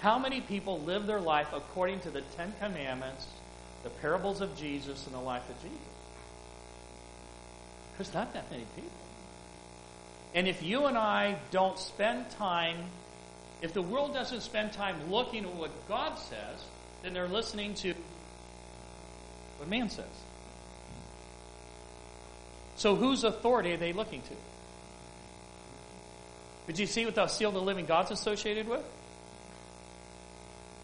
How 0.00 0.18
many 0.18 0.40
people 0.40 0.80
live 0.80 1.06
their 1.06 1.20
life 1.20 1.48
according 1.52 2.00
to 2.00 2.10
the 2.10 2.22
Ten 2.36 2.54
Commandments, 2.60 3.26
the 3.82 3.90
parables 3.90 4.40
of 4.40 4.56
Jesus, 4.56 5.06
and 5.06 5.14
the 5.14 5.20
life 5.20 5.48
of 5.48 5.60
Jesus? 5.62 5.78
There's 7.96 8.14
not 8.14 8.32
that 8.32 8.50
many 8.50 8.64
people. 8.74 8.90
And 10.34 10.48
if 10.48 10.62
you 10.62 10.86
and 10.86 10.96
I 10.96 11.36
don't 11.50 11.78
spend 11.78 12.30
time, 12.30 12.76
if 13.60 13.74
the 13.74 13.82
world 13.82 14.14
doesn't 14.14 14.40
spend 14.40 14.72
time 14.72 15.10
looking 15.10 15.44
at 15.44 15.54
what 15.54 15.70
God 15.88 16.18
says, 16.18 16.64
then 17.02 17.12
they're 17.12 17.28
listening 17.28 17.74
to 17.74 17.94
what 19.58 19.68
man 19.68 19.90
says. 19.90 20.06
So 22.80 22.96
whose 22.96 23.24
authority 23.24 23.72
are 23.72 23.76
they 23.76 23.92
looking 23.92 24.22
to? 24.22 24.34
Did 26.66 26.78
you 26.78 26.86
see 26.86 27.04
what 27.04 27.14
the 27.14 27.26
seal 27.26 27.50
of 27.50 27.54
the 27.54 27.60
living 27.60 27.84
God's 27.84 28.10
associated 28.10 28.66
with? 28.66 28.82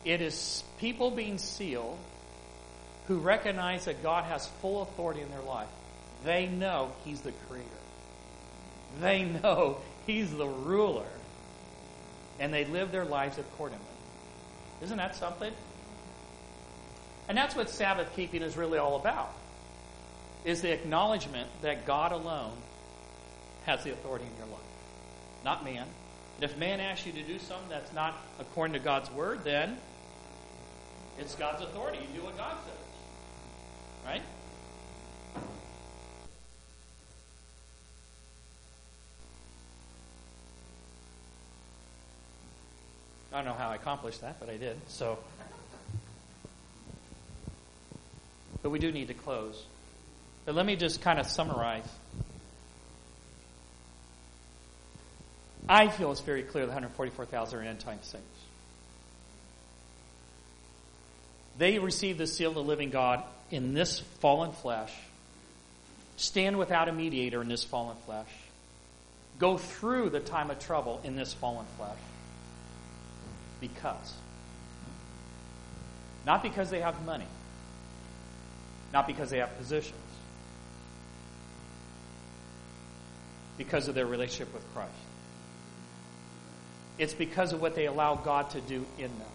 It 0.05 0.21
is 0.21 0.63
people 0.79 1.11
being 1.11 1.39
sealed 1.39 1.97
who 3.07 3.17
recognize 3.17 3.87
that 3.87 4.03
God 4.03 4.25
has 4.25 4.47
full 4.61 4.83
authority 4.83 5.23
in 5.23 5.31
their 5.31 5.41
life. 5.41 5.71
They 6.23 6.49
know 6.49 6.93
He's 7.07 7.23
the 7.23 7.33
creator. 7.49 7.67
They 9.01 9.25
know 9.25 9.79
He's 10.07 10.31
the 10.31 10.47
ruler. 10.47 11.09
And 12.39 12.53
they 12.53 12.67
live 12.67 12.93
their 12.93 13.07
lives 13.07 13.39
accordingly. 13.39 13.87
Isn't 14.83 14.99
that 14.99 15.17
something? 15.17 15.53
And 17.27 17.39
that's 17.39 17.57
what 17.57 17.71
Sabbath 17.71 18.15
keeping 18.15 18.43
is 18.43 18.55
really 18.55 18.77
all 18.77 18.97
about. 18.97 19.33
Is 20.47 20.63
the 20.63 20.73
acknowledgement 20.73 21.51
that 21.63 21.87
God 21.87 22.13
alone 22.13 22.53
has 23.67 23.83
the 23.83 23.93
authority 23.93 24.25
in 24.25 24.37
your 24.39 24.47
life. 24.47 24.63
Not 25.45 25.65
man. 25.65 25.87
And 26.37 26.45
if 26.45 26.57
man 26.57 26.79
asks 26.79 27.05
you 27.05 27.13
to 27.13 27.23
do 27.23 27.41
something 27.41 27.69
that's 27.69 27.93
not 27.93 28.15
according 28.39 28.75
to 28.75 28.79
God's 28.79 29.11
word, 29.11 29.41
then 29.43 29.77
it's 31.19 31.35
God's 31.35 31.63
authority. 31.63 31.99
You 31.99 32.21
do 32.21 32.25
what 32.25 32.37
God 32.37 32.57
says. 32.65 32.73
Right? 34.07 34.23
I 43.33 43.37
don't 43.39 43.47
know 43.47 43.53
how 43.55 43.71
I 43.71 43.75
accomplished 43.75 44.21
that, 44.21 44.39
but 44.39 44.49
I 44.49 44.57
did. 44.57 44.77
So, 44.87 45.19
but 48.63 48.71
we 48.71 48.79
do 48.79 48.93
need 48.93 49.09
to 49.09 49.15
close. 49.15 49.65
But 50.47 50.55
let 50.55 50.65
me 50.65 50.77
just 50.77 51.03
kind 51.03 51.19
of 51.19 51.27
summarize. 51.27 51.89
I 55.69 55.89
feel 55.89 56.13
it's 56.13 56.21
very 56.21 56.45
clear 56.45 56.65
the 56.65 56.71
144,000 56.71 57.59
are 57.59 57.63
end 57.63 57.81
time 57.81 57.99
saints. 58.03 58.25
They 61.59 61.79
receive 61.79 62.17
the 62.17 62.27
seal 62.27 62.51
of 62.51 62.55
the 62.55 62.63
living 62.63 62.91
God 62.91 63.25
in 63.51 63.75
this 63.75 64.01
fallen 64.21 64.53
flesh, 64.53 64.93
stand 66.17 66.59
without 66.59 66.89
a 66.89 66.93
mediator 66.93 67.43
in 67.43 67.49
this 67.49 67.65
fallen 67.65 67.97
flesh, 68.05 68.29
go 69.39 69.57
through 69.57 70.11
the 70.11 70.21
time 70.21 70.51
of 70.51 70.59
trouble 70.61 71.01
in 71.03 71.17
this 71.17 71.33
fallen 71.33 71.67
flesh 71.77 71.99
because. 73.61 74.15
Not 76.25 76.43
because 76.43 76.71
they 76.71 76.81
have 76.81 77.05
money, 77.05 77.27
not 78.93 79.07
because 79.07 79.31
they 79.31 79.39
have 79.39 79.57
positions, 79.59 79.95
because 83.59 83.89
of 83.89 83.95
their 83.95 84.07
relationship 84.07 84.53
with 84.53 84.63
Christ. 84.75 84.93
It's 86.99 87.15
because 87.15 87.53
of 87.53 87.61
what 87.61 87.75
they 87.75 87.87
allow 87.87 88.15
God 88.15 88.51
to 88.51 88.61
do 88.61 88.85
in 88.99 89.09
them. 89.19 89.29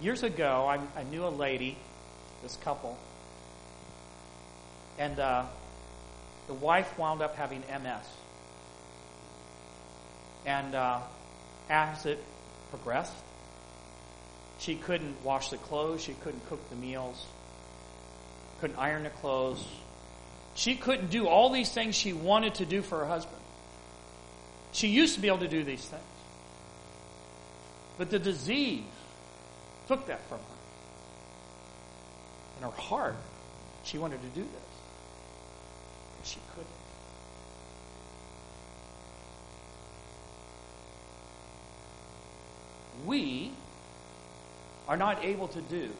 Years 0.00 0.22
ago, 0.22 0.66
I, 0.68 0.78
I 0.98 1.04
knew 1.04 1.24
a 1.24 1.30
lady, 1.30 1.78
this 2.42 2.56
couple, 2.56 2.98
and 4.98 5.18
uh, 5.18 5.44
the 6.46 6.54
wife 6.54 6.98
wound 6.98 7.22
up 7.22 7.36
having 7.36 7.60
MS. 7.60 8.06
And 10.44 10.74
uh, 10.74 11.00
as 11.70 12.04
it 12.04 12.22
progressed, 12.70 13.14
she 14.58 14.76
couldn't 14.76 15.24
wash 15.24 15.48
the 15.48 15.56
clothes, 15.56 16.02
she 16.02 16.12
couldn't 16.12 16.46
cook 16.48 16.68
the 16.68 16.76
meals, 16.76 17.24
couldn't 18.60 18.76
iron 18.78 19.04
the 19.04 19.10
clothes. 19.10 19.64
She 20.54 20.76
couldn't 20.76 21.10
do 21.10 21.28
all 21.28 21.50
these 21.50 21.70
things 21.70 21.94
she 21.94 22.12
wanted 22.12 22.54
to 22.56 22.66
do 22.66 22.82
for 22.82 22.98
her 23.00 23.06
husband. 23.06 23.40
She 24.72 24.88
used 24.88 25.14
to 25.14 25.20
be 25.20 25.28
able 25.28 25.38
to 25.38 25.48
do 25.48 25.64
these 25.64 25.84
things. 25.84 26.02
But 27.98 28.10
the 28.10 28.18
disease 28.18 28.84
took 29.88 30.06
that 30.06 30.26
from 30.28 30.38
her. 30.38 30.44
In 32.58 32.62
her 32.64 32.76
heart, 32.76 33.16
she 33.84 33.98
wanted 33.98 34.20
to 34.22 34.28
do 34.28 34.42
this. 34.42 34.50
But 36.18 36.26
she 36.26 36.40
couldn't. 36.54 36.76
we 43.06 43.52
are 44.88 44.96
not 44.96 45.24
able 45.24 45.48
to 45.48 45.60
do 45.62 45.90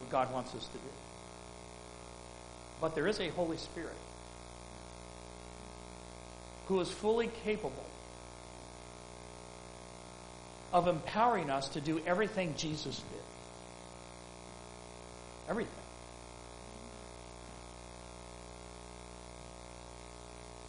what 0.00 0.10
God 0.10 0.32
wants 0.32 0.54
us 0.54 0.66
to 0.66 0.78
do. 0.78 1.01
But 2.82 2.94
there 2.94 3.06
is 3.06 3.20
a 3.20 3.28
Holy 3.28 3.56
Spirit 3.56 3.96
who 6.66 6.80
is 6.80 6.90
fully 6.90 7.30
capable 7.44 7.86
of 10.72 10.88
empowering 10.88 11.48
us 11.48 11.68
to 11.70 11.80
do 11.80 12.02
everything 12.04 12.54
Jesus 12.58 12.96
did. 12.96 13.22
Everything. 15.48 15.72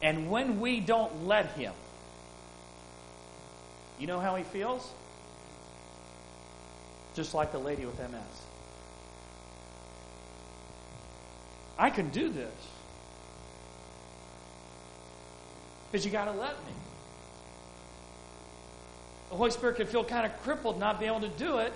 And 0.01 0.30
when 0.30 0.59
we 0.59 0.82
don't 0.82 1.26
let 1.26 1.53
Him, 1.53 1.74
you 3.99 4.07
know 4.07 4.20
how 4.20 4.36
He 4.36 4.43
feels? 4.43 4.88
just 7.16 7.34
like 7.34 7.51
the 7.51 7.59
lady 7.59 7.86
with 7.86 7.99
MS. 7.99 8.53
I 11.78 11.89
can 11.89 12.09
do 12.09 12.30
this. 12.30 12.53
But 15.91 16.05
you 16.05 16.11
got 16.11 16.26
to 16.26 16.32
let 16.32 16.57
me. 16.65 16.74
The 19.30 19.36
Holy 19.36 19.51
Spirit 19.51 19.78
can 19.78 19.88
feel 19.88 20.03
kind 20.03 20.26
of 20.26 20.41
crippled 20.43 20.80
not 20.80 20.99
being 20.99 21.11
able 21.11 21.28
to 21.28 21.38
do 21.38 21.57
it, 21.57 21.74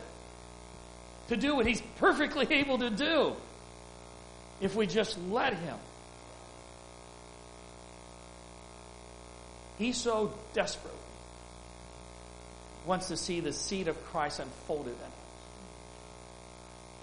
to 1.29 1.37
do 1.37 1.55
what 1.55 1.65
He's 1.65 1.81
perfectly 1.97 2.47
able 2.55 2.79
to 2.79 2.89
do 2.89 3.33
if 4.61 4.75
we 4.75 4.87
just 4.87 5.17
let 5.29 5.53
Him. 5.53 5.77
He's 9.77 9.97
so 9.97 10.33
desperate 10.53 10.93
wants 12.87 13.09
to 13.09 13.17
see 13.17 13.41
the 13.41 13.53
seed 13.53 13.89
of 13.89 14.03
Christ 14.05 14.39
unfolded 14.39 14.93
in 14.93 14.99
us. 14.99 15.26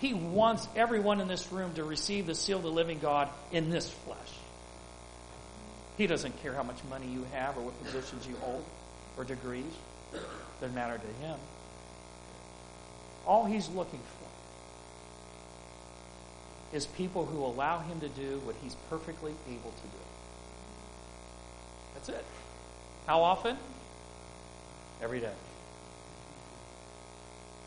He 0.00 0.12
wants 0.12 0.66
everyone 0.76 1.20
in 1.20 1.28
this 1.28 1.50
room 1.52 1.74
to 1.74 1.84
receive 1.84 2.26
the 2.26 2.34
seal 2.34 2.58
of 2.58 2.64
the 2.64 2.70
living 2.70 2.98
God 2.98 3.28
in 3.52 3.70
this 3.70 3.88
flesh. 3.88 4.18
He 5.96 6.06
doesn't 6.06 6.42
care 6.42 6.52
how 6.52 6.64
much 6.64 6.82
money 6.90 7.06
you 7.06 7.24
have 7.32 7.56
or 7.56 7.62
what 7.62 7.84
positions 7.84 8.26
you 8.26 8.34
hold 8.36 8.64
or 9.16 9.24
degrees. 9.24 9.72
Doesn't 10.60 10.74
matter 10.74 10.98
to 10.98 11.26
him. 11.26 11.38
All 13.26 13.44
he's 13.44 13.68
looking 13.68 14.00
for 14.00 14.24
is 16.76 16.86
people 16.86 17.24
who 17.24 17.44
allow 17.44 17.78
him 17.78 18.00
to 18.00 18.08
do 18.08 18.40
what 18.44 18.56
he's 18.62 18.74
perfectly 18.90 19.32
able 19.48 19.70
to 19.70 19.82
do. 19.82 20.02
That's 21.94 22.08
it. 22.08 22.24
How 23.06 23.22
often? 23.22 23.56
Every 25.00 25.20
day 25.20 25.32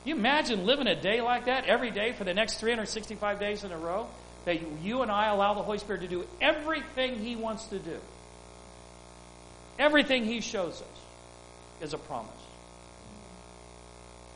you 0.06 0.16
imagine 0.16 0.66
living 0.66 0.88
a 0.88 1.00
day 1.00 1.22
like 1.22 1.46
that 1.46 1.66
every 1.66 1.92
day 1.92 2.14
for 2.14 2.24
the 2.24 2.34
next 2.34 2.60
365 2.60 3.40
days 3.40 3.64
in 3.64 3.72
a 3.72 3.78
row? 3.78 4.08
That 4.46 4.60
you 4.82 5.02
and 5.02 5.12
I 5.12 5.28
allow 5.28 5.54
the 5.54 5.64
Holy 5.64 5.78
Spirit 5.78 6.02
to 6.02 6.08
do 6.08 6.26
everything 6.40 7.20
He 7.20 7.36
wants 7.36 7.66
to 7.68 7.80
do. 7.80 8.00
Everything 9.78 10.26
He 10.26 10.42
shows 10.42 10.82
us 10.82 11.02
is 11.82 11.94
a 11.94 11.98
promise. 11.98 12.32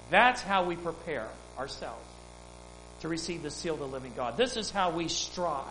That's 0.09 0.41
how 0.41 0.65
we 0.65 0.75
prepare 0.75 1.29
ourselves 1.57 2.05
to 3.01 3.07
receive 3.07 3.41
the 3.41 3.49
seal 3.49 3.75
of 3.75 3.79
the 3.79 3.87
living 3.87 4.13
God. 4.15 4.37
This 4.37 4.57
is 4.57 4.69
how 4.69 4.91
we 4.91 5.07
strive 5.07 5.65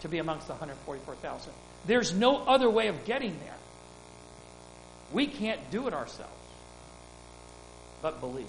to 0.00 0.08
be 0.08 0.18
amongst 0.18 0.48
the 0.48 0.52
144,000. 0.54 1.52
There's 1.86 2.12
no 2.12 2.38
other 2.38 2.68
way 2.68 2.88
of 2.88 3.04
getting 3.04 3.38
there. 3.38 3.54
We 5.12 5.26
can't 5.26 5.70
do 5.70 5.86
it 5.88 5.94
ourselves, 5.94 6.32
but 8.00 8.20
believe 8.20 8.46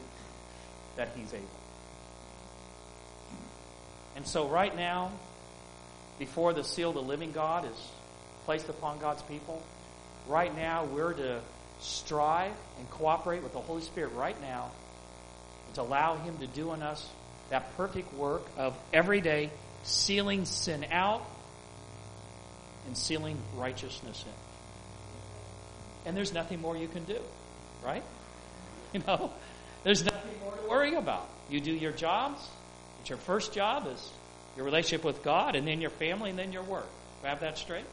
that 0.96 1.10
He's 1.16 1.34
able. 1.34 1.46
And 4.16 4.28
so, 4.28 4.48
right 4.48 4.76
now, 4.76 5.12
before 6.20 6.54
the 6.54 6.64
seal 6.64 6.90
of 6.90 6.96
the 6.96 7.02
living 7.02 7.32
God 7.32 7.66
is 7.66 7.92
placed 8.46 8.70
upon 8.70 9.00
God's 9.00 9.22
people, 9.24 9.62
right 10.28 10.56
now 10.56 10.86
we're 10.86 11.14
to 11.14 11.42
strive 11.80 12.54
and 12.80 12.90
cooperate 12.92 13.44
with 13.44 13.54
the 13.54 13.60
Holy 13.60 13.82
Spirit 13.82 14.14
right 14.14 14.40
now 14.42 14.72
to 15.74 15.82
allow 15.82 16.16
Him 16.16 16.38
to 16.38 16.48
do 16.48 16.74
in 16.74 16.82
us 16.84 17.08
that 17.50 17.76
perfect 17.76 18.14
work 18.14 18.44
of 18.58 18.78
every 18.92 19.22
day 19.22 19.50
sealing 19.84 20.46
sin 20.46 20.86
out 20.92 21.26
and 22.88 22.98
sealing 22.98 23.38
righteousness 23.56 24.24
in. 24.26 24.34
And 26.08 26.18
there's 26.18 26.34
nothing 26.34 26.62
more 26.62 26.76
you 26.78 26.88
can 26.88 27.04
do, 27.04 27.20
right? 27.84 28.04
You 28.94 29.02
know, 29.08 29.32
there's 29.84 30.04
nothing 30.24 30.40
more 30.42 30.56
to 30.56 30.70
worry 30.70 30.96
about. 30.96 31.30
You 31.50 31.60
do 31.60 31.72
your 31.72 31.92
jobs. 31.92 32.48
It's 33.02 33.10
your 33.10 33.18
first 33.20 33.54
job 33.54 33.88
is 33.88 34.12
your 34.56 34.66
relationship 34.66 35.04
with 35.04 35.24
God, 35.24 35.56
and 35.56 35.68
then 35.68 35.82
your 35.82 35.90
family, 35.90 36.30
and 36.30 36.38
then 36.38 36.52
your 36.52 36.64
work. 36.64 36.88
Do 37.22 37.28
I 37.28 37.30
have 37.30 37.40
that 37.40 37.58
straight? 37.58 37.86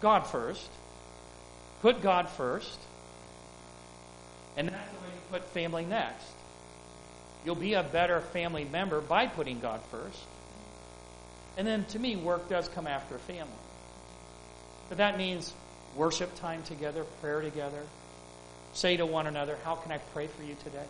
God 0.00 0.26
first. 0.26 0.68
Put 1.82 2.02
God 2.02 2.30
first. 2.30 2.78
And 4.56 4.68
that's 4.68 4.90
the 4.90 4.98
way 4.98 5.06
you 5.14 5.20
put 5.30 5.44
family 5.50 5.84
next. 5.84 6.26
You'll 7.44 7.56
be 7.56 7.74
a 7.74 7.82
better 7.82 8.20
family 8.20 8.64
member 8.64 9.00
by 9.02 9.26
putting 9.26 9.60
God 9.60 9.80
first. 9.90 10.18
And 11.58 11.66
then 11.66 11.84
to 11.86 11.98
me, 11.98 12.16
work 12.16 12.48
does 12.48 12.68
come 12.68 12.86
after 12.86 13.18
family. 13.18 13.52
But 14.88 14.98
that 14.98 15.18
means 15.18 15.52
worship 15.96 16.34
time 16.36 16.62
together, 16.62 17.04
prayer 17.20 17.40
together. 17.40 17.82
Say 18.72 18.96
to 18.96 19.06
one 19.06 19.26
another, 19.26 19.56
How 19.64 19.76
can 19.76 19.92
I 19.92 19.98
pray 19.98 20.26
for 20.26 20.42
you 20.42 20.56
today? 20.64 20.86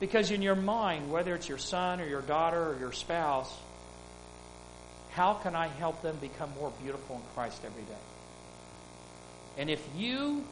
Because 0.00 0.30
in 0.30 0.42
your 0.42 0.56
mind, 0.56 1.10
whether 1.10 1.34
it's 1.34 1.48
your 1.48 1.58
son 1.58 2.00
or 2.00 2.06
your 2.06 2.22
daughter 2.22 2.72
or 2.72 2.78
your 2.78 2.92
spouse, 2.92 3.56
how 5.12 5.34
can 5.34 5.54
I 5.54 5.68
help 5.68 6.02
them 6.02 6.16
become 6.20 6.50
more 6.58 6.72
beautiful 6.82 7.16
in 7.16 7.22
Christ 7.34 7.60
every 7.64 7.82
day? 7.82 8.00
And 9.58 9.70
if 9.70 9.86
you 9.96 10.44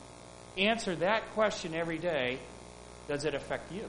answer 0.56 0.94
that 0.96 1.30
question 1.32 1.74
every 1.74 1.98
day, 1.98 2.38
does 3.08 3.24
it 3.24 3.34
affect 3.34 3.72
you? 3.72 3.84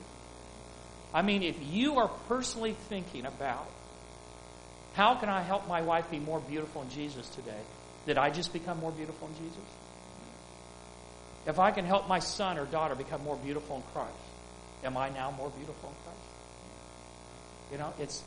I 1.14 1.22
mean, 1.22 1.44
if 1.44 1.58
you 1.70 1.98
are 1.98 2.08
personally 2.28 2.76
thinking 2.90 3.26
about 3.26 3.68
how 4.94 5.16
can 5.16 5.30
I 5.30 5.42
help 5.42 5.68
my 5.68 5.82
wife 5.82 6.10
be 6.10 6.20
more 6.20 6.40
beautiful 6.40 6.82
in 6.82 6.90
Jesus 6.90 7.28
today, 7.30 7.62
did 8.06 8.18
I 8.18 8.30
just 8.30 8.54
become 8.54 8.80
more 8.80 8.92
beautiful 8.92 9.28
in 9.28 9.34
Jesus? 9.36 9.64
If 11.46 11.60
I 11.60 11.72
can 11.72 11.86
help 11.86 12.08
my 12.08 12.20
son 12.20 12.58
or 12.58 12.66
daughter 12.66 12.96
become 12.96 13.24
more 13.24 13.36
beautiful 13.36 13.78
in 13.78 13.84
Christ, 13.94 14.12
am 14.84 14.98
I 14.98 15.10
now 15.10 15.32
more 15.32 15.50
beautiful 15.50 15.90
in 15.90 15.96
Christ? 16.04 16.32
You 17.72 17.78
know, 17.78 17.94
it's 18.00 18.24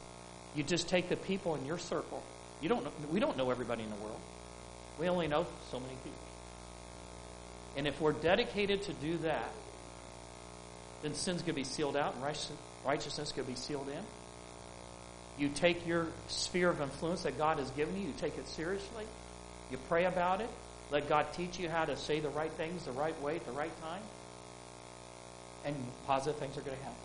you 0.55 0.63
just 0.63 0.89
take 0.89 1.09
the 1.09 1.17
people 1.17 1.55
in 1.55 1.67
your 1.67 1.79
circle. 1.79 2.23
You 2.61 2.69
don't 2.69 2.85
know, 2.85 2.93
we 3.11 3.21
don't 3.21 3.37
know 3.37 3.51
everybody 3.51 3.83
in 3.83 3.91
the 3.91 3.97
world. 3.97 4.21
We 4.99 5.09
only 5.09 5.27
know 5.27 5.47
so 5.71 5.81
many 5.81 5.95
people. 5.95 6.19
And 7.77 7.87
if 7.89 8.01
we're 8.01 8.13
dedicated 8.13 8.83
to 8.83 8.93
do 8.93 9.19
that, 9.19 9.51
then 11.03 11.15
sin's 11.15 11.43
going 11.43 11.55
to 11.55 11.61
be 11.61 11.65
sealed 11.65 11.97
out 11.97 12.15
and 12.15 12.23
righteousness 12.85 13.33
going 13.33 13.47
to 13.47 13.53
be 13.53 13.59
sealed 13.59 13.89
in. 13.89 14.03
You 15.37 15.49
take 15.49 15.87
your 15.87 16.07
sphere 16.29 16.71
of 16.71 16.81
influence 16.81 17.25
that 17.25 17.37
God 17.37 17.59
has 17.59 17.69
given 17.71 17.97
you, 17.97 18.07
you 18.07 18.15
take 18.19 18.39
it 18.39 18.47
seriously, 18.49 19.05
you 19.71 19.79
pray 19.89 20.05
about 20.05 20.41
it, 20.41 20.51
let 20.91 21.09
God 21.09 21.27
teach 21.33 21.59
you 21.59 21.69
how 21.69 21.85
to 21.85 21.97
say 21.97 22.21
the 22.21 22.29
right 22.29 22.53
things 22.53 22.85
the 22.85 22.93
right 22.93 23.21
way 23.23 23.37
at 23.37 23.47
the 23.47 23.53
right 23.53 23.73
time, 23.81 24.03
and 25.65 25.75
positive 26.07 26.39
things 26.39 26.57
are 26.57 26.63
going 26.63 26.77
to 26.77 26.83
happen. 26.83 26.99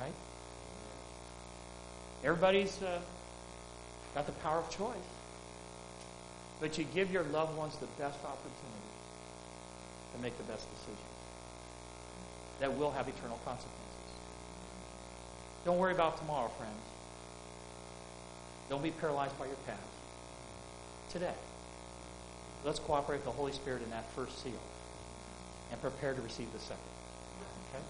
Right? 0.00 0.12
Everybody's 2.24 2.82
uh, 2.82 3.00
got 4.14 4.26
the 4.26 4.32
power 4.32 4.58
of 4.58 4.70
choice. 4.70 4.96
But 6.60 6.78
you 6.78 6.84
give 6.94 7.12
your 7.12 7.24
loved 7.24 7.56
ones 7.56 7.76
the 7.76 7.86
best 7.98 8.18
opportunity 8.24 8.88
to 10.14 10.22
make 10.22 10.36
the 10.38 10.44
best 10.44 10.66
decisions 10.70 10.98
that 12.60 12.78
will 12.78 12.92
have 12.92 13.08
eternal 13.08 13.38
consequences. 13.44 13.80
Don't 15.64 15.78
worry 15.78 15.92
about 15.92 16.16
tomorrow, 16.18 16.48
friends. 16.56 16.72
Don't 18.70 18.82
be 18.82 18.92
paralyzed 18.92 19.38
by 19.38 19.46
your 19.46 19.56
past. 19.66 19.80
Today, 21.14 21.32
let's 22.64 22.80
cooperate 22.80 23.18
with 23.18 23.26
the 23.26 23.30
Holy 23.30 23.52
Spirit 23.52 23.82
in 23.82 23.90
that 23.90 24.04
first 24.16 24.42
seal 24.42 24.58
and 25.70 25.80
prepare 25.80 26.12
to 26.12 26.20
receive 26.20 26.52
the 26.52 26.58
second. 26.58 26.82
Okay? 27.70 27.84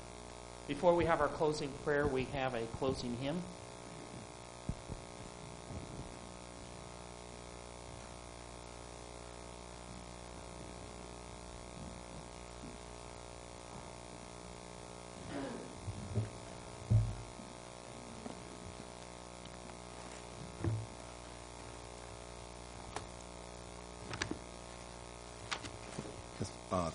Before 0.69 0.95
we 0.95 1.07
have 1.07 1.23
our 1.23 1.29
closing 1.29 1.71
prayer, 1.85 2.07
we 2.07 2.25
have 2.35 2.53
a 2.53 2.67
closing 2.77 3.17
hymn. 3.17 3.43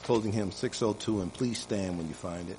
Closing 0.03 0.31
hymn 0.31 0.51
602, 0.51 1.21
and 1.21 1.33
please 1.33 1.59
stand 1.59 1.97
when 1.97 2.07
you 2.07 2.13
find 2.13 2.49
it. 2.49 2.57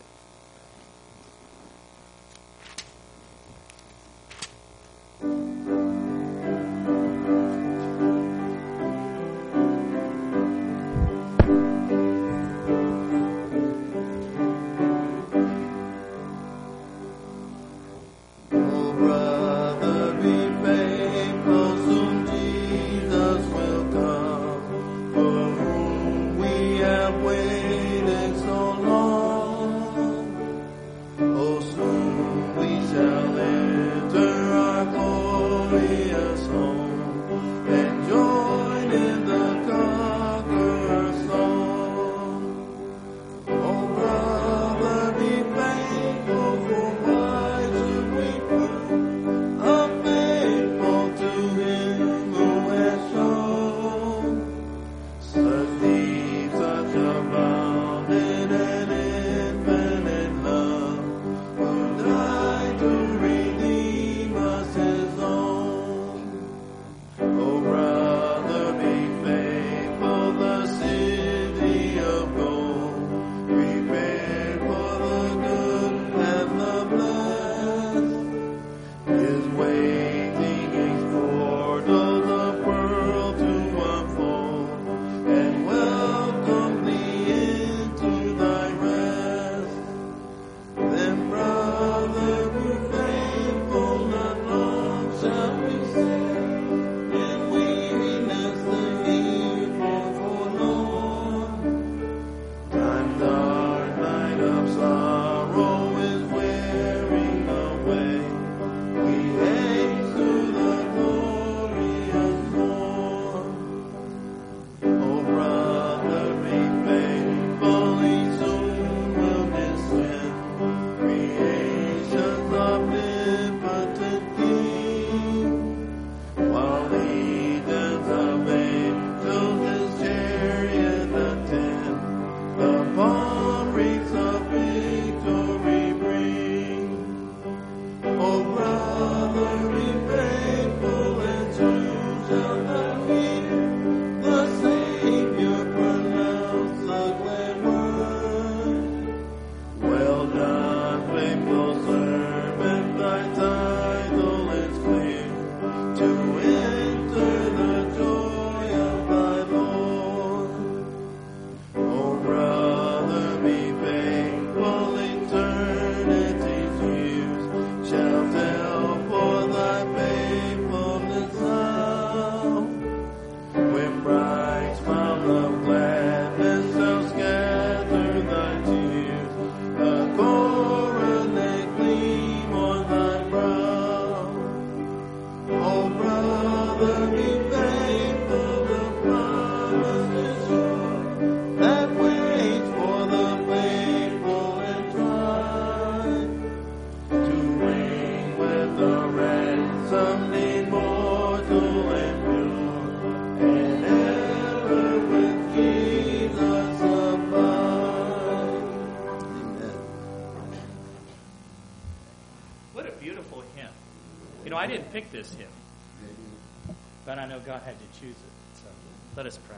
This 215.13 215.33
hymn, 215.35 216.77
but 217.05 217.19
I 217.19 217.27
know 217.27 217.41
God 217.41 217.63
had 217.65 217.77
to 217.79 218.01
choose 218.01 218.17
it. 218.17 218.57
So 218.57 218.69
let 219.17 219.27
us 219.27 219.39
pray. 219.49 219.57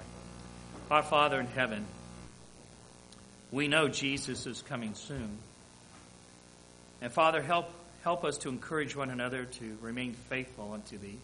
Our 0.90 1.02
Father 1.02 1.40
in 1.40 1.46
heaven, 1.46 1.86
we 3.50 3.68
know 3.68 3.88
Jesus 3.88 4.46
is 4.46 4.62
coming 4.62 4.94
soon. 4.94 5.38
And 7.00 7.12
Father, 7.12 7.42
help, 7.42 7.70
help 8.04 8.24
us 8.24 8.38
to 8.38 8.48
encourage 8.48 8.94
one 8.94 9.10
another 9.10 9.44
to 9.44 9.78
remain 9.80 10.14
faithful 10.14 10.72
unto 10.72 10.98
Thee, 10.98 11.18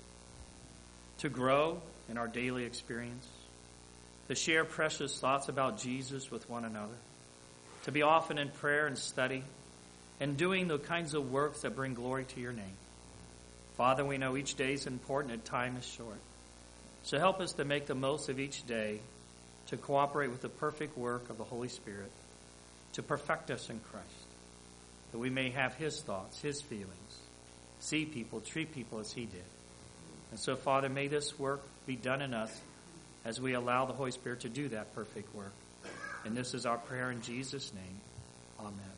to 1.19 1.29
grow 1.29 1.81
in 2.09 2.19
our 2.19 2.29
daily 2.29 2.65
experience, 2.65 3.27
to 4.29 4.35
share 4.35 4.65
precious 4.65 5.19
thoughts 5.19 5.49
about 5.49 5.79
Jesus 5.79 6.31
with 6.31 6.49
one 6.51 6.65
another, 6.65 6.97
to 7.85 7.93
be 7.93 8.03
often 8.03 8.39
in 8.39 8.49
prayer 8.49 8.87
and 8.87 8.99
study, 8.99 9.45
and 10.21 10.37
doing 10.37 10.67
the 10.67 10.79
kinds 10.79 11.15
of 11.15 11.31
works 11.31 11.61
that 11.61 11.77
bring 11.77 11.95
glory 11.95 12.25
to 12.25 12.41
your 12.41 12.53
name. 12.53 12.77
Father, 13.79 14.05
we 14.05 14.19
know 14.19 14.37
each 14.37 14.57
day 14.57 14.73
is 14.73 14.89
important 14.89 15.33
and 15.33 15.45
time 15.45 15.77
is 15.77 15.87
short. 15.87 16.19
So 17.05 17.19
help 17.19 17.41
us 17.41 17.53
to 17.55 17.65
make 17.65 17.87
the 17.87 17.95
most 17.95 18.29
of 18.29 18.41
each 18.41 18.67
day 18.67 18.99
to 19.69 19.77
cooperate 19.77 20.29
with 20.29 20.43
the 20.43 20.49
perfect 20.49 20.99
work 20.99 21.31
of 21.31 21.39
the 21.39 21.45
Holy 21.45 21.69
Spirit 21.69 22.11
to 22.95 23.03
perfect 23.05 23.53
us 23.53 23.71
in 23.71 23.79
Christ, 23.79 24.27
that 25.13 25.19
we 25.19 25.31
may 25.31 25.51
have 25.51 25.75
His 25.75 26.01
thoughts, 26.03 26.41
His 26.41 26.61
feelings, 26.61 27.21
see 27.79 28.05
people, 28.05 28.41
treat 28.41 28.75
people 28.75 28.99
as 28.99 29.13
He 29.13 29.27
did. 29.27 29.45
And 30.33 30.41
so, 30.41 30.57
Father, 30.57 30.89
may 30.89 31.07
this 31.07 31.39
work 31.39 31.63
be 31.87 31.95
done 31.95 32.21
in 32.21 32.35
us 32.35 32.61
as 33.25 33.41
we 33.41 33.53
allow 33.53 33.85
the 33.85 33.93
Holy 33.93 34.11
Spirit 34.11 34.41
to 34.41 34.49
do 34.49 34.69
that 34.71 34.93
perfect 34.95 35.33
work. 35.35 35.55
And 36.25 36.37
this 36.37 36.53
is 36.53 36.67
our 36.67 36.79
prayer 36.79 37.13
in 37.13 37.23
Jesus' 37.23 37.73
name. 37.73 38.01
Amen. 38.59 38.98